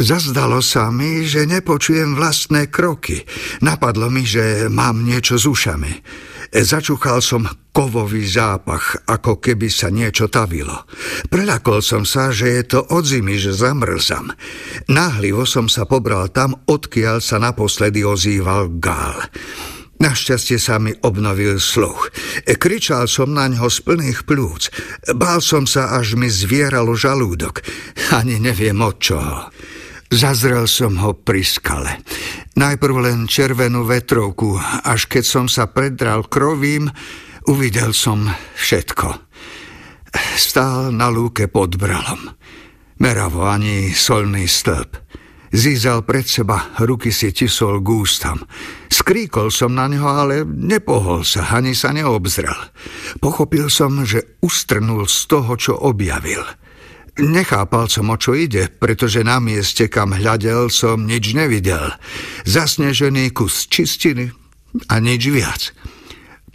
Zazdalo 0.00 0.64
sa 0.64 0.88
mi, 0.88 1.22
že 1.28 1.44
nepočujem 1.44 2.16
vlastné 2.16 2.72
kroky. 2.72 3.22
Napadlo 3.60 4.08
mi, 4.08 4.24
že 4.24 4.66
mám 4.72 5.04
niečo 5.04 5.36
s 5.36 5.44
ušami. 5.44 5.92
Začúchal 6.52 7.24
som 7.24 7.48
kovový 7.72 8.28
zápach, 8.28 9.00
ako 9.08 9.40
keby 9.40 9.72
sa 9.72 9.88
niečo 9.88 10.28
tavilo. 10.28 10.84
Prelakol 11.32 11.80
som 11.80 12.04
sa, 12.04 12.28
že 12.28 12.60
je 12.60 12.76
to 12.76 12.80
od 12.92 13.08
zimy, 13.08 13.40
že 13.40 13.56
zamrzam. 13.56 14.28
Náhlivo 14.84 15.48
som 15.48 15.72
sa 15.72 15.88
pobral 15.88 16.28
tam, 16.28 16.52
odkiaľ 16.68 17.24
sa 17.24 17.40
naposledy 17.40 18.04
ozýval 18.04 18.68
gál. 18.76 19.16
Našťastie 19.96 20.60
sa 20.60 20.76
mi 20.76 20.92
obnovil 20.92 21.56
sluch. 21.56 22.12
Kričal 22.44 23.08
som 23.08 23.32
na 23.32 23.48
ňo 23.48 23.72
z 23.72 23.78
plných 23.86 24.28
plúc. 24.28 24.68
Bál 25.16 25.40
som 25.40 25.64
sa, 25.64 25.94
až 25.96 26.20
mi 26.20 26.28
zvieralo 26.28 26.92
žalúdok. 26.92 27.64
Ani 28.12 28.36
neviem 28.42 28.76
od 28.82 29.00
čoho. 29.00 29.48
Zazrel 30.12 30.68
som 30.68 31.00
ho 31.00 31.16
pri 31.16 31.40
skale. 31.40 32.04
Najprv 32.52 32.96
len 33.00 33.24
červenú 33.24 33.88
vetrovku, 33.88 34.60
až 34.84 35.08
keď 35.08 35.24
som 35.24 35.46
sa 35.48 35.72
predral 35.72 36.28
krovím, 36.28 36.92
uvidel 37.48 37.96
som 37.96 38.28
všetko. 38.60 39.08
Stál 40.36 40.92
na 40.92 41.08
lúke 41.08 41.48
pod 41.48 41.80
bralom. 41.80 42.28
Meravo 43.00 43.48
ani 43.48 43.88
solný 43.96 44.44
stĺp. 44.44 45.00
Zízal 45.48 46.04
pred 46.04 46.28
seba, 46.28 46.76
ruky 46.84 47.08
si 47.08 47.32
tisol 47.32 47.80
k 47.80 47.88
ústam. 47.88 48.44
Skríkol 48.92 49.48
som 49.48 49.72
na 49.72 49.88
neho, 49.88 50.04
ale 50.04 50.44
nepohol 50.44 51.24
sa, 51.24 51.56
ani 51.56 51.72
sa 51.72 51.88
neobzrel. 51.88 52.56
Pochopil 53.16 53.72
som, 53.72 54.04
že 54.04 54.36
ustrnul 54.44 55.08
z 55.08 55.18
toho, 55.24 55.56
čo 55.56 55.72
objavil– 55.72 56.44
Nechápal 57.12 57.92
som, 57.92 58.08
o 58.08 58.16
čo 58.16 58.32
ide, 58.32 58.72
pretože 58.72 59.20
na 59.20 59.36
mieste, 59.36 59.84
kam 59.92 60.16
hľadel, 60.16 60.72
som 60.72 61.04
nič 61.04 61.36
nevidel. 61.36 61.92
Zasnežený 62.48 63.36
kus 63.36 63.68
čistiny 63.68 64.32
a 64.88 64.96
nič 64.96 65.28
viac. 65.28 65.76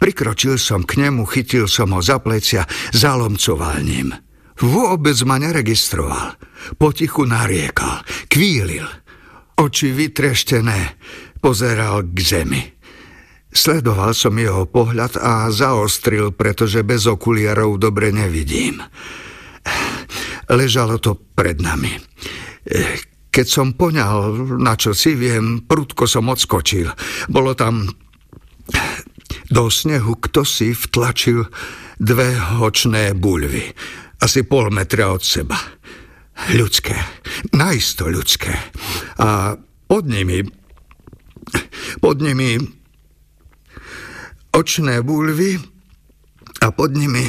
Prikročil 0.02 0.58
som 0.58 0.82
k 0.82 0.98
nemu, 0.98 1.26
chytil 1.30 1.70
som 1.70 1.94
ho 1.94 2.02
za 2.02 2.18
plecia, 2.18 2.66
zalomcoval 2.90 3.82
ním. 3.86 4.14
Vôbec 4.58 5.14
ma 5.22 5.38
neregistroval. 5.38 6.34
Potichu 6.74 7.22
nariekal, 7.22 8.02
kvílil. 8.26 8.86
Oči 9.58 9.94
vytreštené, 9.94 10.98
pozeral 11.38 12.02
k 12.02 12.18
zemi. 12.18 12.62
Sledoval 13.54 14.10
som 14.14 14.34
jeho 14.34 14.66
pohľad 14.66 15.18
a 15.18 15.50
zaostril, 15.54 16.34
pretože 16.34 16.82
bez 16.82 17.06
okuliarov 17.06 17.78
dobre 17.78 18.10
nevidím. 18.10 18.82
Ležalo 20.48 20.96
to 20.96 21.16
pred 21.36 21.60
nami. 21.60 21.92
Keď 23.28 23.46
som 23.46 23.76
poňal, 23.76 24.34
na 24.58 24.74
čo 24.74 24.96
si 24.96 25.12
viem, 25.14 25.62
prudko 25.62 26.08
som 26.08 26.28
odskočil. 26.32 26.88
Bolo 27.28 27.52
tam... 27.52 27.86
Do 29.48 29.72
snehu 29.72 30.20
kto 30.20 30.44
si 30.44 30.76
vtlačil 30.76 31.48
dve 31.96 32.36
hočné 32.36 33.16
buľvy. 33.16 33.64
Asi 34.20 34.44
pol 34.44 34.68
metra 34.68 35.08
od 35.08 35.24
seba. 35.24 35.56
Ľudské. 36.52 36.96
Najisto 37.56 38.08
ľudské. 38.08 38.52
A 39.20 39.56
pod 39.88 40.04
nimi... 40.04 40.44
Pod 42.00 42.20
nimi... 42.20 42.60
Očné 44.52 45.04
buľvy 45.04 45.60
a 46.64 46.74
pod 46.74 46.90
nimi 46.96 47.22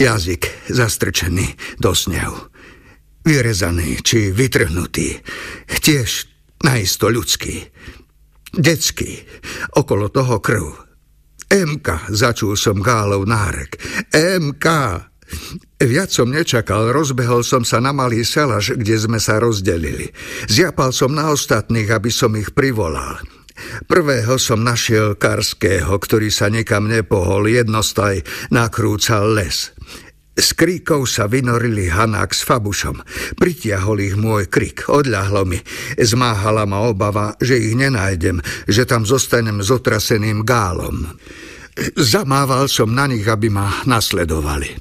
Jazyk 0.00 0.72
zastrčený 0.72 1.76
do 1.76 1.92
snehu. 1.92 2.48
Vyrezaný 3.20 4.00
či 4.00 4.32
vytrhnutý. 4.32 5.20
Tiež 5.68 6.24
najisto 6.64 7.12
ľudský. 7.12 7.68
Detský. 8.56 9.20
Okolo 9.76 10.08
toho 10.08 10.40
krv. 10.40 10.72
MK, 11.52 12.08
začul 12.08 12.56
som 12.56 12.80
gálov 12.80 13.28
nárek. 13.28 13.76
MK! 14.16 14.66
Viac 15.84 16.08
som 16.08 16.32
nečakal, 16.32 16.96
rozbehol 16.96 17.44
som 17.44 17.60
sa 17.60 17.76
na 17.84 17.92
malý 17.92 18.24
selaž, 18.24 18.80
kde 18.80 18.96
sme 18.96 19.20
sa 19.20 19.36
rozdelili. 19.36 20.08
Zjapal 20.48 20.96
som 20.96 21.12
na 21.12 21.28
ostatných, 21.28 21.92
aby 21.92 22.08
som 22.08 22.32
ich 22.40 22.56
privolal. 22.56 23.20
Prvého 23.86 24.36
som 24.36 24.62
našiel 24.62 25.16
Karského, 25.16 25.92
ktorý 25.96 26.28
sa 26.32 26.48
nikam 26.48 26.86
nepohol, 26.86 27.50
jednostaj 27.50 28.22
nakrúcal 28.52 29.32
les. 29.34 29.72
S 30.40 30.56
kríkov 30.56 31.04
sa 31.04 31.28
vynorili 31.28 31.92
Hanák 31.92 32.32
s 32.32 32.48
Fabušom. 32.48 33.02
Pritiahol 33.36 34.08
ich 34.08 34.16
môj 34.16 34.48
krik, 34.48 34.88
odľahlo 34.88 35.44
mi. 35.44 35.60
Zmáhala 36.00 36.64
ma 36.64 36.88
obava, 36.88 37.36
že 37.42 37.60
ich 37.60 37.76
nenájdem, 37.76 38.40
že 38.64 38.88
tam 38.88 39.04
zostanem 39.04 39.60
s 39.60 39.68
otraseným 39.68 40.40
gálom. 40.46 41.12
Zamával 41.98 42.72
som 42.72 42.88
na 42.88 43.04
nich, 43.04 43.28
aby 43.28 43.52
ma 43.52 43.84
nasledovali. 43.84 44.72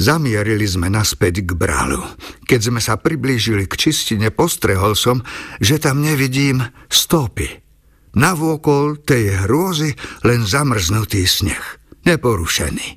Zamierili 0.00 0.64
sme 0.64 0.88
naspäť 0.88 1.44
k 1.44 1.52
brálu. 1.52 2.00
Keď 2.48 2.60
sme 2.72 2.80
sa 2.80 2.96
priblížili 2.96 3.68
k 3.68 3.76
čistine, 3.76 4.32
postrehol 4.32 4.96
som, 4.96 5.20
že 5.60 5.76
tam 5.76 6.00
nevidím 6.00 6.64
stopy. 6.88 7.69
Navôkol 8.18 9.06
tej 9.06 9.46
hrôzy 9.46 9.94
len 10.26 10.42
zamrznutý 10.42 11.22
sneh, 11.26 11.62
neporušený. 12.06 12.88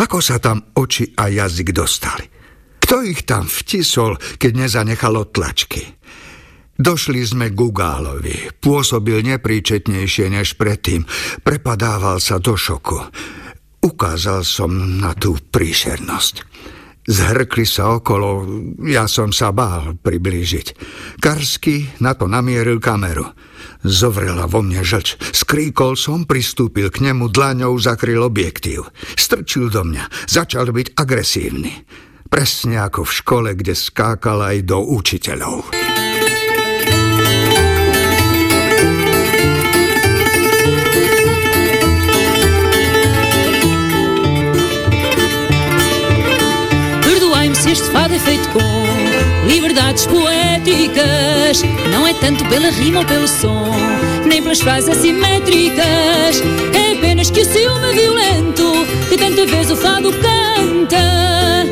Ako 0.00 0.22
sa 0.22 0.40
tam 0.40 0.72
oči 0.76 1.12
a 1.18 1.28
jazyk 1.28 1.74
dostali? 1.74 2.24
Kto 2.80 3.04
ich 3.04 3.22
tam 3.28 3.46
vtisol, 3.46 4.16
keď 4.40 4.66
nezanechalo 4.66 5.28
tlačky? 5.30 6.00
Došli 6.80 7.20
sme 7.20 7.52
k 7.52 7.58
Gugálovi. 7.60 8.56
Pôsobil 8.56 9.20
nepríčetnejšie 9.20 10.32
než 10.32 10.56
predtým. 10.56 11.04
Prepadával 11.44 12.24
sa 12.24 12.40
do 12.40 12.56
šoku. 12.56 12.96
Ukázal 13.84 14.40
som 14.48 14.72
na 14.96 15.12
tú 15.12 15.36
príšernosť. 15.36 16.34
Zhrkli 17.04 17.68
sa 17.68 18.00
okolo, 18.00 18.48
ja 18.88 19.04
som 19.08 19.28
sa 19.28 19.52
bál 19.52 19.92
priblížiť. 20.00 20.66
Karsky 21.20 22.00
na 22.00 22.16
to 22.16 22.24
namieril 22.28 22.80
kameru. 22.80 23.28
Zovrela 23.80 24.44
vo 24.44 24.60
mne 24.60 24.84
žlč. 24.84 25.16
Skríkol 25.32 25.96
som, 25.96 26.28
pristúpil 26.28 26.92
k 26.92 27.00
nemu, 27.00 27.32
dlaňou 27.32 27.80
zakryl 27.80 28.20
objektív. 28.20 28.92
Strčil 29.16 29.72
do 29.72 29.82
mňa, 29.88 30.28
začal 30.28 30.68
byť 30.68 30.92
agresívny. 30.96 31.88
Presne 32.28 32.84
ako 32.84 33.08
v 33.08 33.12
škole, 33.16 33.50
kde 33.56 33.72
skákal 33.72 34.44
aj 34.44 34.56
do 34.68 34.78
učiteľov. 34.84 35.72
feito 48.20 48.52
com 48.52 48.79
liberdades 49.50 50.06
poéticas. 50.06 51.62
Não 51.90 52.06
é 52.06 52.14
tanto 52.14 52.44
pela 52.46 52.70
rima 52.70 53.00
ou 53.00 53.04
pelo 53.04 53.26
som, 53.26 53.70
nem 54.24 54.40
pelas 54.40 54.60
frases 54.60 54.88
assimétricas. 54.88 56.42
É 56.72 56.92
apenas 56.96 57.30
que 57.30 57.40
o 57.40 57.44
ciúme 57.44 57.92
violento, 57.92 58.86
que 59.08 59.16
tanta 59.16 59.44
vez 59.46 59.70
o 59.70 59.76
fado 59.76 60.12
canta. 60.12 61.64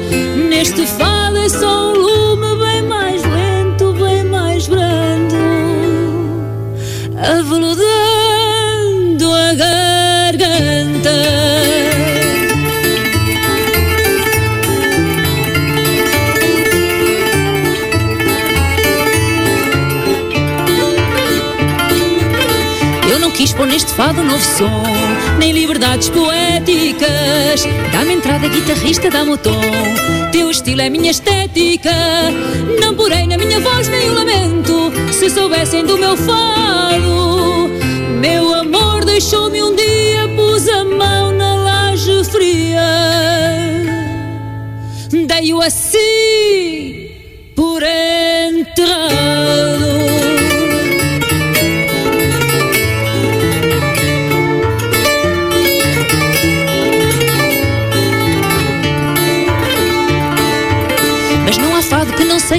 Neste 0.49 0.87
fado 0.87 1.39
é 1.39 1.49
só 1.49 1.93
um 1.93 1.97
lume 1.97 2.67
bem 2.67 2.83
mais 2.83 3.23
lento, 3.23 3.93
bem 3.93 4.25
mais 4.25 4.67
brando. 4.67 5.37
Aveludando 7.17 7.88
quis 23.39 23.53
pôr 23.53 23.69
neste 23.69 23.93
fado 23.93 24.21
novo 24.25 24.43
som, 24.43 24.83
nem 25.39 25.53
liberdades 25.53 26.09
poéticas. 26.09 27.65
Dá-me 27.93 28.15
entrada, 28.15 28.49
guitarrista, 28.49 29.09
dá-me 29.09 29.31
o 29.31 29.39
tom. 29.39 29.61
Teu 30.33 30.51
estilo 30.51 30.81
é 30.81 30.91
minha 30.91 31.13
estética. 31.13 31.93
Não 32.81 32.97
porei 32.97 33.29
na 33.29 33.39
minha 33.39 33.61
voz 33.61 33.87
nem 33.87 34.11
o 34.11 34.15
lamento. 34.15 34.93
Se 35.13 35.31
soubessem 35.31 35.87
do 35.87 35.97
meu 35.97 36.17
fado, 36.17 37.71
meu 38.21 38.55
amor 38.55 39.05
deixou-me 39.05 39.63
um 39.63 39.77
dia, 39.77 40.29
pus 40.35 40.69
a 40.69 40.83
mão 40.83 41.31
na 41.31 41.55
laje 41.55 42.25
fria. 42.25 42.83
Dei-o 45.29 45.63
assim 45.63 47.13
por. 47.55 47.85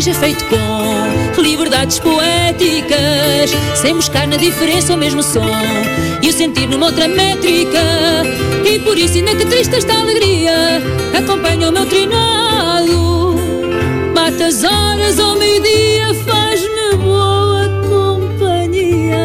Seja 0.02 0.18
feito 0.18 0.46
com 0.46 1.42
liberdades 1.42 2.00
poéticas, 2.00 3.52
sem 3.76 3.94
buscar 3.94 4.26
na 4.28 4.38
diferença 4.38 4.94
o 4.94 4.98
mesmo 4.98 5.22
som 5.22 5.46
e 6.22 6.30
o 6.30 6.32
sentir 6.32 6.70
numa 6.70 6.86
outra 6.86 7.06
métrica. 7.06 7.82
E 8.64 8.80
por 8.80 8.98
isso, 8.98 9.18
ainda 9.18 9.36
que 9.36 9.46
triste 9.46 9.76
esta 9.76 9.94
alegria, 9.94 10.82
acompanha 11.18 11.68
o 11.68 11.72
meu 11.74 11.86
trinado. 11.86 13.36
Mata 14.16 14.46
as 14.46 14.64
horas 14.64 15.20
ao 15.20 15.36
meio-dia, 15.36 16.14
faz-me 16.26 16.96
boa 17.04 17.68
companhia. 17.90 19.18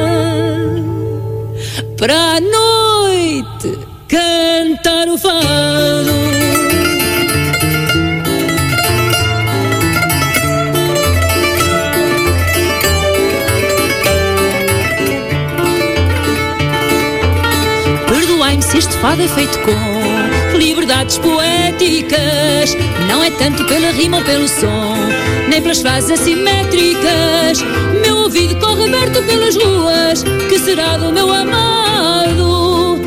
Para 1.97 2.17
a 2.17 2.41
noite 2.41 3.79
cantar 4.09 5.07
o 5.09 5.17
fado. 5.17 6.34
Se 18.75 18.79
este 18.79 18.97
fado 18.97 19.23
é 19.23 19.29
feito 19.29 19.57
com 19.61 20.59
liberdades 20.59 21.19
poéticas. 21.19 22.77
Não 23.09 23.23
é 23.23 23.31
tanto 23.31 23.65
pela 23.67 23.93
rima 23.93 24.19
ou 24.19 24.25
pelo 24.25 24.49
som, 24.49 24.97
nem 25.49 25.63
pelas 25.63 25.81
frases 25.81 26.11
assimétricas. 26.11 27.63
Meu 28.03 28.17
ouvido 28.17 28.57
corre 28.57 28.85
aberto 28.85 29.23
pelas 29.23 29.55
ruas, 29.55 30.25
que 30.49 30.59
será 30.59 30.97
do 30.97 31.13
meu 31.13 31.33
amado. 31.33 32.99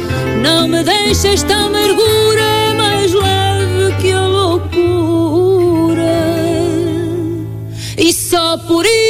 Não 0.42 0.70
me 0.70 0.84
deixa 0.84 1.30
esta 1.30 1.54
amargura 1.54 2.74
mais 2.78 3.12
leve 3.12 3.94
que 4.00 4.12
a 4.14 4.26
loucura. 4.26 5.98
E 7.98 8.14
só 8.14 8.58
por 8.58 8.86
isso 8.86 9.07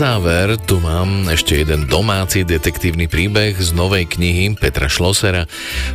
záver 0.00 0.56
tu 0.64 0.80
mám 0.80 1.28
ešte 1.28 1.60
jeden 1.60 1.84
domáci 1.84 2.40
detektívny 2.48 3.04
príbeh 3.04 3.52
z 3.52 3.76
novej 3.76 4.08
knihy 4.08 4.56
Petra 4.56 4.88
Šlosera 4.88 5.44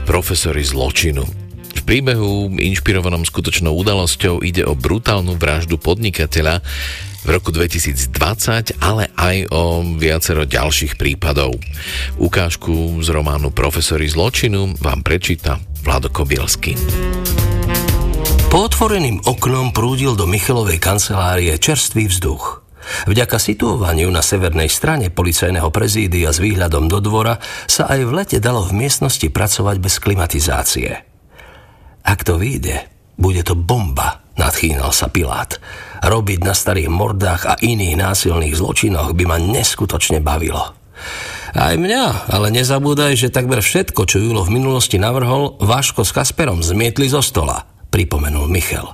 Profesory 0.06 0.62
zločinu. 0.62 1.26
V 1.74 1.82
príbehu, 1.82 2.54
inšpirovanom 2.54 3.26
skutočnou 3.26 3.74
udalosťou, 3.74 4.46
ide 4.46 4.62
o 4.62 4.78
brutálnu 4.78 5.34
vraždu 5.42 5.82
podnikateľa 5.82 6.62
v 7.26 7.28
roku 7.34 7.50
2020, 7.50 8.78
ale 8.78 9.10
aj 9.18 9.50
o 9.50 9.82
viacero 9.98 10.46
ďalších 10.46 11.02
prípadov. 11.02 11.58
Ukážku 12.22 13.02
z 13.02 13.10
románu 13.10 13.50
Profesory 13.50 14.06
zločinu 14.06 14.78
vám 14.86 15.02
prečíta 15.02 15.58
Vlado 15.82 16.14
Kobielsky. 16.14 16.78
Po 18.54 18.70
otvoreným 18.70 19.26
oknom 19.26 19.74
prúdil 19.74 20.14
do 20.14 20.30
Michelovej 20.30 20.78
kancelárie 20.78 21.58
čerstvý 21.58 22.06
vzduch– 22.06 22.62
Vďaka 23.06 23.38
situovaniu 23.42 24.10
na 24.10 24.22
severnej 24.22 24.70
strane 24.70 25.10
policajného 25.10 25.70
prezídia 25.70 26.30
s 26.32 26.40
výhľadom 26.40 26.90
do 26.90 27.02
dvora 27.02 27.38
sa 27.66 27.90
aj 27.90 28.02
v 28.06 28.12
lete 28.14 28.38
dalo 28.42 28.66
v 28.66 28.86
miestnosti 28.86 29.28
pracovať 29.30 29.76
bez 29.82 29.96
klimatizácie. 30.02 30.90
Ak 32.06 32.22
to 32.22 32.38
vyjde, 32.38 32.86
bude 33.18 33.42
to 33.42 33.58
bomba, 33.58 34.22
nadchýnal 34.38 34.94
sa 34.94 35.10
Pilát. 35.10 35.58
Robiť 36.06 36.46
na 36.46 36.54
starých 36.54 36.92
mordách 36.92 37.42
a 37.50 37.54
iných 37.58 37.98
násilných 37.98 38.54
zločinoch 38.54 39.18
by 39.18 39.24
ma 39.26 39.38
neskutočne 39.42 40.22
bavilo. 40.22 40.78
Aj 41.56 41.76
mňa, 41.80 42.36
ale 42.36 42.52
nezabúdaj, 42.52 43.16
že 43.16 43.32
takmer 43.32 43.64
všetko, 43.64 44.04
čo 44.04 44.20
Julo 44.20 44.44
v 44.44 44.60
minulosti 44.60 45.00
navrhol, 45.00 45.56
Váško 45.64 46.04
s 46.04 46.12
Kasperom 46.12 46.60
zmietli 46.60 47.08
zo 47.08 47.24
stola, 47.24 47.64
pripomenul 47.90 48.52
Michal. 48.52 48.92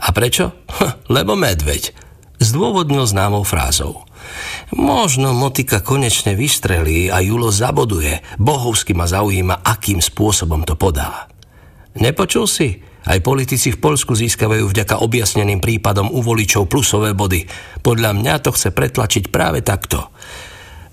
A 0.00 0.08
prečo? 0.16 0.64
Lebo 1.14 1.36
medveď 1.36 2.07
zdôvodnil 2.38 3.04
známou 3.06 3.42
frázou. 3.42 4.08
Možno 4.74 5.32
motika 5.32 5.80
konečne 5.80 6.34
vystrelí 6.34 7.08
a 7.08 7.22
Julo 7.22 7.48
zaboduje. 7.48 8.20
Bohovsky 8.36 8.92
ma 8.92 9.08
zaujíma, 9.08 9.64
akým 9.64 10.02
spôsobom 10.02 10.66
to 10.66 10.74
podá. 10.74 11.30
Nepočul 11.98 12.46
si? 12.46 12.78
Aj 13.08 13.16
politici 13.24 13.72
v 13.72 13.80
Polsku 13.80 14.12
získavajú 14.12 14.68
vďaka 14.68 15.00
objasneným 15.00 15.64
prípadom 15.64 16.12
u 16.12 16.20
voličov 16.20 16.68
plusové 16.68 17.16
body. 17.16 17.48
Podľa 17.80 18.12
mňa 18.12 18.34
to 18.44 18.52
chce 18.52 18.68
pretlačiť 18.74 19.32
práve 19.32 19.64
takto. 19.64 20.12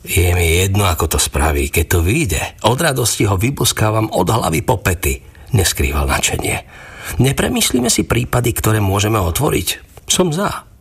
Je 0.06 0.32
mi 0.38 0.62
jedno, 0.62 0.86
ako 0.86 1.18
to 1.18 1.20
spraví. 1.20 1.68
Keď 1.74 1.86
to 1.90 2.00
vyjde, 2.06 2.42
od 2.64 2.78
radosti 2.78 3.26
ho 3.26 3.36
vybuskávam 3.36 4.14
od 4.14 4.28
hlavy 4.30 4.62
po 4.64 4.80
pety. 4.80 5.20
Neskrýval 5.52 6.08
načenie. 6.08 6.64
Nepremyslíme 7.20 7.90
si 7.92 8.06
prípady, 8.06 8.54
ktoré 8.54 8.80
môžeme 8.80 9.18
otvoriť? 9.20 9.68
Som 10.06 10.30
za. 10.30 10.75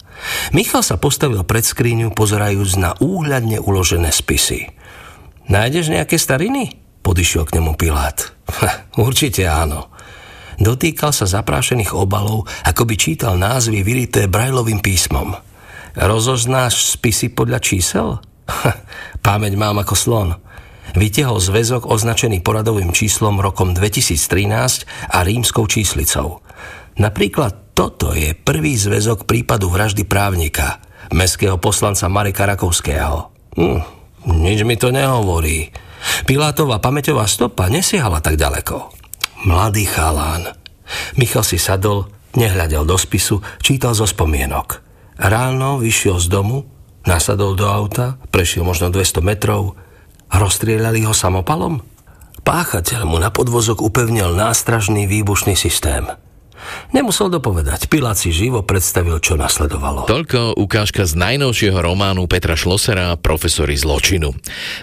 Michal 0.55 0.83
sa 0.83 0.97
postavil 0.97 1.43
pred 1.43 1.67
skriňu, 1.67 2.15
pozerajúc 2.15 2.79
na 2.79 2.95
úhľadne 2.99 3.61
uložené 3.61 4.11
spisy. 4.15 4.71
Nájdeš 5.51 5.93
nejaké 5.93 6.17
stariny? 6.17 6.81
Podišiel 7.05 7.45
k 7.45 7.61
nemu 7.61 7.77
Pilát. 7.77 8.33
Určite 8.97 9.45
áno. 9.45 9.93
Dotýkal 10.57 11.11
sa 11.11 11.27
zaprášených 11.27 11.93
obalov, 11.93 12.47
ako 12.65 12.83
by 12.87 12.95
čítal 12.95 13.35
názvy 13.37 13.83
vyrité 13.83 14.31
brajlovým 14.31 14.81
písmom. 14.81 15.35
Rozoznáš 15.99 16.95
spisy 16.95 17.35
podľa 17.35 17.59
čísel? 17.59 18.23
Pamäť 19.27 19.55
mám 19.59 19.83
ako 19.83 19.95
slon. 19.99 20.31
Vytiehol 20.95 21.43
zväzok 21.43 21.91
označený 21.91 22.45
poradovým 22.45 22.95
číslom 22.95 23.43
rokom 23.43 23.75
2013 23.75 25.11
a 25.11 25.19
rímskou 25.27 25.67
číslicou. 25.67 26.39
Napríklad 26.95 27.64
toto 27.75 28.15
je 28.15 28.39
prvý 28.39 28.79
zväzok 28.79 29.27
prípadu 29.27 29.67
vraždy 29.67 30.07
právnika, 30.07 30.79
mestského 31.11 31.59
poslanca 31.59 32.07
Mareka 32.07 32.47
Rakovského. 32.47 33.35
Hm, 33.59 33.83
nič 34.31 34.63
mi 34.63 34.79
to 34.79 34.95
nehovorí. 34.95 35.75
Pilátová 36.23 36.79
pamäťová 36.79 37.27
stopa 37.27 37.67
nesiehala 37.67 38.23
tak 38.23 38.39
ďaleko. 38.39 38.95
Mladý 39.51 39.91
chalán. 39.91 40.55
Michal 41.19 41.43
si 41.43 41.59
sadol, 41.59 42.07
nehľadel 42.39 42.87
do 42.87 42.95
spisu, 42.95 43.43
čítal 43.59 43.99
zo 43.99 44.07
spomienok. 44.07 44.79
Ráno 45.19 45.83
vyšiel 45.83 46.23
z 46.23 46.31
domu, 46.31 46.71
nasadol 47.03 47.59
do 47.59 47.67
auta, 47.67 48.23
prešiel 48.31 48.63
možno 48.63 48.95
200 48.95 49.19
metrov, 49.19 49.75
rozstrieľali 50.31 51.03
ho 51.11 51.15
samopalom? 51.15 51.83
Páchateľ 52.45 53.03
mu 53.09 53.19
na 53.19 53.35
podvozok 53.35 53.83
upevnil 53.83 54.31
nástražný 54.37 55.11
výbušný 55.11 55.59
systém– 55.59 56.07
Nemusel 56.91 57.31
dopovedať, 57.31 57.87
Pilát 57.87 58.19
si 58.19 58.35
živo 58.35 58.67
predstavil, 58.67 59.23
čo 59.23 59.39
nasledovalo. 59.39 60.11
Toľko 60.11 60.59
ukážka 60.59 61.07
z 61.07 61.15
najnovšieho 61.15 61.79
románu 61.79 62.27
Petra 62.27 62.59
Šlosera 62.59 63.15
Profesory 63.15 63.79
zločinu. 63.79 64.35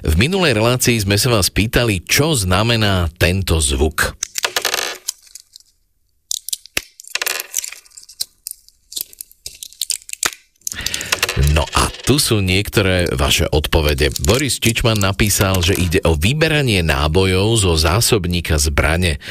V 0.07 0.13
minulej 0.15 0.55
relácii 0.55 0.95
sme 1.03 1.19
sa 1.19 1.35
vás 1.35 1.51
pýtali, 1.51 2.01
čo 2.07 2.31
znamená 2.33 3.11
tento 3.19 3.59
zvuk. 3.59 4.15
No 11.51 11.67
a 11.75 11.91
tu 12.11 12.19
sú 12.19 12.43
niektoré 12.43 13.07
vaše 13.15 13.47
odpovede. 13.47 14.11
Boris 14.27 14.59
Čičman 14.59 14.99
napísal, 14.99 15.63
že 15.63 15.79
ide 15.79 16.03
o 16.03 16.19
vyberanie 16.19 16.83
nábojov 16.83 17.55
zo 17.55 17.79
zásobníka 17.79 18.59
zbrane. 18.59 19.23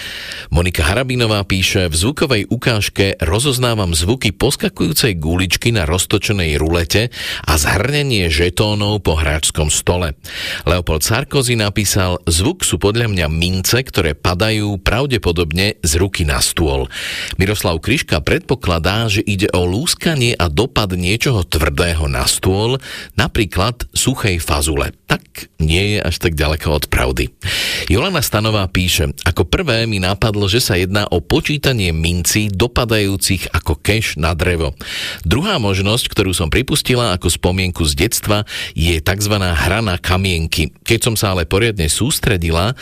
Monika 0.49 0.89
Harabinová 0.89 1.45
píše, 1.45 1.93
v 1.93 1.95
zvukovej 2.01 2.49
ukážke 2.49 3.21
rozoznávam 3.21 3.93
zvuky 3.93 4.33
poskakujúcej 4.33 5.13
guličky 5.21 5.77
na 5.77 5.85
roztočenej 5.85 6.57
rulete 6.57 7.13
a 7.45 7.61
zhrnenie 7.61 8.33
žetónov 8.33 9.05
po 9.05 9.13
hráčskom 9.13 9.69
stole. 9.69 10.17
Leopold 10.65 11.05
Sarkozy 11.05 11.61
napísal, 11.61 12.17
zvuk 12.25 12.65
sú 12.65 12.81
podľa 12.81 13.13
mňa 13.13 13.27
mince, 13.29 13.85
ktoré 13.85 14.17
padajú 14.17 14.81
pravdepodobne 14.81 15.77
z 15.85 15.93
ruky 16.01 16.25
na 16.25 16.41
stôl. 16.41 16.89
Miroslav 17.37 17.77
Kryška 17.85 18.25
predpokladá, 18.25 19.05
že 19.13 19.21
ide 19.21 19.53
o 19.53 19.69
lúskanie 19.69 20.33
a 20.33 20.49
dopad 20.49 20.97
niečoho 20.97 21.45
tvrdého 21.45 22.09
na 22.09 22.25
stôl, 22.25 22.70
stôl, 22.71 22.79
napríklad 23.19 23.83
suchej 23.91 24.39
fazule. 24.39 24.95
Tak 25.11 25.51
nie 25.59 25.97
je 25.97 25.99
až 25.99 26.23
tak 26.23 26.39
ďaleko 26.39 26.69
od 26.71 26.85
pravdy. 26.87 27.35
Jolana 27.91 28.23
Stanová 28.23 28.63
píše, 28.71 29.11
ako 29.27 29.43
prvé 29.49 29.91
mi 29.91 29.99
napadlo, 29.99 30.47
že 30.47 30.63
sa 30.63 30.79
jedná 30.79 31.11
o 31.11 31.19
počítanie 31.19 31.91
mincí 31.91 32.47
dopadajúcich 32.53 33.51
ako 33.51 33.75
keš 33.83 34.21
na 34.23 34.37
drevo. 34.39 34.77
Druhá 35.27 35.59
možnosť, 35.59 36.07
ktorú 36.13 36.31
som 36.31 36.53
pripustila 36.53 37.17
ako 37.17 37.27
spomienku 37.33 37.83
z 37.83 38.07
detstva, 38.07 38.47
je 38.79 39.03
tzv. 39.03 39.35
hra 39.35 39.83
na 39.83 39.99
kamienky. 39.99 40.71
Keď 40.87 41.01
som 41.03 41.15
sa 41.19 41.35
ale 41.35 41.49
poriadne 41.49 41.91
sústredila, 41.91 42.79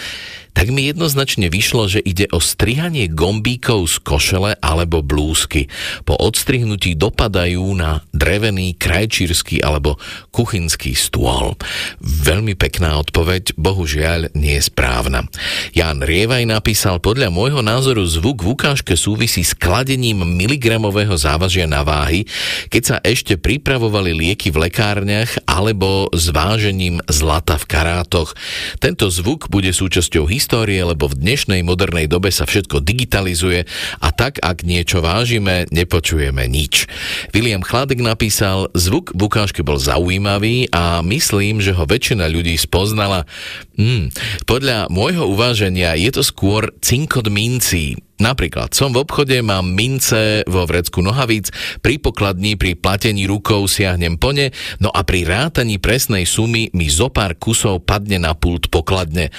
tak 0.52 0.74
mi 0.74 0.90
jednoznačne 0.90 1.48
vyšlo, 1.52 1.86
že 1.88 2.00
ide 2.02 2.26
o 2.34 2.42
strihanie 2.42 3.06
gombíkov 3.10 3.88
z 3.88 3.96
košele 4.02 4.52
alebo 4.58 5.00
blúzky. 5.00 5.70
Po 6.02 6.18
odstrihnutí 6.18 6.98
dopadajú 6.98 7.62
na 7.78 8.02
drevený 8.10 8.74
krajčírsky 8.74 9.62
alebo 9.62 9.96
kuchynský 10.34 10.98
stôl. 10.98 11.54
Veľmi 12.02 12.58
pekná 12.58 12.98
odpoveď, 12.98 13.54
bohužiaľ 13.54 14.34
nie 14.34 14.58
je 14.58 14.66
správna. 14.66 15.26
Jan 15.72 16.02
Rievaj 16.02 16.44
napísal, 16.48 16.98
podľa 16.98 17.30
môjho 17.30 17.62
názoru 17.62 18.02
zvuk 18.04 18.42
v 18.42 18.54
ukážke 18.58 18.98
súvisí 18.98 19.46
s 19.46 19.54
kladením 19.54 20.26
miligramového 20.26 21.14
závažia 21.14 21.70
na 21.70 21.86
váhy, 21.86 22.26
keď 22.68 22.82
sa 22.82 22.96
ešte 23.00 23.38
pripravovali 23.38 24.12
lieky 24.12 24.50
v 24.50 24.68
lekárniach 24.68 25.38
alebo 25.46 26.10
zvážením 26.12 27.00
zlata 27.06 27.56
v 27.56 27.64
karátoch. 27.70 28.34
Tento 28.82 29.08
zvuk 29.08 29.46
bude 29.48 29.70
súčasťou 29.70 30.26
histórie, 30.38 30.78
lebo 30.86 31.10
v 31.10 31.18
dnešnej 31.18 31.66
modernej 31.66 32.06
dobe 32.06 32.30
sa 32.30 32.46
všetko 32.46 32.78
digitalizuje 32.78 33.66
a 33.98 34.08
tak, 34.14 34.38
ak 34.38 34.62
niečo 34.62 35.02
vážime, 35.02 35.66
nepočujeme 35.74 36.46
nič. 36.46 36.86
William 37.34 37.66
Chladek 37.66 37.98
napísal, 37.98 38.70
zvuk 38.78 39.10
v 39.18 39.26
ukážke 39.26 39.66
bol 39.66 39.82
zaujímavý 39.82 40.70
a 40.70 41.02
myslím, 41.02 41.58
že 41.58 41.74
ho 41.74 41.82
väčšina 41.82 42.30
ľudí 42.30 42.54
spoznala. 42.54 43.26
Hmm, 43.74 44.14
podľa 44.46 44.86
môjho 44.94 45.26
uváženia 45.26 45.98
je 45.98 46.14
to 46.14 46.22
skôr 46.22 46.70
cinkot 46.78 47.26
mincí. 47.26 48.07
Napríklad, 48.18 48.74
som 48.74 48.90
v 48.90 49.06
obchode, 49.06 49.38
mám 49.46 49.70
mince 49.70 50.42
vo 50.50 50.66
vrecku 50.66 50.98
nohavíc, 50.98 51.54
pri 51.78 52.02
pokladni 52.02 52.58
pri 52.58 52.74
platení 52.74 53.30
rukou 53.30 53.70
siahnem 53.70 54.18
po 54.18 54.34
ne, 54.34 54.50
no 54.82 54.90
a 54.90 55.06
pri 55.06 55.22
rátaní 55.22 55.78
presnej 55.78 56.26
sumy 56.26 56.66
mi 56.74 56.90
zo 56.90 57.14
pár 57.14 57.38
kusov 57.38 57.86
padne 57.86 58.18
na 58.18 58.34
pult 58.34 58.74
pokladne. 58.74 59.30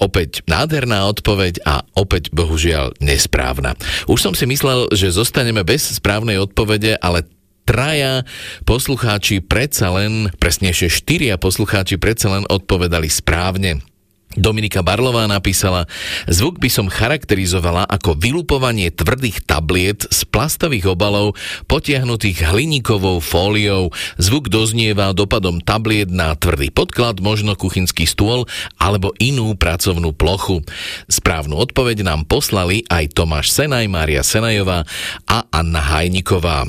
Opäť 0.00 0.40
nádherná 0.48 1.04
odpoveď 1.12 1.60
a 1.68 1.84
opäť 1.92 2.32
bohužiaľ 2.32 2.96
nesprávna. 3.04 3.76
Už 4.08 4.24
som 4.24 4.32
si 4.32 4.48
myslel, 4.48 4.88
že 4.96 5.12
zostaneme 5.12 5.60
bez 5.60 5.84
správnej 5.92 6.40
odpovede, 6.40 6.96
ale 7.04 7.28
traja 7.68 8.24
poslucháči 8.64 9.44
predsa 9.44 9.92
len, 9.92 10.32
presnejšie 10.40 10.88
štyria 10.88 11.36
poslucháči 11.36 12.00
predsa 12.00 12.32
len 12.32 12.48
odpovedali 12.48 13.12
správne. 13.12 13.91
Dominika 14.32 14.80
Barlová 14.80 15.28
napísala, 15.28 15.84
zvuk 16.24 16.56
by 16.56 16.72
som 16.72 16.88
charakterizovala 16.88 17.84
ako 17.84 18.16
vylupovanie 18.16 18.88
tvrdých 18.88 19.44
tabliet 19.44 20.08
z 20.08 20.24
plastových 20.24 20.96
obalov 20.96 21.36
potiahnutých 21.68 22.48
hliníkovou 22.48 23.20
fóliou. 23.20 23.92
Zvuk 24.16 24.48
doznieva 24.48 25.12
dopadom 25.12 25.60
tabliet 25.60 26.08
na 26.08 26.32
tvrdý 26.32 26.72
podklad, 26.72 27.20
možno 27.20 27.52
kuchynský 27.52 28.08
stôl 28.08 28.48
alebo 28.80 29.12
inú 29.20 29.52
pracovnú 29.52 30.16
plochu. 30.16 30.64
Správnu 31.12 31.60
odpoveď 31.60 32.00
nám 32.00 32.24
poslali 32.24 32.88
aj 32.88 33.12
Tomáš 33.12 33.52
Senaj, 33.52 33.84
Mária 33.92 34.24
Senajová 34.24 34.88
a 35.28 35.41
Anna 35.52 35.84
Hajniková. 35.84 36.64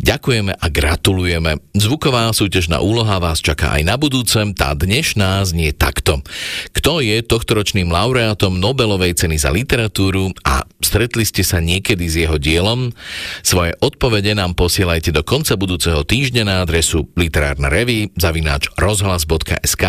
Ďakujeme 0.00 0.56
a 0.56 0.66
gratulujeme. 0.72 1.60
Zvuková 1.76 2.32
súťažná 2.32 2.80
úloha 2.80 3.20
vás 3.20 3.44
čaká 3.44 3.76
aj 3.76 3.82
na 3.84 4.00
budúcem, 4.00 4.56
tá 4.56 4.72
dnešná 4.72 5.44
znie 5.44 5.76
takto. 5.76 6.24
Kto 6.72 7.04
je 7.04 7.20
tohtoročným 7.20 7.92
laureátom 7.92 8.56
Nobelovej 8.56 9.20
ceny 9.20 9.36
za 9.36 9.52
literatúru 9.52 10.32
a 10.42 10.64
stretli 10.80 11.28
ste 11.28 11.44
sa 11.44 11.60
niekedy 11.60 12.08
s 12.08 12.16
jeho 12.24 12.40
dielom? 12.40 12.96
Svoje 13.44 13.76
odpovede 13.84 14.32
nám 14.32 14.56
posielajte 14.56 15.12
do 15.12 15.20
konca 15.20 15.60
budúceho 15.60 16.00
týždňa 16.02 16.42
na 16.48 16.54
adresu 16.64 17.12
literárna 17.14 17.68
revy 17.68 18.08
zavináč 18.16 18.72
rozhlas.sk 18.80 19.84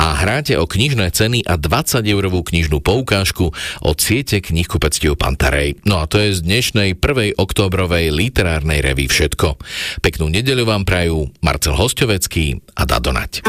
a 0.00 0.06
hráte 0.16 0.56
o 0.56 0.64
knižné 0.64 1.12
ceny 1.12 1.44
a 1.44 1.60
20 1.60 2.00
eurovú 2.08 2.40
knižnú 2.40 2.80
poukážku 2.80 3.52
od 3.84 3.96
siete 4.00 4.40
knihkupectiev 4.40 5.20
Pantarej. 5.20 5.76
No 5.84 6.00
a 6.00 6.08
to 6.08 6.16
je 6.16 6.38
z 6.38 6.40
dnešnej 6.40 6.96
1. 6.96 7.36
októbrovej 7.36 7.57
literárnej 8.14 8.78
revy 8.78 9.10
všetko. 9.10 9.58
Peknú 9.98 10.30
nedeľu 10.30 10.70
vám 10.70 10.86
prajú 10.86 11.26
Marcel 11.42 11.74
Hostovecký 11.74 12.62
a 12.78 12.86
Dadonať. 12.86 13.42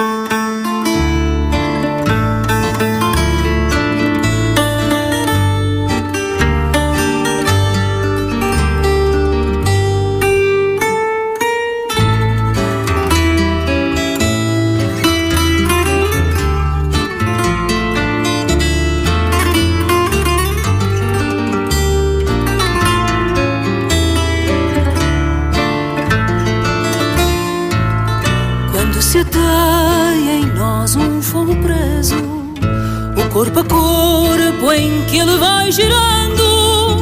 Corpo 33.40 33.60
a 33.62 33.64
corpo 33.64 34.74
em 34.74 35.02
que 35.06 35.20
ele 35.20 35.38
vai 35.38 35.72
girando, 35.72 36.98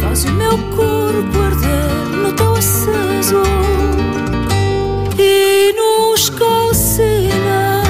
faz 0.00 0.24
o 0.24 0.32
meu 0.32 0.56
corpo 0.74 1.42
arder 1.44 2.16
no 2.22 2.32
teu 2.32 2.54
aceso 2.54 3.42
e 5.18 5.74
nos 5.74 6.30
calcina, 6.30 7.82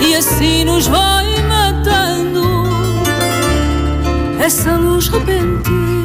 e 0.00 0.14
assim 0.14 0.64
nos 0.64 0.86
vai 0.86 1.26
matando 1.48 2.44
essa 4.38 4.76
luz 4.76 5.08
repentina 5.08 5.97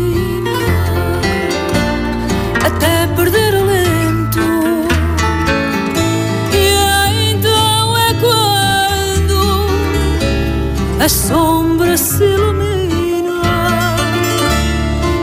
a 11.03 11.09
sombra 11.09 11.97
se 11.97 12.23
ilumina 12.23 13.41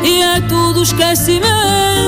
e 0.05 0.20
é 0.20 0.39
tudo 0.43 0.82
esquecimento 0.82 1.99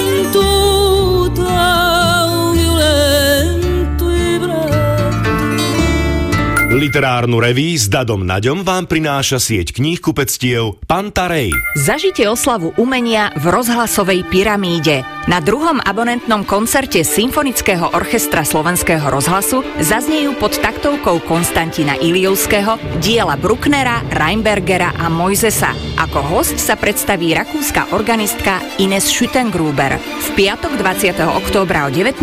Literárnu 6.93 7.41
reví 7.41 7.73
s 7.73 7.89
Dadom 7.89 8.21
Naďom 8.21 8.69
vám 8.69 8.85
prináša 8.85 9.41
sieť 9.41 9.73
kníh 9.73 9.97
kupectiev 9.97 10.77
Pantarej. 10.85 11.49
Zažite 11.73 12.29
oslavu 12.29 12.77
umenia 12.77 13.33
v 13.33 13.49
rozhlasovej 13.49 14.29
pyramíde. 14.29 15.01
Na 15.25 15.41
druhom 15.41 15.81
abonentnom 15.81 16.45
koncerte 16.45 17.01
Symfonického 17.01 17.97
orchestra 17.97 18.45
Slovenského 18.45 19.09
rozhlasu 19.09 19.65
zaznejú 19.81 20.37
pod 20.37 20.53
taktovkou 20.61 21.25
Konstantina 21.25 21.97
Iliovského 21.97 22.77
diela 23.01 23.41
Brucknera, 23.41 24.05
Reinbergera 24.13 24.93
a 24.93 25.09
Mojzesa. 25.09 25.73
Ako 25.97 26.21
host 26.21 26.61
sa 26.61 26.77
predstaví 26.77 27.33
rakúska 27.33 27.89
organistka 27.97 28.61
Ines 28.83 29.09
Schüttengruber. 29.09 29.97
V 29.97 30.29
piatok 30.37 30.77
20. 30.77 31.25
októbra 31.41 31.89
o 31.89 31.91
19. 31.95 32.21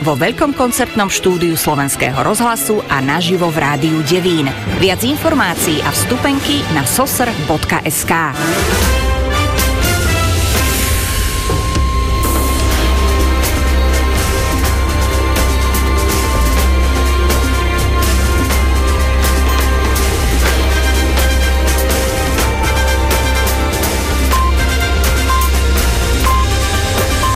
vo 0.00 0.16
veľkom 0.16 0.56
koncertnom 0.56 1.12
štúdiu 1.12 1.52
Slovenského 1.52 2.16
rozhlasu 2.24 2.80
a 2.88 3.04
naživo 3.04 3.52
v 3.52 3.60
rádiu 3.60 4.05
Devín. 4.10 4.52
Viac 4.78 5.02
informácií 5.04 5.82
a 5.82 5.90
vstupenky 5.90 6.62
na 6.74 6.84
sosr.sk. 6.84 8.12